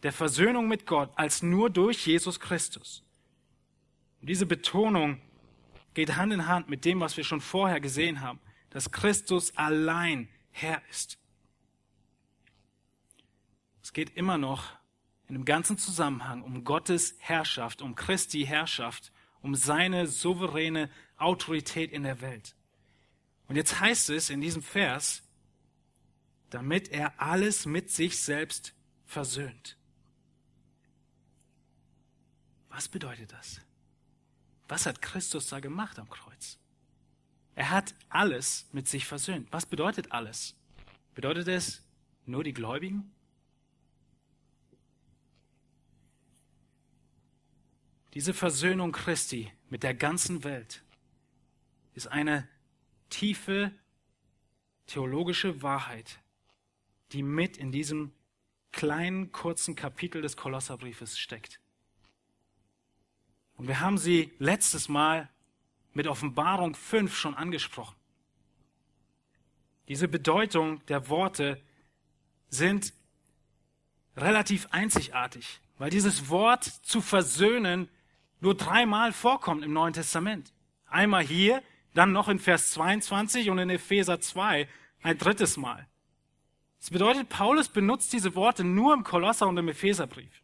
der 0.02 0.14
Versöhnung 0.14 0.70
mit 0.70 0.86
Gott 0.86 1.12
als 1.18 1.44
nur 1.44 1.70
durch 1.70 2.08
Jesus 2.08 2.40
Christus. 2.40 3.04
Und 4.22 4.30
diese 4.30 4.46
Betonung 4.46 5.20
geht 5.94 6.16
Hand 6.16 6.32
in 6.32 6.48
Hand 6.48 6.70
mit 6.70 6.86
dem, 6.86 7.02
was 7.02 7.18
wir 7.18 7.26
schon 7.26 7.42
vorher 7.42 7.82
gesehen 7.82 8.22
haben, 8.22 8.40
dass 8.70 8.94
Christus 8.94 9.58
allein 9.58 10.30
Herr 10.52 10.82
ist. 10.90 11.20
Es 13.82 13.92
geht 13.92 14.16
immer 14.16 14.38
noch 14.38 14.70
in 15.28 15.36
dem 15.36 15.44
ganzen 15.44 15.78
Zusammenhang 15.78 16.44
um 16.44 16.64
Gottes 16.64 17.18
Herrschaft, 17.20 17.82
um 17.82 17.94
Christi 17.96 18.46
Herrschaft, 18.46 19.12
um 19.42 19.54
seine 19.54 20.08
souveräne 20.08 20.90
Autorität 21.18 21.92
in 21.92 22.04
der 22.04 22.22
Welt. 22.22 22.56
Und 23.48 23.56
jetzt 23.56 23.80
heißt 23.80 24.10
es 24.10 24.30
in 24.30 24.42
diesem 24.42 24.62
Vers, 24.62 25.22
damit 26.50 26.90
er 26.90 27.20
alles 27.20 27.66
mit 27.66 27.90
sich 27.90 28.20
selbst 28.20 28.74
versöhnt. 29.06 29.78
Was 32.70 32.88
bedeutet 32.88 33.32
das? 33.32 33.60
Was 34.68 34.86
hat 34.86 35.02
Christus 35.02 35.48
da 35.48 35.60
gemacht 35.60 36.00
am 36.00 36.10
Kreuz? 36.10 36.58
Er 37.56 37.70
hat 37.70 37.94
alles 38.10 38.68
mit 38.72 38.88
sich 38.88 39.06
versöhnt. 39.06 39.48
Was 39.52 39.66
bedeutet 39.66 40.12
alles? 40.12 40.56
Bedeutet 41.14 41.48
es 41.48 41.84
nur 42.26 42.44
die 42.44 42.54
Gläubigen? 42.54 43.12
Diese 48.14 48.34
Versöhnung 48.34 48.92
Christi 48.92 49.52
mit 49.70 49.84
der 49.84 49.94
ganzen 49.94 50.44
Welt 50.44 50.84
ist 51.94 52.08
eine 52.08 52.48
tiefe 53.14 53.72
theologische 54.88 55.62
Wahrheit, 55.62 56.20
die 57.12 57.22
mit 57.22 57.58
in 57.58 57.72
diesem 57.72 58.12
kleinen, 58.72 59.32
kurzen 59.32 59.76
Kapitel 59.76 60.22
des 60.24 60.36
Kolosserbriefes 60.36 61.20
steckt. 61.20 61.60
Und 63.56 63.68
wir 63.68 63.80
haben 63.80 64.00
sie 64.00 64.32
letztes 64.40 64.90
Mal 64.90 65.30
mit 65.94 66.08
Offenbarung 66.08 66.74
5 66.74 67.16
schon 67.16 67.36
angesprochen. 67.36 67.96
Diese 69.88 70.08
Bedeutung 70.08 70.84
der 70.88 71.08
Worte 71.08 71.62
sind 72.50 72.94
relativ 74.18 74.68
einzigartig, 74.72 75.62
weil 75.78 75.92
dieses 75.92 76.30
Wort 76.30 76.64
zu 76.64 77.00
versöhnen 77.00 77.90
nur 78.40 78.56
dreimal 78.56 79.14
vorkommt 79.14 79.64
im 79.64 79.74
Neuen 79.74 79.94
Testament. 79.94 80.52
Einmal 80.88 81.24
hier, 81.24 81.62
dann 81.94 82.12
noch 82.12 82.28
in 82.28 82.40
Vers 82.40 82.72
22 82.72 83.50
und 83.50 83.60
in 83.60 83.70
Epheser 83.70 84.20
2 84.20 84.68
ein 85.04 85.18
drittes 85.18 85.58
Mal. 85.58 85.88
Das 86.80 86.90
bedeutet, 86.90 87.30
Paulus 87.30 87.70
benutzt 87.70 88.12
diese 88.14 88.36
Worte 88.36 88.64
nur 88.64 88.94
im 88.94 89.04
Kolosser 89.04 89.48
und 89.48 89.58
im 89.58 89.70
Epheserbrief. 89.70 90.42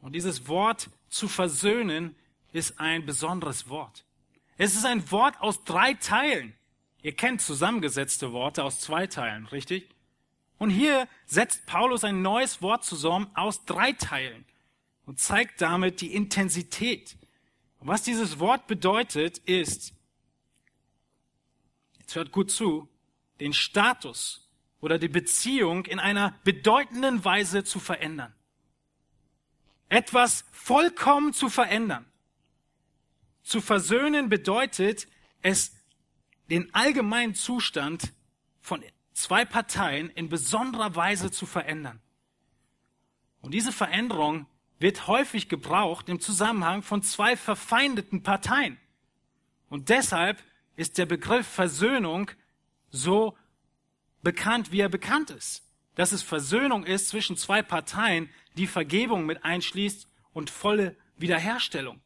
Und 0.00 0.12
dieses 0.12 0.46
Wort 0.46 0.88
zu 1.08 1.26
versöhnen 1.26 2.14
ist 2.52 2.78
ein 2.78 3.04
besonderes 3.04 3.68
Wort. 3.68 4.04
Es 4.56 4.74
ist 4.76 4.86
ein 4.86 5.10
Wort 5.10 5.40
aus 5.40 5.64
drei 5.64 5.94
Teilen. 5.94 6.54
Ihr 7.02 7.12
kennt 7.12 7.40
zusammengesetzte 7.40 8.32
Worte 8.32 8.64
aus 8.64 8.80
zwei 8.80 9.06
Teilen, 9.06 9.46
richtig? 9.46 9.88
Und 10.58 10.70
hier 10.70 11.08
setzt 11.26 11.66
Paulus 11.66 12.04
ein 12.04 12.22
neues 12.22 12.62
Wort 12.62 12.84
zusammen 12.84 13.30
aus 13.34 13.64
drei 13.64 13.92
Teilen 13.92 14.44
und 15.04 15.20
zeigt 15.20 15.60
damit 15.60 16.00
die 16.00 16.14
Intensität. 16.14 17.16
Was 17.86 18.02
dieses 18.02 18.38
Wort 18.38 18.66
bedeutet, 18.66 19.38
ist, 19.38 19.94
jetzt 21.98 22.14
hört 22.14 22.32
gut 22.32 22.50
zu, 22.50 22.88
den 23.40 23.52
Status 23.52 24.48
oder 24.80 24.98
die 24.98 25.08
Beziehung 25.08 25.84
in 25.86 25.98
einer 25.98 26.38
bedeutenden 26.44 27.24
Weise 27.24 27.64
zu 27.64 27.78
verändern 27.78 28.36
etwas 29.88 30.44
vollkommen 30.52 31.32
zu 31.32 31.48
verändern. 31.48 32.04
Zu 33.42 33.60
versöhnen 33.60 34.28
bedeutet, 34.28 35.08
es 35.42 35.72
den 36.50 36.72
allgemeinen 36.74 37.34
Zustand 37.34 38.12
von 38.60 38.82
zwei 39.12 39.44
Parteien 39.44 40.10
in 40.10 40.28
besonderer 40.28 40.96
Weise 40.96 41.30
zu 41.30 41.46
verändern. 41.46 42.00
Und 43.40 43.54
diese 43.54 43.72
Veränderung 43.72 44.46
wird 44.78 45.06
häufig 45.06 45.48
gebraucht 45.48 46.08
im 46.08 46.20
Zusammenhang 46.20 46.82
von 46.82 47.02
zwei 47.02 47.36
verfeindeten 47.36 48.22
Parteien. 48.22 48.78
Und 49.68 49.88
deshalb 49.88 50.42
ist 50.76 50.98
der 50.98 51.06
Begriff 51.06 51.46
Versöhnung 51.46 52.30
so 52.90 53.36
bekannt, 54.22 54.72
wie 54.72 54.80
er 54.80 54.88
bekannt 54.88 55.30
ist. 55.30 55.62
Dass 55.94 56.12
es 56.12 56.22
Versöhnung 56.22 56.84
ist 56.84 57.08
zwischen 57.08 57.36
zwei 57.36 57.62
Parteien, 57.62 58.28
die 58.56 58.66
Vergebung 58.66 59.24
mit 59.24 59.44
einschließt 59.44 60.08
und 60.32 60.50
volle 60.50 60.96
Wiederherstellung. 61.16 62.00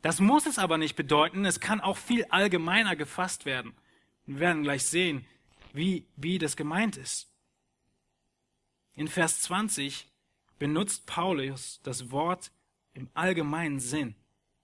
Das 0.00 0.20
muss 0.20 0.46
es 0.46 0.58
aber 0.58 0.78
nicht 0.78 0.96
bedeuten, 0.96 1.44
es 1.44 1.60
kann 1.60 1.80
auch 1.80 1.96
viel 1.96 2.24
allgemeiner 2.26 2.96
gefasst 2.96 3.44
werden. 3.44 3.74
Wir 4.24 4.40
werden 4.40 4.62
gleich 4.62 4.84
sehen, 4.84 5.26
wie, 5.72 6.06
wie 6.16 6.38
das 6.38 6.56
gemeint 6.56 6.96
ist. 6.96 7.28
In 8.94 9.08
Vers 9.08 9.42
20 9.42 10.06
benutzt 10.58 11.06
Paulus 11.06 11.80
das 11.82 12.10
Wort 12.10 12.50
im 12.94 13.08
allgemeinen 13.14 13.80
Sinn, 13.80 14.14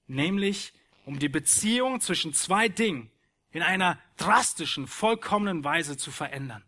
nämlich 0.07 0.73
um 1.05 1.19
die 1.19 1.29
Beziehung 1.29 2.01
zwischen 2.01 2.33
zwei 2.33 2.69
Dingen 2.69 3.11
in 3.51 3.63
einer 3.63 3.99
drastischen, 4.17 4.87
vollkommenen 4.87 5.65
Weise 5.65 5.97
zu 5.97 6.11
verändern. 6.11 6.65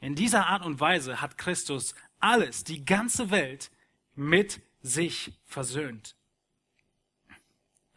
In 0.00 0.14
dieser 0.14 0.46
Art 0.48 0.64
und 0.64 0.80
Weise 0.80 1.20
hat 1.20 1.38
Christus 1.38 1.94
alles, 2.18 2.64
die 2.64 2.84
ganze 2.84 3.30
Welt 3.30 3.70
mit 4.14 4.60
sich 4.82 5.32
versöhnt. 5.44 6.16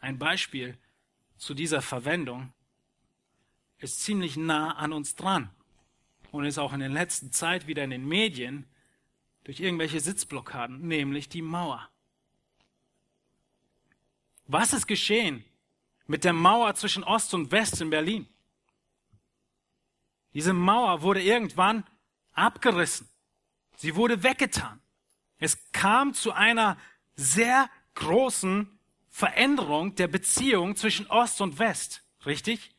Ein 0.00 0.18
Beispiel 0.18 0.78
zu 1.36 1.54
dieser 1.54 1.82
Verwendung 1.82 2.52
ist 3.78 4.02
ziemlich 4.02 4.36
nah 4.36 4.76
an 4.76 4.92
uns 4.92 5.14
dran 5.14 5.50
und 6.30 6.44
ist 6.44 6.58
auch 6.58 6.72
in 6.72 6.80
der 6.80 6.88
letzten 6.88 7.32
Zeit 7.32 7.66
wieder 7.66 7.84
in 7.84 7.90
den 7.90 8.06
Medien 8.06 8.66
durch 9.48 9.60
irgendwelche 9.60 9.98
Sitzblockaden, 9.98 10.86
nämlich 10.86 11.30
die 11.30 11.40
Mauer. 11.40 11.88
Was 14.44 14.74
ist 14.74 14.86
geschehen 14.86 15.42
mit 16.06 16.24
der 16.24 16.34
Mauer 16.34 16.74
zwischen 16.74 17.02
Ost 17.02 17.32
und 17.32 17.50
West 17.50 17.80
in 17.80 17.88
Berlin? 17.88 18.28
Diese 20.34 20.52
Mauer 20.52 21.00
wurde 21.00 21.22
irgendwann 21.22 21.84
abgerissen. 22.34 23.08
Sie 23.76 23.96
wurde 23.96 24.22
weggetan. 24.22 24.82
Es 25.38 25.72
kam 25.72 26.12
zu 26.12 26.32
einer 26.32 26.76
sehr 27.16 27.70
großen 27.94 28.78
Veränderung 29.08 29.94
der 29.94 30.08
Beziehung 30.08 30.76
zwischen 30.76 31.06
Ost 31.06 31.40
und 31.40 31.58
West. 31.58 32.02
Richtig? 32.26 32.74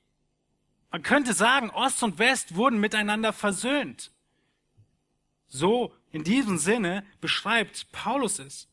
Man 0.91 1.01
könnte 1.01 1.33
sagen, 1.33 1.71
Ost 1.71 2.03
und 2.03 2.19
West 2.19 2.53
wurden 2.53 2.79
miteinander 2.79 3.33
versöhnt. 3.33 4.11
So 5.47 5.95
in 6.11 6.23
diesem 6.23 6.57
Sinne 6.57 7.05
beschreibt 7.21 7.91
Paulus 7.91 8.39
es. 8.39 8.67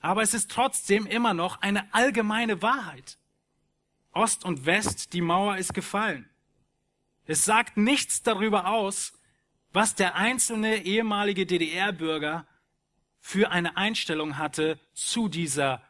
Aber 0.00 0.22
es 0.22 0.34
ist 0.34 0.50
trotzdem 0.50 1.06
immer 1.06 1.34
noch 1.34 1.60
eine 1.62 1.92
allgemeine 1.94 2.62
Wahrheit. 2.62 3.18
Ost 4.12 4.44
und 4.44 4.66
West, 4.66 5.12
die 5.12 5.20
Mauer 5.20 5.56
ist 5.56 5.74
gefallen. 5.74 6.28
Es 7.26 7.44
sagt 7.44 7.76
nichts 7.76 8.22
darüber 8.22 8.66
aus, 8.68 9.12
was 9.72 9.94
der 9.94 10.14
einzelne 10.14 10.84
ehemalige 10.84 11.46
DDR-Bürger 11.46 12.46
für 13.18 13.50
eine 13.50 13.76
Einstellung 13.76 14.36
hatte 14.36 14.78
zu 14.92 15.28
dieser 15.28 15.82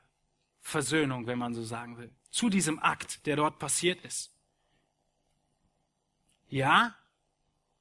Versöhnung, 0.60 1.26
wenn 1.26 1.38
man 1.38 1.52
so 1.52 1.62
sagen 1.62 1.98
will, 1.98 2.10
zu 2.30 2.48
diesem 2.48 2.78
Akt, 2.78 3.26
der 3.26 3.36
dort 3.36 3.58
passiert 3.58 4.02
ist. 4.04 4.32
Ja, 6.48 6.96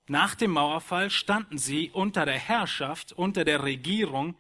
nach 0.08 0.36
dem 0.36 0.52
Mauerfall 0.52 1.10
standen 1.10 1.58
sie 1.58 1.90
unter 1.92 2.26
der 2.26 2.38
Herrschaft, 2.38 3.14
unter 3.14 3.46
der 3.46 3.64
Regierung 3.64 4.36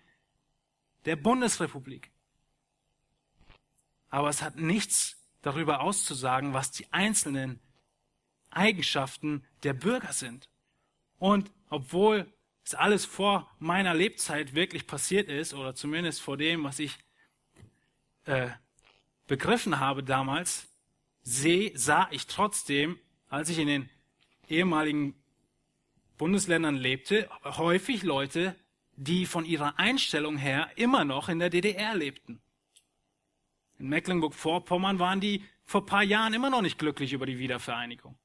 der 1.05 1.15
Bundesrepublik. 1.15 2.11
Aber 4.09 4.29
es 4.29 4.41
hat 4.41 4.57
nichts 4.57 5.17
darüber 5.41 5.81
auszusagen, 5.81 6.53
was 6.53 6.71
die 6.71 6.91
einzelnen 6.91 7.59
Eigenschaften 8.49 9.43
der 9.63 9.73
Bürger 9.73 10.13
sind. 10.13 10.49
Und 11.17 11.51
obwohl 11.69 12.31
es 12.65 12.75
alles 12.75 13.05
vor 13.05 13.49
meiner 13.59 13.93
Lebzeit 13.93 14.53
wirklich 14.53 14.87
passiert 14.87 15.29
ist, 15.29 15.53
oder 15.53 15.75
zumindest 15.75 16.21
vor 16.21 16.37
dem, 16.37 16.63
was 16.63 16.79
ich 16.79 16.97
äh, 18.25 18.49
begriffen 19.27 19.79
habe 19.79 20.03
damals, 20.03 20.67
seh, 21.23 21.71
sah 21.75 22.07
ich 22.11 22.27
trotzdem, 22.27 22.99
als 23.29 23.49
ich 23.49 23.57
in 23.57 23.67
den 23.67 23.89
ehemaligen 24.47 25.15
Bundesländern 26.23 26.77
lebte, 26.77 27.29
häufig 27.43 28.03
Leute, 28.03 28.55
die 28.95 29.25
von 29.25 29.43
ihrer 29.43 29.77
Einstellung 29.77 30.37
her 30.37 30.71
immer 30.77 31.03
noch 31.03 31.27
in 31.27 31.37
der 31.37 31.49
DDR 31.49 31.95
lebten. 31.95 32.41
In 33.77 33.89
Mecklenburg-Vorpommern 33.89 34.99
waren 34.99 35.19
die 35.19 35.43
vor 35.65 35.81
ein 35.81 35.85
paar 35.85 36.01
Jahren 36.01 36.33
immer 36.33 36.49
noch 36.49 36.61
nicht 36.61 36.79
glücklich 36.79 37.11
über 37.11 37.25
die 37.25 37.39
Wiedervereinigung. 37.39 38.17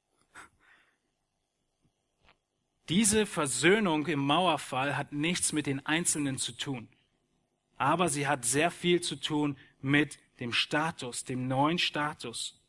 Diese 2.87 3.25
Versöhnung 3.25 4.07
im 4.07 4.25
Mauerfall 4.25 4.95
hat 4.95 5.11
nichts 5.11 5.51
mit 5.51 5.65
den 5.65 5.85
Einzelnen 5.85 6.37
zu 6.37 6.53
tun, 6.53 6.87
aber 7.75 8.07
sie 8.07 8.27
hat 8.27 8.45
sehr 8.45 8.71
viel 8.71 9.01
zu 9.01 9.17
tun 9.17 9.57
mit 9.81 10.19
dem 10.39 10.53
Status, 10.53 11.25
dem 11.25 11.49
neuen 11.49 11.79
Status. 11.79 12.61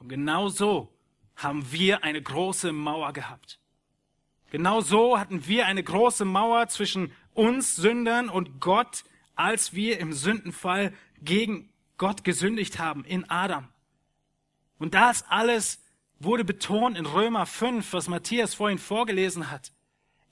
Und 0.00 0.08
genau 0.08 0.48
so 0.48 0.95
haben 1.36 1.70
wir 1.70 2.02
eine 2.02 2.20
große 2.20 2.72
Mauer 2.72 3.12
gehabt. 3.12 3.60
Genau 4.50 4.80
so 4.80 5.18
hatten 5.18 5.46
wir 5.46 5.66
eine 5.66 5.82
große 5.82 6.24
Mauer 6.24 6.68
zwischen 6.68 7.12
uns 7.34 7.76
Sündern 7.76 8.28
und 8.28 8.60
Gott, 8.60 9.04
als 9.34 9.74
wir 9.74 9.98
im 9.98 10.12
Sündenfall 10.12 10.92
gegen 11.20 11.68
Gott 11.98 12.24
gesündigt 12.24 12.78
haben 12.78 13.04
in 13.04 13.28
Adam. 13.28 13.68
Und 14.78 14.94
das 14.94 15.24
alles 15.28 15.82
wurde 16.18 16.44
betont 16.44 16.96
in 16.96 17.06
Römer 17.06 17.46
5, 17.46 17.92
was 17.92 18.08
Matthias 18.08 18.54
vorhin 18.54 18.78
vorgelesen 18.78 19.50
hat. 19.50 19.72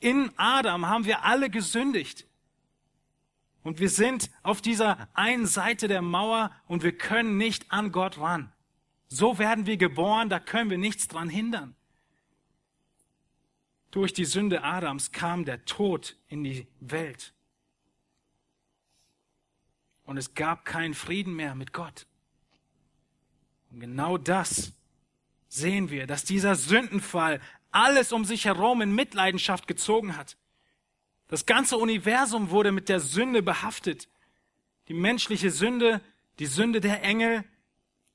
In 0.01 0.31
Adam 0.37 0.87
haben 0.87 1.05
wir 1.05 1.25
alle 1.25 1.51
gesündigt. 1.51 2.27
Und 3.63 3.81
wir 3.81 3.89
sind 3.89 4.31
auf 4.43 4.61
dieser 4.61 5.09
einen 5.15 5.47
Seite 5.47 5.89
der 5.89 6.03
Mauer 6.03 6.51
und 6.67 6.83
wir 6.83 6.97
können 6.97 7.39
nicht 7.39 7.73
an 7.73 7.93
Gott 7.93 8.19
ran. 8.19 8.53
So 9.15 9.39
werden 9.39 9.67
wir 9.67 9.77
geboren, 9.77 10.29
da 10.29 10.41
können 10.41 10.71
wir 10.71 10.79
nichts 10.79 11.07
dran 11.07 11.29
hindern. 11.29 11.77
Durch 13.93 14.13
die 14.13 14.25
Sünde 14.25 14.65
Adams 14.65 15.13
kam 15.13 15.45
der 15.45 15.65
Tod 15.67 16.17
in 16.27 16.43
die 16.43 16.67
Welt. 16.81 17.33
Und 20.03 20.17
es 20.17 20.35
gab 20.35 20.65
keinen 20.65 20.95
Frieden 20.95 21.37
mehr 21.37 21.55
mit 21.55 21.73
Gott. 21.73 22.09
Und 23.71 23.79
genau 23.79 24.19
das 24.19 24.73
sehen 25.47 25.91
wir, 25.91 26.09
dass 26.09 26.25
dieser 26.25 26.57
Sündenfall 26.57 27.41
alles 27.71 28.11
um 28.11 28.25
sich 28.25 28.47
herum 28.47 28.83
in 28.83 28.97
Mitleidenschaft 28.97 29.69
gezogen 29.69 30.17
hat. 30.17 30.37
Das 31.29 31.47
ganze 31.47 31.77
Universum 31.77 32.51
wurde 32.51 32.73
mit 32.73 32.89
der 32.89 32.99
Sünde 32.99 33.45
behaftet. 33.45 34.09
Die 34.89 34.95
menschliche 34.95 35.53
Sünde, 35.53 36.01
die 36.41 36.47
Sünde 36.47 36.81
der 36.81 37.05
Engel, 37.05 37.45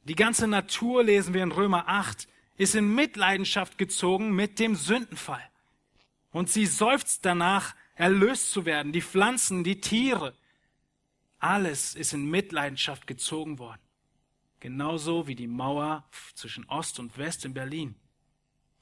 die 0.04 0.16
ganze 0.16 0.48
Natur, 0.48 1.04
lesen 1.04 1.34
wir 1.34 1.44
in 1.44 1.52
Römer 1.52 1.88
8, 1.88 2.28
ist 2.58 2.76
in 2.76 2.94
Mitleidenschaft 2.94 3.78
gezogen 3.78 4.32
mit 4.32 4.60
dem 4.60 4.76
Sündenfall. 4.76 5.44
Und 6.32 6.50
sie 6.50 6.66
seufzt 6.66 7.26
danach, 7.26 7.76
erlöst 7.96 8.52
zu 8.52 8.66
werden. 8.66 8.92
Die 8.92 9.02
Pflanzen, 9.02 9.64
die 9.64 9.82
Tiere, 9.82 10.34
alles 11.40 11.96
ist 11.96 12.14
in 12.14 12.30
Mitleidenschaft 12.30 13.08
gezogen 13.08 13.60
worden. 13.60 13.82
Genauso 14.60 15.28
wie 15.28 15.36
die 15.36 15.48
Mauer 15.48 16.04
zwischen 16.36 16.66
Ost 16.66 17.00
und 17.00 17.18
West 17.18 17.46
in 17.46 17.54
Berlin. 17.54 17.96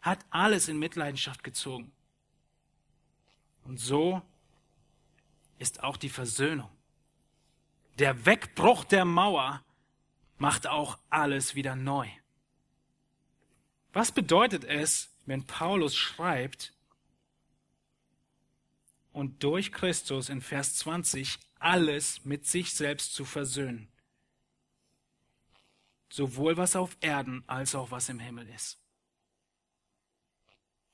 Hat 0.02 0.26
alles 0.30 0.68
in 0.68 0.80
Mitleidenschaft 0.80 1.44
gezogen. 1.44 1.92
Und 3.64 3.80
so 3.80 4.22
ist 5.60 5.84
auch 5.84 5.98
die 5.98 6.10
Versöhnung. 6.10 6.70
Der 8.00 8.26
Wegbruch 8.26 8.86
der 8.86 9.06
Mauer 9.06 9.64
macht 10.38 10.68
auch 10.68 10.98
alles 11.10 11.56
wieder 11.56 11.76
neu. 11.76 12.08
Was 13.94 14.12
bedeutet 14.12 14.64
es, 14.64 15.10
wenn 15.26 15.46
Paulus 15.46 15.96
schreibt, 15.96 16.74
und 19.12 19.44
durch 19.44 19.72
Christus 19.72 20.30
in 20.30 20.42
Vers 20.42 20.76
20 20.76 21.40
alles 21.58 22.24
mit 22.24 22.46
sich 22.46 22.74
selbst 22.74 23.16
zu 23.16 23.26
versöhnen? 23.26 23.92
Sowohl 26.10 26.56
was 26.56 26.76
auf 26.76 26.96
Erden 27.02 27.44
als 27.48 27.74
auch 27.74 27.90
was 27.90 28.10
im 28.10 28.20
Himmel 28.20 28.48
ist. 28.50 28.80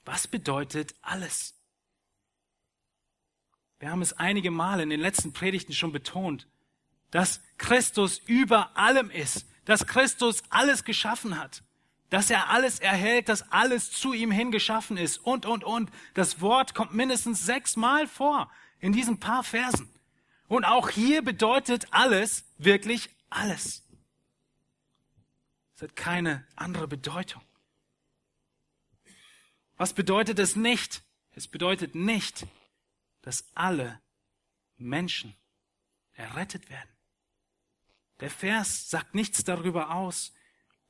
Was 0.05 0.27
bedeutet 0.27 0.95
alles? 1.01 1.59
Wir 3.79 3.91
haben 3.91 4.01
es 4.01 4.13
einige 4.13 4.51
Male 4.51 4.83
in 4.83 4.89
den 4.89 5.01
letzten 5.01 5.33
Predigten 5.33 5.73
schon 5.73 5.91
betont 5.91 6.47
dass 7.13 7.41
Christus 7.59 8.17
über 8.25 8.75
allem 8.75 9.11
ist, 9.11 9.45
dass 9.65 9.85
Christus 9.85 10.41
alles 10.49 10.83
geschaffen 10.83 11.39
hat, 11.39 11.63
dass 12.09 12.31
er 12.31 12.49
alles 12.49 12.79
erhält, 12.79 13.29
dass 13.29 13.51
alles 13.51 13.91
zu 13.91 14.13
ihm 14.13 14.31
hin 14.31 14.51
geschaffen 14.51 14.97
ist 14.97 15.19
und, 15.19 15.45
und, 15.45 15.63
und. 15.63 15.91
Das 16.15 16.41
Wort 16.41 16.73
kommt 16.73 16.95
mindestens 16.95 17.45
sechsmal 17.45 18.07
vor 18.07 18.51
in 18.79 18.93
diesen 18.93 19.19
paar 19.19 19.43
Versen. 19.43 19.93
Und 20.47 20.65
auch 20.65 20.89
hier 20.89 21.21
bedeutet 21.21 21.85
alles 21.91 22.45
wirklich 22.57 23.11
alles. 23.29 23.83
Es 25.75 25.83
hat 25.83 25.95
keine 25.95 26.47
andere 26.55 26.87
Bedeutung. 26.87 27.43
Was 29.77 29.93
bedeutet 29.93 30.39
es 30.39 30.55
nicht? 30.55 31.03
Es 31.29 31.47
bedeutet 31.47 31.93
nicht, 31.93 32.47
dass 33.21 33.45
alle 33.53 34.01
Menschen 34.77 35.35
errettet 36.13 36.71
werden. 36.71 36.92
Der 38.19 38.29
Vers 38.29 38.89
sagt 38.89 39.15
nichts 39.15 39.43
darüber 39.43 39.91
aus, 39.91 40.33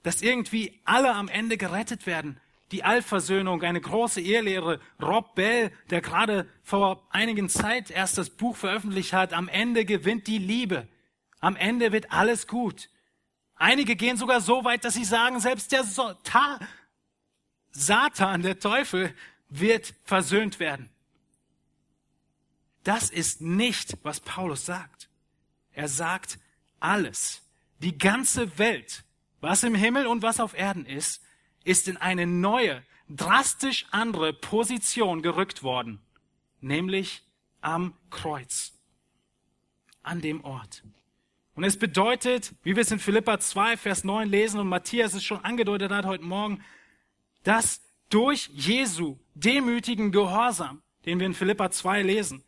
dass 0.04 0.22
irgendwie 0.22 0.82
alle 0.84 1.14
am 1.14 1.28
Ende 1.28 1.58
gerettet 1.58 2.06
werden. 2.06 2.40
Die 2.72 2.84
Allversöhnung, 2.84 3.62
eine 3.64 3.82
große 3.82 4.22
Ehelehre. 4.22 4.80
Rob 5.02 5.36
Bell, 5.36 5.72
der 5.90 6.02
gerade 6.02 6.50
vor 6.64 7.08
einigen 7.12 7.50
Zeit 7.50 7.92
erst 7.92 8.18
das 8.18 8.30
Buch 8.30 8.56
veröffentlicht 8.56 9.14
hat, 9.14 9.34
am 9.34 9.48
Ende 9.48 9.86
gewinnt 9.86 10.28
die 10.28 10.40
Liebe. 10.40 10.88
Am 11.40 11.56
Ende 11.56 11.92
wird 11.92 12.12
alles 12.12 12.48
gut. 12.48 12.90
Einige 13.56 13.96
gehen 13.96 14.18
sogar 14.18 14.42
so 14.42 14.64
weit, 14.66 14.84
dass 14.84 14.96
sie 14.96 15.06
sagen, 15.06 15.40
selbst 15.40 15.72
der 15.72 15.84
so 15.84 16.14
Ta 16.24 16.60
Satan, 17.72 18.42
der 18.42 18.60
Teufel, 18.60 19.16
wird 19.50 19.94
versöhnt 20.04 20.60
werden. 20.60 20.90
Das 22.84 23.10
ist 23.10 23.42
nicht, 23.42 23.98
was 24.04 24.20
Paulus 24.20 24.66
sagt. 24.66 25.10
Er 25.72 25.88
sagt, 25.88 26.40
alles, 26.84 27.42
die 27.80 27.98
ganze 27.98 28.58
Welt, 28.58 29.04
was 29.42 29.64
im 29.64 29.76
Himmel 29.76 30.08
und 30.08 30.22
was 30.22 30.40
auf 30.40 30.58
Erden 30.58 30.86
ist, 30.86 31.22
ist 31.64 31.88
in 31.88 31.98
eine 31.98 32.28
neue, 32.28 32.84
drastisch 33.10 33.86
andere 33.92 34.34
Position 34.34 35.22
gerückt 35.22 35.64
worden, 35.64 36.00
nämlich 36.62 37.24
am 37.62 37.94
Kreuz, 38.10 38.74
an 40.02 40.22
dem 40.22 40.44
Ort. 40.44 40.84
Und 41.56 41.64
es 41.64 41.78
bedeutet, 41.78 42.54
wie 42.64 42.76
wir 42.76 42.82
es 42.82 42.92
in 42.92 43.00
Philippa 43.00 43.40
2, 43.40 43.78
Vers 43.78 44.04
9 44.04 44.28
lesen 44.28 44.60
und 44.60 44.68
Matthias 44.68 45.14
es 45.14 45.24
schon 45.24 45.44
angedeutet 45.44 45.92
hat 45.92 46.06
heute 46.06 46.24
Morgen, 46.24 46.64
dass 47.44 47.82
durch 48.10 48.50
Jesu 48.54 49.18
demütigen 49.36 50.12
Gehorsam, 50.12 50.82
den 51.06 51.20
wir 51.20 51.28
in 51.28 51.34
Philippa 51.34 51.72
2 51.72 52.02
lesen, 52.02 52.44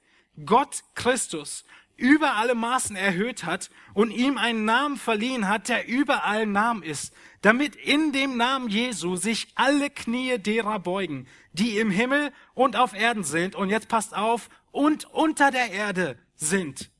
Gott 0.45 0.83
Christus 0.95 1.65
über 1.97 2.35
alle 2.35 2.55
Maßen 2.55 2.95
erhöht 2.95 3.45
hat 3.45 3.69
und 3.93 4.11
ihm 4.11 4.37
einen 4.37 4.65
Namen 4.65 4.97
verliehen 4.97 5.47
hat, 5.47 5.69
der 5.69 5.87
über 5.87 6.25
allen 6.25 6.51
Namen 6.51 6.83
ist, 6.83 7.13
damit 7.41 7.75
in 7.75 8.11
dem 8.11 8.37
Namen 8.37 8.69
Jesu 8.69 9.15
sich 9.15 9.47
alle 9.55 9.89
Knie 9.89 10.37
derer 10.37 10.79
beugen, 10.79 11.27
die 11.53 11.77
im 11.77 11.89
Himmel 11.89 12.33
und 12.53 12.75
auf 12.75 12.93
Erden 12.93 13.23
sind, 13.23 13.55
und 13.55 13.69
jetzt 13.69 13.87
passt 13.87 14.15
auf, 14.15 14.49
und 14.71 15.05
unter 15.05 15.51
der 15.51 15.71
Erde 15.71 16.17
sind. 16.35 16.91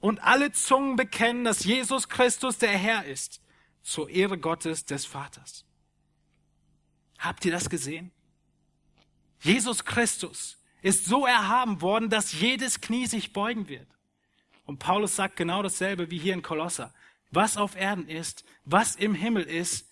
Und 0.00 0.22
alle 0.22 0.50
Zungen 0.52 0.96
bekennen, 0.96 1.44
dass 1.44 1.64
Jesus 1.64 2.08
Christus 2.08 2.58
der 2.58 2.70
Herr 2.70 3.04
ist, 3.04 3.40
zur 3.82 4.08
Ehre 4.08 4.38
Gottes 4.38 4.84
des 4.84 5.04
Vaters. 5.04 5.64
Habt 7.18 7.44
ihr 7.44 7.52
das 7.52 7.70
gesehen? 7.70 8.10
Jesus 9.40 9.84
Christus 9.84 10.58
ist 10.82 11.04
so 11.04 11.26
erhaben 11.26 11.80
worden, 11.80 12.08
dass 12.08 12.32
jedes 12.32 12.80
Knie 12.80 13.06
sich 13.06 13.32
beugen 13.32 13.68
wird. 13.68 13.86
Und 14.70 14.78
Paulus 14.78 15.16
sagt 15.16 15.34
genau 15.34 15.64
dasselbe 15.64 16.12
wie 16.12 16.18
hier 16.20 16.32
in 16.32 16.42
Kolosser. 16.42 16.94
Was 17.32 17.56
auf 17.56 17.74
Erden 17.74 18.06
ist, 18.06 18.44
was 18.64 18.94
im 18.94 19.16
Himmel 19.16 19.42
ist, 19.42 19.88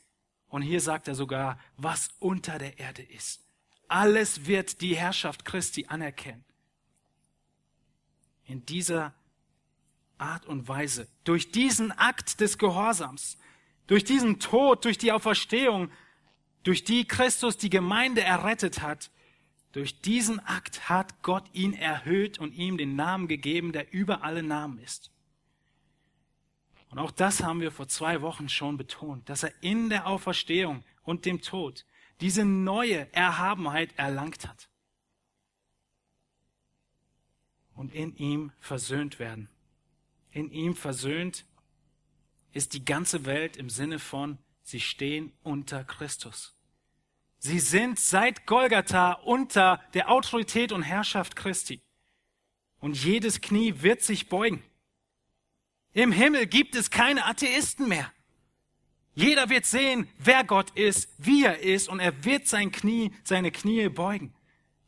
und 0.47 0.63
hier 0.63 0.81
sagt 0.81 1.09
er 1.09 1.17
sogar, 1.17 1.59
was 1.77 2.11
unter 2.21 2.61
der 2.61 2.79
Erde 2.79 3.03
ist. 3.03 3.43
Alles 3.89 4.47
wird 4.47 4.81
die 4.81 4.95
Herrschaft 4.95 5.45
Christi 5.45 5.87
anerkennen. 5.89 6.45
In 8.45 8.65
dieser 8.67 9.15
Art 10.17 10.47
und 10.47 10.69
Weise, 10.69 11.09
durch 11.25 11.51
diesen 11.51 11.91
Akt 11.91 12.39
des 12.39 12.57
Gehorsams, 12.57 13.37
durch 13.89 14.05
diesen 14.05 14.39
Tod, 14.39 14.85
durch 14.85 14.97
die 14.97 15.11
Auferstehung, 15.11 15.91
durch 16.63 16.85
die 16.85 17.05
Christus 17.05 17.57
die 17.57 17.69
Gemeinde 17.69 18.23
errettet 18.23 18.81
hat, 18.81 19.11
durch 19.79 20.01
diesen 20.01 20.41
Akt 20.41 20.89
hat 20.89 21.23
Gott 21.23 21.45
ihn 21.53 21.73
erhöht 21.73 22.39
und 22.39 22.53
ihm 22.53 22.79
den 22.79 22.97
Namen 22.97 23.29
gegeben, 23.29 23.71
der 23.71 23.93
über 23.93 24.25
alle 24.25 24.43
Namen 24.43 24.79
ist. 24.81 25.13
Und 26.91 26.99
auch 26.99 27.13
das 27.13 27.45
haben 27.45 27.61
wir 27.61 27.71
vor 27.71 27.87
zwei 27.87 28.21
Wochen 28.21 28.49
schon 28.49 28.77
betont, 28.77 29.29
dass 29.29 29.45
er 29.45 29.53
in 29.61 29.89
der 29.89 30.09
Auferstehung 30.09 30.83
und 31.05 31.27
dem 31.27 31.43
Tod 31.43 31.87
diese 32.21 32.45
neue 32.45 33.13
Erhabenheit 33.13 33.97
erlangt 33.97 34.49
hat. 34.49 34.69
Und 37.73 37.95
in 37.95 38.17
ihm 38.17 38.51
versöhnt 38.59 39.21
werden. 39.21 39.49
In 40.33 40.51
ihm 40.51 40.75
versöhnt 40.75 41.47
ist 42.53 42.73
die 42.73 42.85
ganze 42.85 43.27
Welt 43.27 43.57
im 43.57 43.71
Sinne 43.71 44.01
von, 44.01 44.39
sie 44.65 44.81
stehen 44.81 45.33
unter 45.45 45.85
Christus. 45.85 46.58
Sie 47.39 47.61
sind 47.61 48.01
seit 48.01 48.47
Golgatha 48.47 49.13
unter 49.13 49.81
der 49.95 50.11
Autorität 50.11 50.73
und 50.73 50.83
Herrschaft 50.83 51.37
Christi. 51.37 51.81
Und 52.81 53.03
jedes 53.03 53.41
Knie 53.41 53.83
wird 53.83 54.03
sich 54.03 54.29
beugen. 54.29 54.63
Im 55.93 56.13
Himmel 56.13 56.47
gibt 56.47 56.75
es 56.75 56.91
keine 56.91 57.25
Atheisten 57.25 57.89
mehr. 57.89 58.13
Jeder 59.15 59.49
wird 59.49 59.67
sehen, 59.67 60.09
wer 60.19 60.45
Gott 60.45 60.71
ist, 60.77 61.09
wie 61.19 61.45
er 61.45 61.59
ist, 61.59 61.89
und 61.89 61.99
er 61.99 62.25
wird 62.25 62.47
sein 62.47 62.71
Knie, 62.71 63.13
seine 63.25 63.51
Knie 63.51 63.89
beugen. 63.89 64.33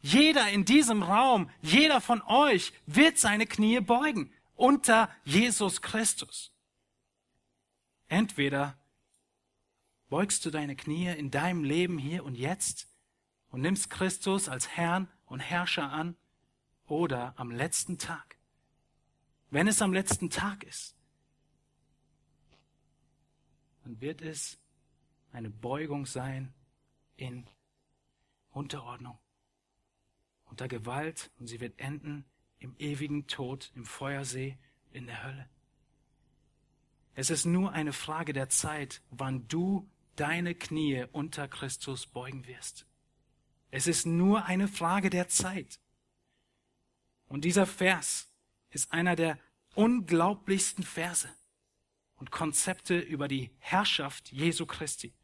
Jeder 0.03 0.48
in 0.51 0.64
diesem 0.64 1.03
Raum, 1.03 1.51
jeder 1.62 2.01
von 2.01 2.22
euch 2.22 2.72
wird 2.86 3.18
seine 3.18 3.46
Knie 3.46 3.80
beugen 3.80 4.32
unter 4.55 5.11
Jesus 5.24 5.82
Christus. 5.82 6.53
Entweder 8.09 8.78
Beugst 10.11 10.45
du 10.45 10.51
deine 10.51 10.75
Knie 10.75 11.07
in 11.07 11.31
deinem 11.31 11.63
Leben 11.63 11.97
hier 11.97 12.25
und 12.25 12.35
jetzt 12.35 12.89
und 13.51 13.61
nimmst 13.61 13.91
Christus 13.91 14.49
als 14.49 14.69
Herrn 14.69 15.09
und 15.25 15.39
Herrscher 15.39 15.93
an 15.93 16.17
oder 16.87 17.33
am 17.39 17.53
letzten 17.53 17.97
Tag? 17.97 18.37
Wenn 19.51 19.69
es 19.69 19.81
am 19.81 19.93
letzten 19.93 20.29
Tag 20.29 20.65
ist, 20.65 20.97
dann 23.85 24.01
wird 24.01 24.21
es 24.21 24.59
eine 25.31 25.49
Beugung 25.49 26.07
sein 26.07 26.53
in 27.17 27.47
Unterordnung, 28.51 29.17
unter 30.47 30.67
Gewalt 30.67 31.31
und 31.39 31.47
sie 31.47 31.61
wird 31.61 31.79
enden 31.79 32.25
im 32.59 32.75
ewigen 32.79 33.29
Tod, 33.29 33.71
im 33.77 33.85
Feuersee, 33.85 34.59
in 34.91 35.07
der 35.07 35.23
Hölle. 35.23 35.49
Es 37.15 37.31
ist 37.31 37.45
nur 37.45 37.73
eine 37.73 37.93
Frage 37.93 38.33
der 38.33 38.49
Zeit, 38.49 39.03
wann 39.11 39.47
du 39.47 39.89
deine 40.21 40.55
Knie 40.55 41.07
unter 41.12 41.49
Christus 41.49 42.07
beugen 42.07 42.47
wirst. 42.47 42.85
Es 43.71 43.87
ist 43.87 44.05
nur 44.05 44.45
eine 44.45 44.68
Frage 44.68 45.09
der 45.09 45.29
Zeit. 45.29 45.81
Und 47.27 47.47
dieser 47.47 47.66
Vers 47.66 48.29
ist 48.68 48.93
einer 48.93 49.16
der 49.16 49.39
unglaublichsten 49.75 50.85
Verse 50.85 51.29
und 52.16 52.31
Konzepte 52.31 52.99
über 52.99 53.29
die 53.29 53.51
Herrschaft 53.61 54.31
Jesu 54.31 54.66
Christi. 54.66 55.14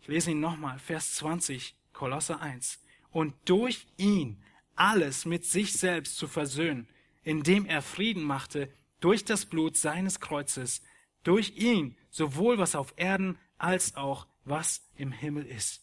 Ich 0.00 0.08
lese 0.08 0.32
ihn 0.32 0.40
nochmal, 0.40 0.80
Vers 0.80 1.14
20, 1.14 1.76
Kolosse 1.92 2.40
1. 2.40 2.80
Und 3.10 3.34
durch 3.44 3.86
ihn 3.96 4.42
alles 4.74 5.24
mit 5.24 5.44
sich 5.44 5.74
selbst 5.74 6.16
zu 6.16 6.26
versöhnen, 6.26 6.88
indem 7.22 7.64
er 7.64 7.82
Frieden 7.82 8.24
machte 8.24 8.72
durch 8.98 9.24
das 9.24 9.46
Blut 9.46 9.76
seines 9.76 10.18
Kreuzes, 10.18 10.82
durch 11.22 11.56
ihn 11.56 11.96
sowohl 12.10 12.58
was 12.58 12.74
auf 12.74 12.94
Erden 12.96 13.38
als 13.58 13.96
auch 13.96 14.26
was 14.44 14.82
im 14.96 15.12
Himmel 15.12 15.44
ist. 15.46 15.82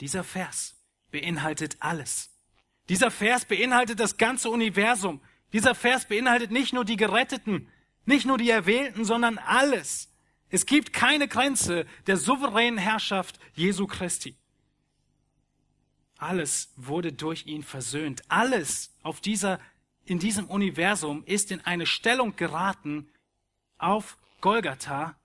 Dieser 0.00 0.24
Vers 0.24 0.76
beinhaltet 1.10 1.76
alles. 1.80 2.30
Dieser 2.88 3.10
Vers 3.10 3.44
beinhaltet 3.44 4.00
das 4.00 4.16
ganze 4.16 4.50
Universum. 4.50 5.20
Dieser 5.52 5.74
Vers 5.74 6.06
beinhaltet 6.06 6.50
nicht 6.50 6.72
nur 6.72 6.84
die 6.84 6.96
Geretteten, 6.96 7.68
nicht 8.06 8.26
nur 8.26 8.38
die 8.38 8.50
Erwählten, 8.50 9.04
sondern 9.04 9.38
alles. 9.38 10.08
Es 10.48 10.66
gibt 10.66 10.92
keine 10.92 11.28
Grenze 11.28 11.86
der 12.06 12.16
souveränen 12.16 12.78
Herrschaft 12.78 13.38
Jesu 13.54 13.86
Christi. 13.86 14.36
Alles 16.18 16.72
wurde 16.76 17.12
durch 17.12 17.46
ihn 17.46 17.62
versöhnt. 17.62 18.22
Alles 18.28 18.92
auf 19.02 19.20
dieser, 19.20 19.60
in 20.04 20.18
diesem 20.18 20.46
Universum 20.46 21.24
ist 21.24 21.50
in 21.50 21.60
eine 21.60 21.86
Stellung 21.86 22.36
geraten 22.36 23.08
auf 23.78 24.18
Golgatha, 24.40 25.16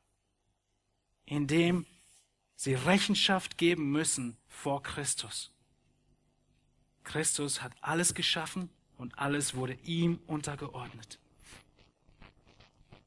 indem 1.26 1.86
sie 2.56 2.74
Rechenschaft 2.74 3.58
geben 3.58 3.92
müssen 3.92 4.38
vor 4.48 4.84
Christus. 4.84 5.52
Christus 7.04 7.62
hat 7.62 7.74
alles 7.82 8.14
geschaffen 8.14 8.70
und 8.98 9.20
alles 9.20 9.56
wurde 9.56 9.78
ihm 9.84 10.20
untergeordnet. 10.28 11.20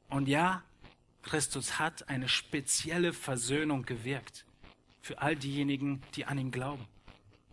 Und 0.08 0.28
ja, 0.28 0.62
Christus 1.22 1.78
hat 1.78 2.08
eine 2.08 2.28
spezielle 2.28 3.12
Versöhnung 3.12 3.84
gewirkt 3.84 4.46
für 5.00 5.20
all 5.20 5.36
diejenigen, 5.36 6.02
die 6.14 6.24
an 6.24 6.38
ihn 6.38 6.50
glauben. 6.50 6.86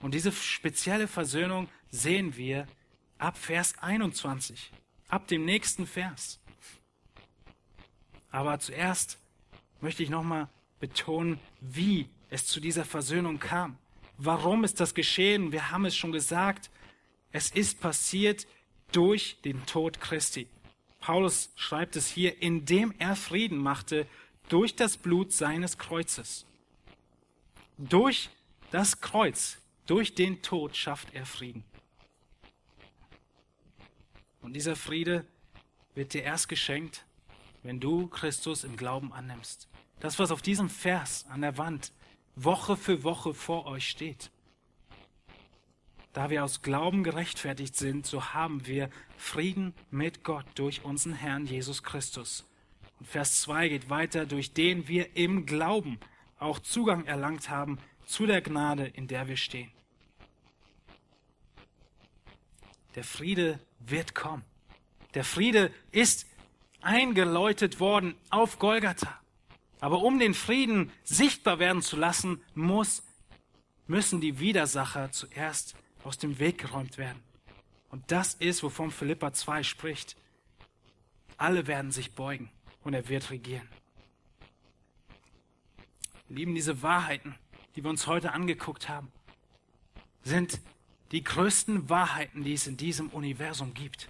Und 0.02 0.14
diese 0.14 0.32
spezielle 0.32 1.08
Versöhnung 1.08 1.68
sehen 1.90 2.36
wir 2.36 2.68
ab 3.18 3.38
Vers 3.38 3.78
21, 3.80 4.72
ab 5.08 5.28
dem 5.28 5.46
nächsten 5.46 5.88
Vers. 5.88 6.40
Aber 8.30 8.60
zuerst 8.60 9.18
möchte 9.86 10.02
ich 10.02 10.10
nochmal 10.10 10.50
betonen, 10.80 11.40
wie 11.62 12.10
es 12.32 12.48
zu 12.48 12.60
dieser 12.60 12.86
Versöhnung 12.86 13.38
kam. 13.38 13.78
Warum 14.18 14.64
ist 14.64 14.80
das 14.80 14.96
geschehen? 14.96 15.52
Wir 15.52 15.70
haben 15.70 15.86
es 15.86 15.96
schon 15.96 16.12
gesagt. 16.12 16.72
Es 17.32 17.52
ist 17.52 17.80
passiert 17.82 18.48
durch 18.92 19.40
den 19.46 19.64
Tod 19.68 20.02
Christi. 20.02 20.48
Paulus 21.02 21.52
schreibt 21.56 21.96
es 21.98 22.08
hier, 22.08 22.42
indem 22.42 22.96
er 22.98 23.16
Frieden 23.16 23.60
machte 23.60 24.08
durch 24.50 24.76
das 24.76 24.98
Blut 24.98 25.32
seines 25.32 25.78
Kreuzes. 25.78 26.48
Durch 27.78 28.32
das 28.72 29.02
Kreuz, 29.02 29.60
durch 29.86 30.16
den 30.16 30.42
Tod 30.42 30.76
schafft 30.76 31.14
er 31.14 31.28
Frieden. 31.28 31.64
Und 34.42 34.54
dieser 34.54 34.76
Friede 34.76 35.26
wird 35.94 36.16
dir 36.16 36.24
erst 36.24 36.50
geschenkt, 36.50 37.06
wenn 37.62 37.80
du 37.80 38.08
Christus 38.08 38.64
im 38.64 38.78
Glauben 38.78 39.14
annimmst. 39.14 39.68
Das, 40.00 40.20
was 40.20 40.32
auf 40.32 40.42
diesem 40.42 40.70
Vers 40.70 41.26
an 41.30 41.42
der 41.42 41.58
Wand 41.58 41.92
Woche 42.36 42.76
für 42.76 43.04
Woche 43.04 43.34
vor 43.34 43.66
euch 43.66 43.88
steht. 43.88 44.30
Da 46.14 46.30
wir 46.30 46.44
aus 46.44 46.62
Glauben 46.62 47.04
gerechtfertigt 47.04 47.76
sind, 47.76 48.06
so 48.06 48.34
haben 48.34 48.66
wir 48.66 48.90
Frieden 49.18 49.74
mit 49.92 50.24
Gott 50.24 50.46
durch 50.56 50.84
unseren 50.84 51.14
Herrn 51.14 51.46
Jesus 51.46 51.84
Christus. 51.84 52.46
Und 53.00 53.08
Vers 53.08 53.42
2 53.42 53.70
geht 53.70 53.90
weiter, 53.90 54.26
durch 54.26 54.54
den 54.54 54.88
wir 54.88 55.16
im 55.16 55.46
Glauben 55.46 56.00
auch 56.40 56.60
Zugang 56.60 57.06
erlangt 57.06 57.50
haben 57.50 57.80
zu 58.06 58.26
der 58.26 58.42
Gnade, 58.42 58.86
in 58.86 59.08
der 59.08 59.28
wir 59.28 59.38
stehen. 59.38 59.72
Der 62.96 63.04
Friede 63.04 63.60
wird 63.80 64.16
kommen. 64.16 64.44
Der 65.16 65.26
Friede 65.26 65.72
ist 65.92 66.28
eingeläutet 66.82 67.80
worden 67.80 68.16
auf 68.30 68.60
Golgatha. 68.60 69.20
Aber 69.86 70.02
um 70.02 70.18
den 70.18 70.34
Frieden 70.34 70.92
sichtbar 71.04 71.60
werden 71.60 71.84
zu 71.84 71.96
lassen, 71.96 72.42
muss, 72.56 73.04
müssen 73.86 74.20
die 74.20 74.40
Widersacher 74.40 75.12
zuerst 75.12 75.76
aus 76.04 76.18
dem 76.18 76.40
Weg 76.40 76.58
geräumt 76.58 76.98
werden. 76.98 77.22
Und 77.90 78.12
das 78.12 78.34
ist, 78.34 78.64
wovon 78.64 78.90
Philippa 78.90 79.32
2 79.32 79.62
spricht. 79.62 80.18
Alle 81.38 81.68
werden 81.68 81.92
sich 81.92 82.14
beugen 82.14 82.50
und 82.84 82.96
er 82.96 83.10
wird 83.10 83.30
regieren. 83.30 83.70
Lieben, 86.30 86.56
diese 86.56 86.82
Wahrheiten, 86.82 87.36
die 87.76 87.84
wir 87.84 87.92
uns 87.92 88.08
heute 88.08 88.32
angeguckt 88.32 88.90
haben, 88.90 89.12
sind 90.24 90.62
die 91.12 91.24
größten 91.24 91.92
Wahrheiten, 91.92 92.44
die 92.44 92.54
es 92.54 92.66
in 92.66 92.76
diesem 92.76 93.10
Universum 93.10 93.76
gibt. 93.76 94.10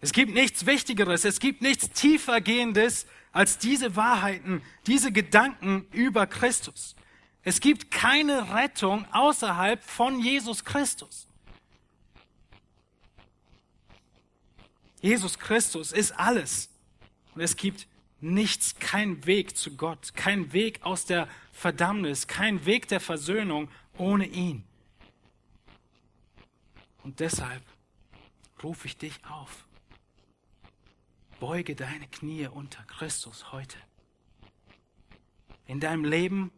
Es 0.00 0.12
gibt 0.12 0.34
nichts 0.34 0.66
Wichtigeres, 0.66 1.24
es 1.24 1.38
gibt 1.38 1.62
nichts 1.62 1.88
tiefergehendes 1.90 3.06
als 3.32 3.58
diese 3.58 3.96
Wahrheiten, 3.96 4.62
diese 4.86 5.12
Gedanken 5.12 5.86
über 5.92 6.26
Christus. 6.26 6.96
Es 7.42 7.60
gibt 7.60 7.90
keine 7.90 8.54
Rettung 8.54 9.06
außerhalb 9.12 9.82
von 9.82 10.20
Jesus 10.20 10.64
Christus. 10.64 11.26
Jesus 15.00 15.38
Christus 15.38 15.92
ist 15.92 16.12
alles. 16.12 16.68
Und 17.34 17.40
es 17.40 17.56
gibt 17.56 17.86
nichts, 18.20 18.78
kein 18.78 19.24
Weg 19.26 19.56
zu 19.56 19.76
Gott, 19.76 20.14
kein 20.14 20.52
Weg 20.52 20.82
aus 20.82 21.04
der 21.04 21.28
Verdammnis, 21.52 22.26
kein 22.26 22.66
Weg 22.66 22.88
der 22.88 23.00
Versöhnung 23.00 23.70
ohne 23.96 24.26
ihn. 24.26 24.64
Und 27.04 27.20
deshalb 27.20 27.62
rufe 28.62 28.88
ich 28.88 28.96
dich 28.96 29.24
auf. 29.24 29.67
Beuge 31.40 31.74
deine 31.74 32.08
Knie 32.08 32.46
unter 32.48 32.82
Christus 32.84 33.52
heute. 33.52 33.78
In 35.66 35.80
deinem 35.80 36.04
Leben 36.04 36.50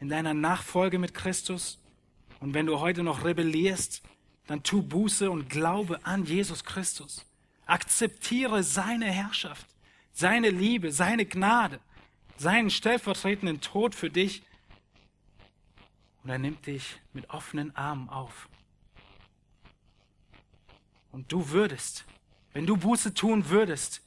in 0.00 0.08
deiner 0.08 0.34
Nachfolge 0.34 0.98
mit 0.98 1.14
Christus. 1.14 1.78
Und 2.40 2.54
wenn 2.54 2.66
du 2.66 2.80
heute 2.80 3.02
noch 3.02 3.24
rebellierst, 3.24 4.02
dann 4.46 4.62
tu 4.62 4.82
Buße 4.82 5.30
und 5.30 5.50
glaube 5.50 6.04
an 6.04 6.24
Jesus 6.24 6.64
Christus. 6.64 7.26
Akzeptiere 7.66 8.62
seine 8.62 9.06
Herrschaft, 9.06 9.66
seine 10.12 10.50
Liebe, 10.50 10.92
seine 10.92 11.26
Gnade, 11.26 11.80
seinen 12.36 12.70
stellvertretenden 12.70 13.60
Tod 13.60 13.94
für 13.94 14.08
dich. 14.08 14.42
Und 16.22 16.30
er 16.30 16.38
nimmt 16.38 16.66
dich 16.66 16.98
mit 17.12 17.28
offenen 17.30 17.74
Armen 17.76 18.08
auf. 18.08 18.48
Und 21.10 21.32
du 21.32 21.50
würdest, 21.50 22.04
wenn 22.52 22.66
du 22.66 22.76
Buße 22.76 23.14
tun 23.14 23.48
würdest, 23.48 24.02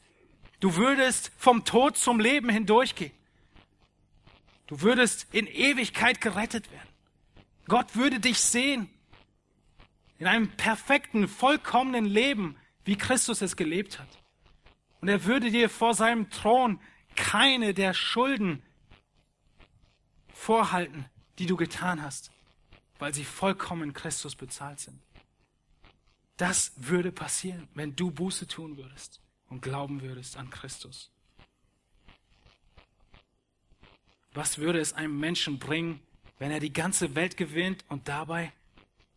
du 0.62 0.78
würdest 0.78 1.32
vom 1.38 1.66
Tod 1.66 1.98
zum 1.98 2.22
Leben 2.22 2.48
hindurchgehen. 2.48 3.12
Du 4.68 4.82
würdest 4.82 5.28
in 5.34 5.48
Ewigkeit 5.48 6.22
gerettet 6.22 6.72
werden. 6.72 6.88
Gott 7.68 7.96
würde 7.98 8.22
dich 8.22 8.40
sehen 8.40 8.90
in 10.18 10.28
einem 10.28 10.50
perfekten, 10.56 11.28
vollkommenen 11.28 12.06
Leben, 12.06 12.56
wie 12.86 12.98
Christus 12.98 13.42
es 13.42 13.58
gelebt 13.58 14.00
hat. 14.00 14.08
Und 15.02 15.10
er 15.10 15.26
würde 15.26 15.52
dir 15.52 15.70
vor 15.70 15.94
seinem 15.94 16.30
Thron 16.30 16.80
keine 17.16 17.74
der 17.74 17.94
Schulden 17.94 18.64
vorhalten, 20.34 21.06
die 21.40 21.48
du 21.48 21.58
getan 21.58 22.02
hast, 22.02 22.32
weil 23.00 23.14
sie 23.14 23.26
vollkommen 23.26 23.94
Christus 23.94 24.36
bezahlt 24.36 24.80
sind. 24.80 25.02
Das 26.38 26.72
würde 26.78 27.12
passieren, 27.12 27.68
wenn 27.74 27.96
du 27.96 28.12
Buße 28.12 28.48
tun 28.48 28.78
würdest 28.78 29.22
und 29.52 29.62
glauben 29.62 30.02
würdest 30.02 30.38
an 30.38 30.50
Christus. 30.50 31.12
Was 34.34 34.58
würde 34.58 34.80
es 34.80 34.94
einem 34.94 35.20
Menschen 35.20 35.60
bringen, 35.60 36.00
wenn 36.40 36.52
er 36.52 36.62
die 36.62 36.74
ganze 36.74 37.16
Welt 37.16 37.36
gewinnt 37.36 37.84
und 37.90 38.08
dabei 38.08 38.54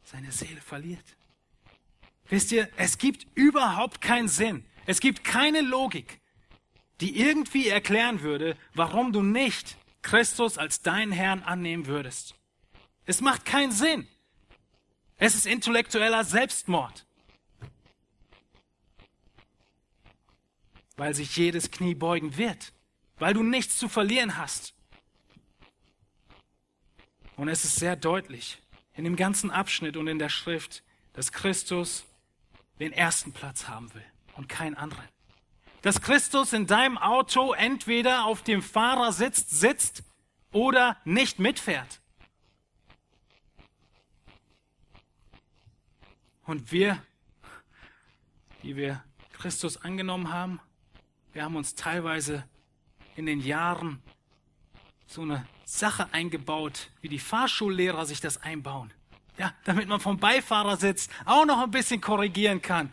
seine 0.02 0.32
Seele 0.32 0.60
verliert? 0.60 1.04
Wisst 2.28 2.50
ihr, 2.50 2.68
es 2.76 2.98
gibt 2.98 3.26
überhaupt 3.36 4.00
keinen 4.00 4.28
Sinn. 4.28 4.64
Es 4.86 5.00
gibt 5.00 5.22
keine 5.22 5.60
Logik, 5.60 6.20
die 7.00 7.18
irgendwie 7.20 7.68
erklären 7.68 8.22
würde, 8.22 8.56
warum 8.74 9.12
du 9.12 9.22
nicht 9.22 9.76
Christus 10.02 10.58
als 10.58 10.82
deinen 10.82 11.12
Herrn 11.12 11.42
annehmen 11.44 11.86
würdest. 11.86 12.34
Es 13.06 13.20
macht 13.20 13.44
keinen 13.44 13.72
Sinn. 13.72 14.08
Es 15.16 15.36
ist 15.36 15.46
intellektueller 15.46 16.24
Selbstmord. 16.24 17.06
Weil 20.96 21.14
sich 21.14 21.36
jedes 21.36 21.70
Knie 21.70 21.94
beugen 21.94 22.36
wird. 22.36 22.72
Weil 23.18 23.34
du 23.34 23.42
nichts 23.42 23.78
zu 23.78 23.88
verlieren 23.88 24.36
hast. 24.36 24.74
Und 27.36 27.48
es 27.48 27.64
ist 27.64 27.76
sehr 27.76 27.96
deutlich 27.96 28.58
in 28.94 29.04
dem 29.04 29.16
ganzen 29.16 29.50
Abschnitt 29.50 29.96
und 29.96 30.06
in 30.06 30.18
der 30.18 30.28
Schrift, 30.28 30.82
dass 31.14 31.32
Christus 31.32 32.04
den 32.78 32.92
ersten 32.92 33.32
Platz 33.32 33.68
haben 33.68 33.92
will 33.94 34.04
und 34.36 34.48
keinen 34.48 34.76
anderen. 34.76 35.08
Dass 35.82 36.00
Christus 36.00 36.52
in 36.52 36.66
deinem 36.66 36.96
Auto 36.96 37.52
entweder 37.52 38.24
auf 38.24 38.42
dem 38.42 38.62
Fahrersitz 38.62 39.50
sitzt 39.50 40.02
oder 40.52 40.96
nicht 41.04 41.38
mitfährt. 41.38 42.00
Und 46.44 46.72
wir, 46.72 47.02
die 48.62 48.76
wir 48.76 49.02
Christus 49.32 49.78
angenommen 49.78 50.32
haben, 50.32 50.60
wir 51.34 51.42
haben 51.42 51.56
uns 51.56 51.74
teilweise 51.74 52.44
in 53.16 53.26
den 53.26 53.40
Jahren 53.40 54.00
so 55.06 55.22
eine 55.22 55.46
Sache 55.64 56.08
eingebaut, 56.12 56.90
wie 57.00 57.08
die 57.08 57.18
Fahrschullehrer 57.18 58.06
sich 58.06 58.20
das 58.20 58.42
einbauen. 58.42 58.92
Ja, 59.36 59.52
damit 59.64 59.88
man 59.88 59.98
vom 59.98 60.18
Beifahrersitz 60.18 61.08
auch 61.24 61.44
noch 61.44 61.60
ein 61.60 61.72
bisschen 61.72 62.00
korrigieren 62.00 62.62
kann. 62.62 62.90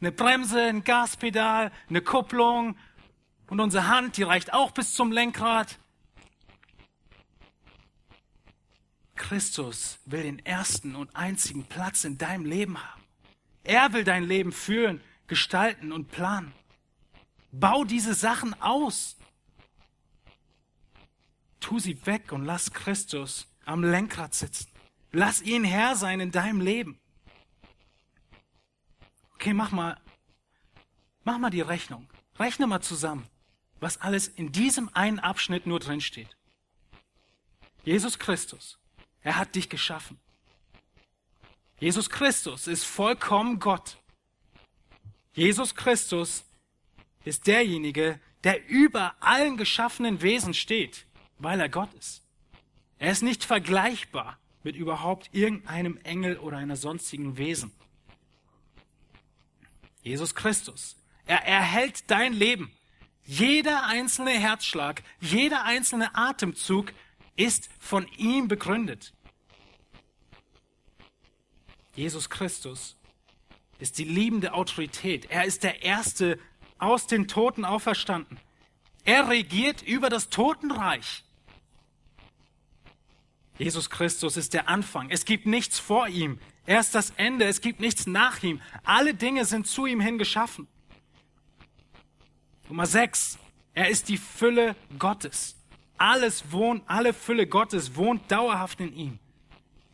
Eine 0.00 0.12
Bremse, 0.12 0.62
ein 0.62 0.82
Gaspedal, 0.82 1.70
eine 1.88 2.00
Kupplung 2.00 2.76
und 3.48 3.60
unsere 3.60 3.86
Hand, 3.86 4.16
die 4.16 4.22
reicht 4.22 4.54
auch 4.54 4.70
bis 4.70 4.94
zum 4.94 5.12
Lenkrad. 5.12 5.78
Christus 9.14 9.98
will 10.06 10.22
den 10.22 10.44
ersten 10.44 10.96
und 10.96 11.14
einzigen 11.14 11.64
Platz 11.64 12.04
in 12.04 12.16
deinem 12.16 12.46
Leben 12.46 12.82
haben. 12.82 13.02
Er 13.62 13.92
will 13.92 14.04
dein 14.04 14.24
Leben 14.24 14.52
führen, 14.52 15.02
gestalten 15.26 15.92
und 15.92 16.10
planen. 16.10 16.52
Bau 17.60 17.84
diese 17.84 18.14
Sachen 18.14 18.60
aus. 18.60 19.16
Tu 21.60 21.78
sie 21.78 22.04
weg 22.04 22.32
und 22.32 22.44
lass 22.44 22.72
Christus 22.72 23.46
am 23.64 23.84
Lenkrad 23.84 24.34
sitzen. 24.34 24.68
Lass 25.12 25.40
ihn 25.40 25.62
Herr 25.62 25.94
sein 25.94 26.18
in 26.18 26.32
deinem 26.32 26.60
Leben. 26.60 26.98
Okay, 29.34 29.54
mach 29.54 29.70
mal, 29.70 30.00
mach 31.22 31.38
mal 31.38 31.50
die 31.50 31.60
Rechnung. 31.60 32.08
Rechne 32.38 32.66
mal 32.66 32.80
zusammen, 32.80 33.24
was 33.78 34.00
alles 34.00 34.26
in 34.26 34.50
diesem 34.50 34.88
einen 34.92 35.20
Abschnitt 35.20 35.66
nur 35.66 35.78
drin 35.78 36.00
steht. 36.00 36.36
Jesus 37.84 38.18
Christus, 38.18 38.80
er 39.20 39.36
hat 39.36 39.54
dich 39.54 39.68
geschaffen. 39.68 40.18
Jesus 41.78 42.10
Christus 42.10 42.66
ist 42.66 42.84
vollkommen 42.84 43.60
Gott. 43.60 43.98
Jesus 45.34 45.74
Christus 45.76 46.44
ist 47.24 47.46
derjenige, 47.46 48.20
der 48.44 48.68
über 48.68 49.14
allen 49.20 49.56
geschaffenen 49.56 50.22
Wesen 50.22 50.54
steht 50.54 51.06
weil 51.38 51.60
er 51.60 51.68
Gott 51.68 51.92
ist. 51.94 52.22
Er 52.98 53.12
ist 53.12 53.22
nicht 53.22 53.44
vergleichbar 53.44 54.38
mit 54.62 54.76
überhaupt 54.76 55.28
irgendeinem 55.32 55.98
Engel 56.04 56.38
oder 56.38 56.56
einer 56.56 56.76
sonstigen 56.76 57.36
Wesen. 57.36 57.72
Jesus 60.02 60.34
Christus. 60.34 60.96
Er 61.26 61.44
erhält 61.46 62.10
dein 62.10 62.32
Leben. 62.32 62.70
Jeder 63.24 63.86
einzelne 63.86 64.32
Herzschlag, 64.32 65.02
jeder 65.20 65.64
einzelne 65.64 66.14
Atemzug 66.14 66.92
ist 67.36 67.70
von 67.78 68.06
ihm 68.18 68.48
begründet. 68.48 69.14
Jesus 71.94 72.28
Christus 72.28 72.96
ist 73.78 73.98
die 73.98 74.04
liebende 74.04 74.52
Autorität. 74.52 75.30
Er 75.30 75.44
ist 75.44 75.62
der 75.62 75.82
Erste 75.82 76.38
aus 76.84 77.06
den 77.06 77.26
Toten 77.26 77.64
auferstanden. 77.64 78.38
Er 79.04 79.28
regiert 79.28 79.82
über 79.82 80.08
das 80.08 80.28
Totenreich. 80.28 81.24
Jesus 83.58 83.90
Christus 83.90 84.36
ist 84.36 84.54
der 84.54 84.68
Anfang. 84.68 85.10
Es 85.10 85.24
gibt 85.24 85.46
nichts 85.46 85.78
vor 85.78 86.08
ihm. 86.08 86.38
Er 86.66 86.80
ist 86.80 86.94
das 86.94 87.10
Ende. 87.16 87.44
Es 87.44 87.60
gibt 87.60 87.80
nichts 87.80 88.06
nach 88.06 88.42
ihm. 88.42 88.60
Alle 88.84 89.14
Dinge 89.14 89.44
sind 89.44 89.66
zu 89.66 89.86
ihm 89.86 90.00
hin 90.00 90.18
geschaffen. 90.18 90.66
Nummer 92.68 92.86
sechs. 92.86 93.38
Er 93.74 93.88
ist 93.88 94.08
die 94.08 94.18
Fülle 94.18 94.76
Gottes. 94.98 95.56
Alles 95.96 96.50
wohnt, 96.50 96.82
alle 96.86 97.12
Fülle 97.12 97.46
Gottes 97.46 97.96
wohnt 97.96 98.30
dauerhaft 98.30 98.80
in 98.80 98.94
ihm. 98.94 99.18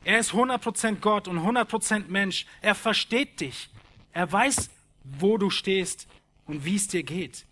Er 0.05 0.18
ist 0.18 0.32
100% 0.32 0.97
Gott 1.01 1.28
und 1.28 1.38
100% 1.38 2.09
Mensch. 2.09 2.47
Er 2.62 2.74
versteht 2.74 3.41
dich. 3.41 3.68
Er 4.12 4.30
weiß, 4.30 4.70
wo 5.05 5.36
du 5.36 5.51
stehst 5.51 6.09
und 6.51 6.64
wie 6.64 6.74
es 6.74 6.88
dir 6.88 7.05
geht. 7.05 7.46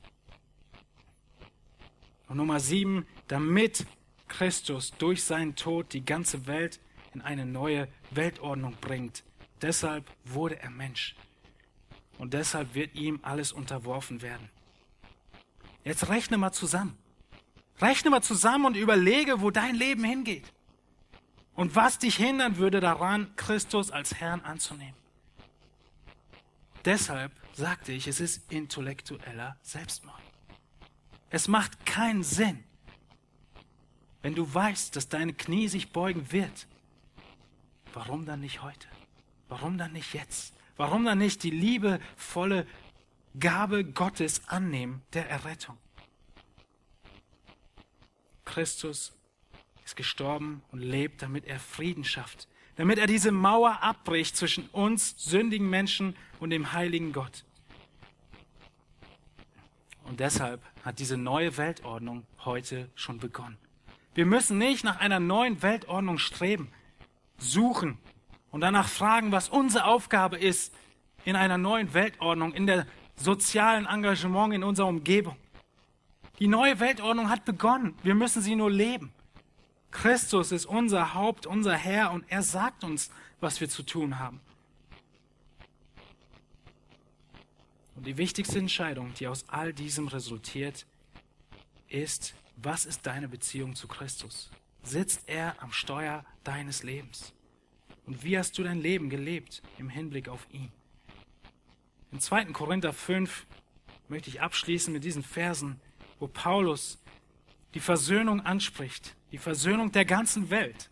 Und 2.26 2.36
Nummer 2.36 2.58
sieben, 2.58 3.06
damit 3.28 3.86
Christus 4.26 4.92
durch 4.98 5.22
seinen 5.22 5.54
Tod 5.54 5.92
die 5.92 6.04
ganze 6.04 6.48
Welt 6.48 6.80
in 7.14 7.22
eine 7.22 7.46
neue 7.46 7.86
Weltordnung 8.10 8.74
bringt. 8.80 9.22
Deshalb 9.62 10.04
wurde 10.24 10.60
er 10.60 10.70
Mensch. 10.70 11.14
Und 12.18 12.34
deshalb 12.34 12.74
wird 12.74 12.96
ihm 12.96 13.20
alles 13.22 13.52
unterworfen 13.52 14.20
werden. 14.20 14.50
Jetzt 15.84 16.08
rechne 16.08 16.36
mal 16.36 16.52
zusammen. 16.52 16.98
Rechne 17.80 18.10
mal 18.10 18.22
zusammen 18.22 18.66
und 18.66 18.76
überlege, 18.76 19.40
wo 19.40 19.52
dein 19.52 19.76
Leben 19.76 20.02
hingeht. 20.02 20.52
Und 21.54 21.76
was 21.76 22.00
dich 22.00 22.16
hindern 22.16 22.56
würde 22.56 22.80
daran, 22.80 23.32
Christus 23.36 23.92
als 23.92 24.14
Herrn 24.16 24.40
anzunehmen. 24.40 24.96
Deshalb 26.84 27.30
sagte 27.58 27.92
ich, 27.92 28.06
es 28.06 28.20
ist 28.20 28.50
intellektueller 28.52 29.56
Selbstmord. 29.62 30.22
Es 31.28 31.48
macht 31.48 31.84
keinen 31.84 32.22
Sinn, 32.22 32.62
wenn 34.22 34.34
du 34.34 34.52
weißt, 34.52 34.94
dass 34.96 35.08
deine 35.08 35.34
Knie 35.34 35.68
sich 35.68 35.92
beugen 35.92 36.32
wird. 36.32 36.66
Warum 37.92 38.24
dann 38.24 38.40
nicht 38.40 38.62
heute? 38.62 38.88
Warum 39.48 39.76
dann 39.76 39.92
nicht 39.92 40.14
jetzt? 40.14 40.54
Warum 40.76 41.04
dann 41.04 41.18
nicht 41.18 41.42
die 41.42 41.50
liebevolle 41.50 42.66
Gabe 43.38 43.84
Gottes 43.84 44.48
annehmen 44.48 45.02
der 45.12 45.28
Errettung? 45.28 45.76
Christus 48.44 49.12
ist 49.84 49.96
gestorben 49.96 50.62
und 50.70 50.80
lebt, 50.80 51.22
damit 51.22 51.44
er 51.44 51.58
Frieden 51.58 52.04
schafft, 52.04 52.46
damit 52.76 52.98
er 52.98 53.08
diese 53.08 53.32
Mauer 53.32 53.82
abbricht 53.82 54.36
zwischen 54.36 54.68
uns, 54.68 55.14
sündigen 55.18 55.68
Menschen, 55.68 56.16
und 56.38 56.50
dem 56.50 56.72
heiligen 56.72 57.12
Gott. 57.12 57.44
Und 60.08 60.20
deshalb 60.20 60.62
hat 60.84 60.98
diese 60.98 61.18
neue 61.18 61.56
Weltordnung 61.58 62.24
heute 62.44 62.88
schon 62.94 63.18
begonnen. 63.18 63.58
Wir 64.14 64.24
müssen 64.24 64.56
nicht 64.58 64.82
nach 64.82 65.00
einer 65.00 65.20
neuen 65.20 65.62
Weltordnung 65.62 66.18
streben, 66.18 66.72
suchen 67.36 67.98
und 68.50 68.62
danach 68.62 68.88
fragen, 68.88 69.32
was 69.32 69.50
unsere 69.50 69.84
Aufgabe 69.84 70.38
ist 70.38 70.74
in 71.24 71.36
einer 71.36 71.58
neuen 71.58 71.92
Weltordnung, 71.92 72.54
in 72.54 72.66
der 72.66 72.86
sozialen 73.16 73.86
Engagement 73.86 74.54
in 74.54 74.64
unserer 74.64 74.86
Umgebung. 74.88 75.36
Die 76.38 76.48
neue 76.48 76.80
Weltordnung 76.80 77.28
hat 77.28 77.44
begonnen. 77.44 77.94
Wir 78.02 78.14
müssen 78.14 78.40
sie 78.40 78.56
nur 78.56 78.70
leben. 78.70 79.12
Christus 79.90 80.52
ist 80.52 80.66
unser 80.66 81.14
Haupt, 81.14 81.46
unser 81.46 81.74
Herr 81.74 82.12
und 82.12 82.24
er 82.28 82.42
sagt 82.42 82.82
uns, 82.82 83.10
was 83.40 83.60
wir 83.60 83.68
zu 83.68 83.82
tun 83.82 84.18
haben. 84.18 84.40
Und 87.98 88.06
die 88.06 88.16
wichtigste 88.16 88.60
Entscheidung, 88.60 89.12
die 89.14 89.26
aus 89.26 89.44
all 89.48 89.72
diesem 89.72 90.06
resultiert, 90.06 90.86
ist, 91.88 92.32
was 92.54 92.86
ist 92.86 93.04
deine 93.04 93.26
Beziehung 93.26 93.74
zu 93.74 93.88
Christus? 93.88 94.52
Sitzt 94.84 95.28
er 95.28 95.60
am 95.60 95.72
Steuer 95.72 96.24
deines 96.44 96.84
Lebens? 96.84 97.32
Und 98.06 98.22
wie 98.22 98.38
hast 98.38 98.56
du 98.56 98.62
dein 98.62 98.80
Leben 98.80 99.10
gelebt 99.10 99.62
im 99.78 99.88
Hinblick 99.88 100.28
auf 100.28 100.46
ihn? 100.52 100.70
Im 102.12 102.20
2. 102.20 102.44
Korinther 102.52 102.92
5 102.92 103.46
möchte 104.06 104.30
ich 104.30 104.40
abschließen 104.40 104.92
mit 104.92 105.02
diesen 105.02 105.24
Versen, 105.24 105.80
wo 106.20 106.28
Paulus 106.28 106.98
die 107.74 107.80
Versöhnung 107.80 108.40
anspricht, 108.42 109.16
die 109.32 109.38
Versöhnung 109.38 109.90
der 109.90 110.04
ganzen 110.04 110.50
Welt. 110.50 110.88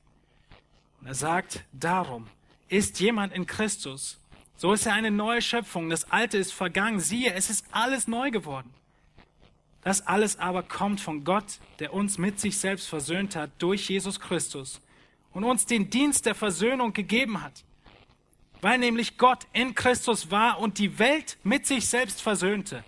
Und 1.00 1.06
er 1.06 1.14
sagt, 1.14 1.64
darum 1.72 2.26
ist 2.66 2.98
jemand 2.98 3.32
in 3.32 3.46
Christus, 3.46 4.18
so 4.56 4.72
ist 4.72 4.86
er 4.86 4.94
eine 4.94 5.10
neue 5.10 5.42
Schöpfung. 5.42 5.90
Das 5.90 6.10
Alte 6.10 6.38
ist 6.38 6.52
vergangen. 6.52 7.00
Siehe, 7.00 7.34
es 7.34 7.50
ist 7.50 7.66
alles 7.72 8.08
neu 8.08 8.30
geworden. 8.30 8.72
Das 9.82 10.06
alles 10.06 10.38
aber 10.38 10.62
kommt 10.62 11.00
von 11.00 11.24
Gott, 11.24 11.60
der 11.78 11.94
uns 11.94 12.18
mit 12.18 12.40
sich 12.40 12.58
selbst 12.58 12.88
versöhnt 12.88 13.36
hat 13.36 13.50
durch 13.58 13.88
Jesus 13.88 14.18
Christus 14.18 14.80
und 15.32 15.44
uns 15.44 15.66
den 15.66 15.90
Dienst 15.90 16.26
der 16.26 16.34
Versöhnung 16.34 16.92
gegeben 16.92 17.42
hat. 17.42 17.62
Weil 18.62 18.78
nämlich 18.78 19.18
Gott 19.18 19.46
in 19.52 19.74
Christus 19.74 20.30
war 20.30 20.58
und 20.58 20.78
die 20.78 20.98
Welt 20.98 21.36
mit 21.44 21.66
sich 21.66 21.88
selbst 21.88 22.22
versöhnte, 22.22 22.82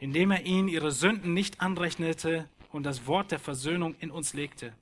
indem 0.00 0.32
er 0.32 0.44
ihnen 0.44 0.68
ihre 0.68 0.90
Sünden 0.90 1.32
nicht 1.32 1.60
anrechnete 1.60 2.48
und 2.72 2.82
das 2.82 3.06
Wort 3.06 3.30
der 3.30 3.38
Versöhnung 3.38 3.94
in 4.00 4.10
uns 4.10 4.34
legte. 4.34 4.74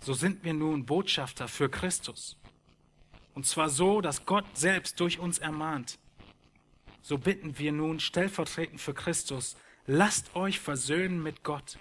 So 0.00 0.12
sind 0.12 0.44
wir 0.44 0.54
nun 0.54 0.84
Botschafter 0.84 1.48
für 1.48 1.68
Christus. 1.68 2.36
Und 3.36 3.44
zwar 3.44 3.68
so, 3.68 4.00
dass 4.00 4.24
Gott 4.24 4.46
selbst 4.54 4.98
durch 4.98 5.18
uns 5.18 5.36
ermahnt. 5.38 5.98
So 7.02 7.18
bitten 7.18 7.58
wir 7.58 7.70
nun 7.70 8.00
stellvertretend 8.00 8.80
für 8.80 8.94
Christus, 8.94 9.58
lasst 9.86 10.34
euch 10.34 10.58
versöhnen 10.58 11.22
mit 11.22 11.44
Gott. 11.44 11.78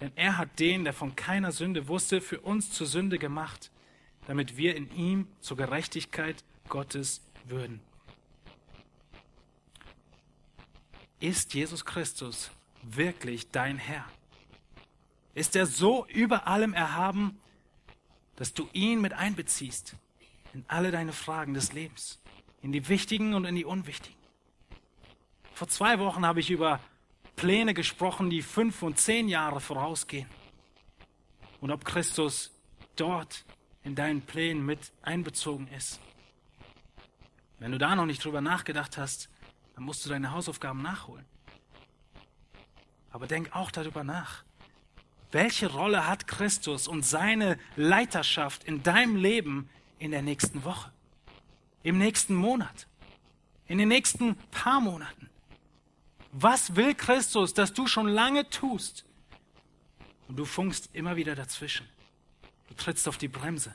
Denn 0.00 0.10
er 0.16 0.36
hat 0.36 0.58
den, 0.58 0.82
der 0.82 0.92
von 0.92 1.14
keiner 1.14 1.52
Sünde 1.52 1.86
wusste, 1.86 2.20
für 2.20 2.40
uns 2.40 2.72
zur 2.72 2.88
Sünde 2.88 3.20
gemacht, 3.20 3.70
damit 4.26 4.56
wir 4.56 4.74
in 4.74 4.92
ihm 4.96 5.28
zur 5.40 5.56
Gerechtigkeit 5.56 6.42
Gottes 6.68 7.22
würden. 7.44 7.80
Ist 11.20 11.54
Jesus 11.54 11.84
Christus 11.84 12.50
wirklich 12.82 13.48
dein 13.52 13.78
Herr? 13.78 14.06
Ist 15.34 15.54
er 15.54 15.66
so 15.66 16.04
über 16.08 16.48
allem 16.48 16.74
erhaben, 16.74 17.38
dass 18.34 18.54
du 18.54 18.68
ihn 18.72 19.00
mit 19.00 19.12
einbeziehst? 19.12 19.94
In 20.52 20.64
alle 20.68 20.90
deine 20.90 21.12
Fragen 21.12 21.54
des 21.54 21.72
Lebens, 21.72 22.20
in 22.62 22.72
die 22.72 22.88
wichtigen 22.88 23.34
und 23.34 23.44
in 23.44 23.54
die 23.54 23.64
unwichtigen. 23.64 24.18
Vor 25.54 25.68
zwei 25.68 25.98
Wochen 25.98 26.24
habe 26.24 26.40
ich 26.40 26.50
über 26.50 26.80
Pläne 27.36 27.74
gesprochen, 27.74 28.30
die 28.30 28.42
fünf 28.42 28.82
und 28.82 28.98
zehn 28.98 29.28
Jahre 29.28 29.60
vorausgehen. 29.60 30.28
Und 31.60 31.70
ob 31.70 31.84
Christus 31.84 32.50
dort 32.96 33.44
in 33.82 33.94
deinen 33.94 34.22
Plänen 34.22 34.64
mit 34.64 34.92
einbezogen 35.02 35.68
ist. 35.68 36.00
Wenn 37.58 37.72
du 37.72 37.78
da 37.78 37.94
noch 37.94 38.06
nicht 38.06 38.24
drüber 38.24 38.40
nachgedacht 38.40 38.98
hast, 38.98 39.28
dann 39.74 39.84
musst 39.84 40.04
du 40.04 40.08
deine 40.08 40.32
Hausaufgaben 40.32 40.82
nachholen. 40.82 41.24
Aber 43.10 43.26
denk 43.26 43.54
auch 43.54 43.70
darüber 43.70 44.04
nach. 44.04 44.44
Welche 45.32 45.70
Rolle 45.70 46.06
hat 46.06 46.26
Christus 46.26 46.88
und 46.88 47.04
seine 47.04 47.58
Leiterschaft 47.76 48.64
in 48.64 48.82
deinem 48.82 49.16
Leben 49.16 49.68
in 50.00 50.10
der 50.10 50.22
nächsten 50.22 50.64
Woche, 50.64 50.90
im 51.84 51.98
nächsten 51.98 52.34
Monat, 52.34 52.88
in 53.68 53.78
den 53.78 53.88
nächsten 53.88 54.34
paar 54.50 54.80
Monaten. 54.80 55.30
Was 56.32 56.74
will 56.74 56.94
Christus, 56.94 57.54
dass 57.54 57.72
du 57.72 57.86
schon 57.86 58.08
lange 58.08 58.48
tust? 58.50 59.04
Und 60.26 60.36
du 60.36 60.44
funkst 60.44 60.90
immer 60.94 61.16
wieder 61.16 61.34
dazwischen. 61.34 61.88
Du 62.68 62.74
trittst 62.74 63.06
auf 63.08 63.18
die 63.18 63.28
Bremse. 63.28 63.74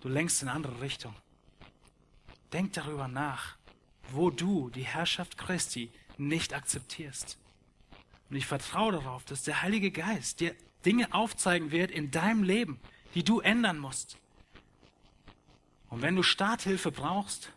Du 0.00 0.08
lenkst 0.08 0.42
in 0.42 0.48
eine 0.48 0.56
andere 0.56 0.80
Richtung. 0.80 1.14
Denk 2.52 2.72
darüber 2.74 3.08
nach, 3.08 3.56
wo 4.12 4.30
du 4.30 4.70
die 4.70 4.84
Herrschaft 4.84 5.36
Christi 5.36 5.90
nicht 6.18 6.54
akzeptierst. 6.54 7.36
Und 8.28 8.36
ich 8.36 8.46
vertraue 8.46 8.92
darauf, 8.92 9.24
dass 9.24 9.42
der 9.42 9.62
Heilige 9.62 9.90
Geist 9.90 10.40
dir 10.40 10.54
Dinge 10.84 11.12
aufzeigen 11.12 11.72
wird 11.72 11.90
in 11.90 12.10
deinem 12.10 12.42
Leben, 12.42 12.78
die 13.14 13.24
du 13.24 13.40
ändern 13.40 13.78
musst. 13.78 14.19
Und 15.90 16.02
wenn 16.02 16.16
du 16.16 16.22
Starthilfe 16.22 16.90
brauchst 16.90 17.52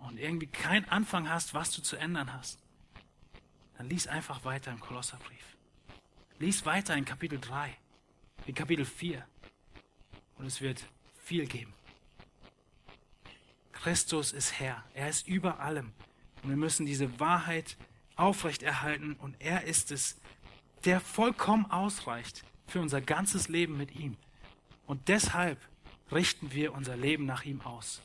und 0.00 0.18
irgendwie 0.18 0.46
keinen 0.46 0.86
Anfang 0.86 1.28
hast, 1.28 1.54
was 1.54 1.70
du 1.70 1.82
zu 1.82 1.96
ändern 1.96 2.32
hast, 2.32 2.58
dann 3.76 3.88
lies 3.88 4.06
einfach 4.06 4.44
weiter 4.44 4.72
im 4.72 4.80
Kolosserbrief. 4.80 5.56
Lies 6.38 6.64
weiter 6.66 6.96
in 6.96 7.04
Kapitel 7.04 7.38
3, 7.38 7.76
in 8.46 8.54
Kapitel 8.54 8.84
4. 8.84 9.24
Und 10.36 10.46
es 10.46 10.60
wird 10.60 10.84
viel 11.22 11.46
geben. 11.46 11.72
Christus 13.72 14.32
ist 14.32 14.58
Herr. 14.58 14.82
Er 14.94 15.08
ist 15.08 15.28
über 15.28 15.60
allem. 15.60 15.92
Und 16.42 16.50
wir 16.50 16.56
müssen 16.56 16.86
diese 16.86 17.20
Wahrheit 17.20 17.76
aufrechterhalten 18.16 19.14
und 19.14 19.40
er 19.40 19.64
ist 19.64 19.92
es, 19.92 20.16
der 20.84 21.00
vollkommen 21.00 21.70
ausreicht 21.70 22.44
für 22.66 22.80
unser 22.80 23.00
ganzes 23.00 23.48
Leben 23.48 23.76
mit 23.76 23.94
ihm. 23.94 24.16
Und 24.86 25.08
deshalb 25.08 25.60
richten 26.12 26.52
wir 26.52 26.72
unser 26.74 26.96
Leben 26.96 27.26
nach 27.26 27.44
ihm 27.44 27.60
aus. 27.62 28.00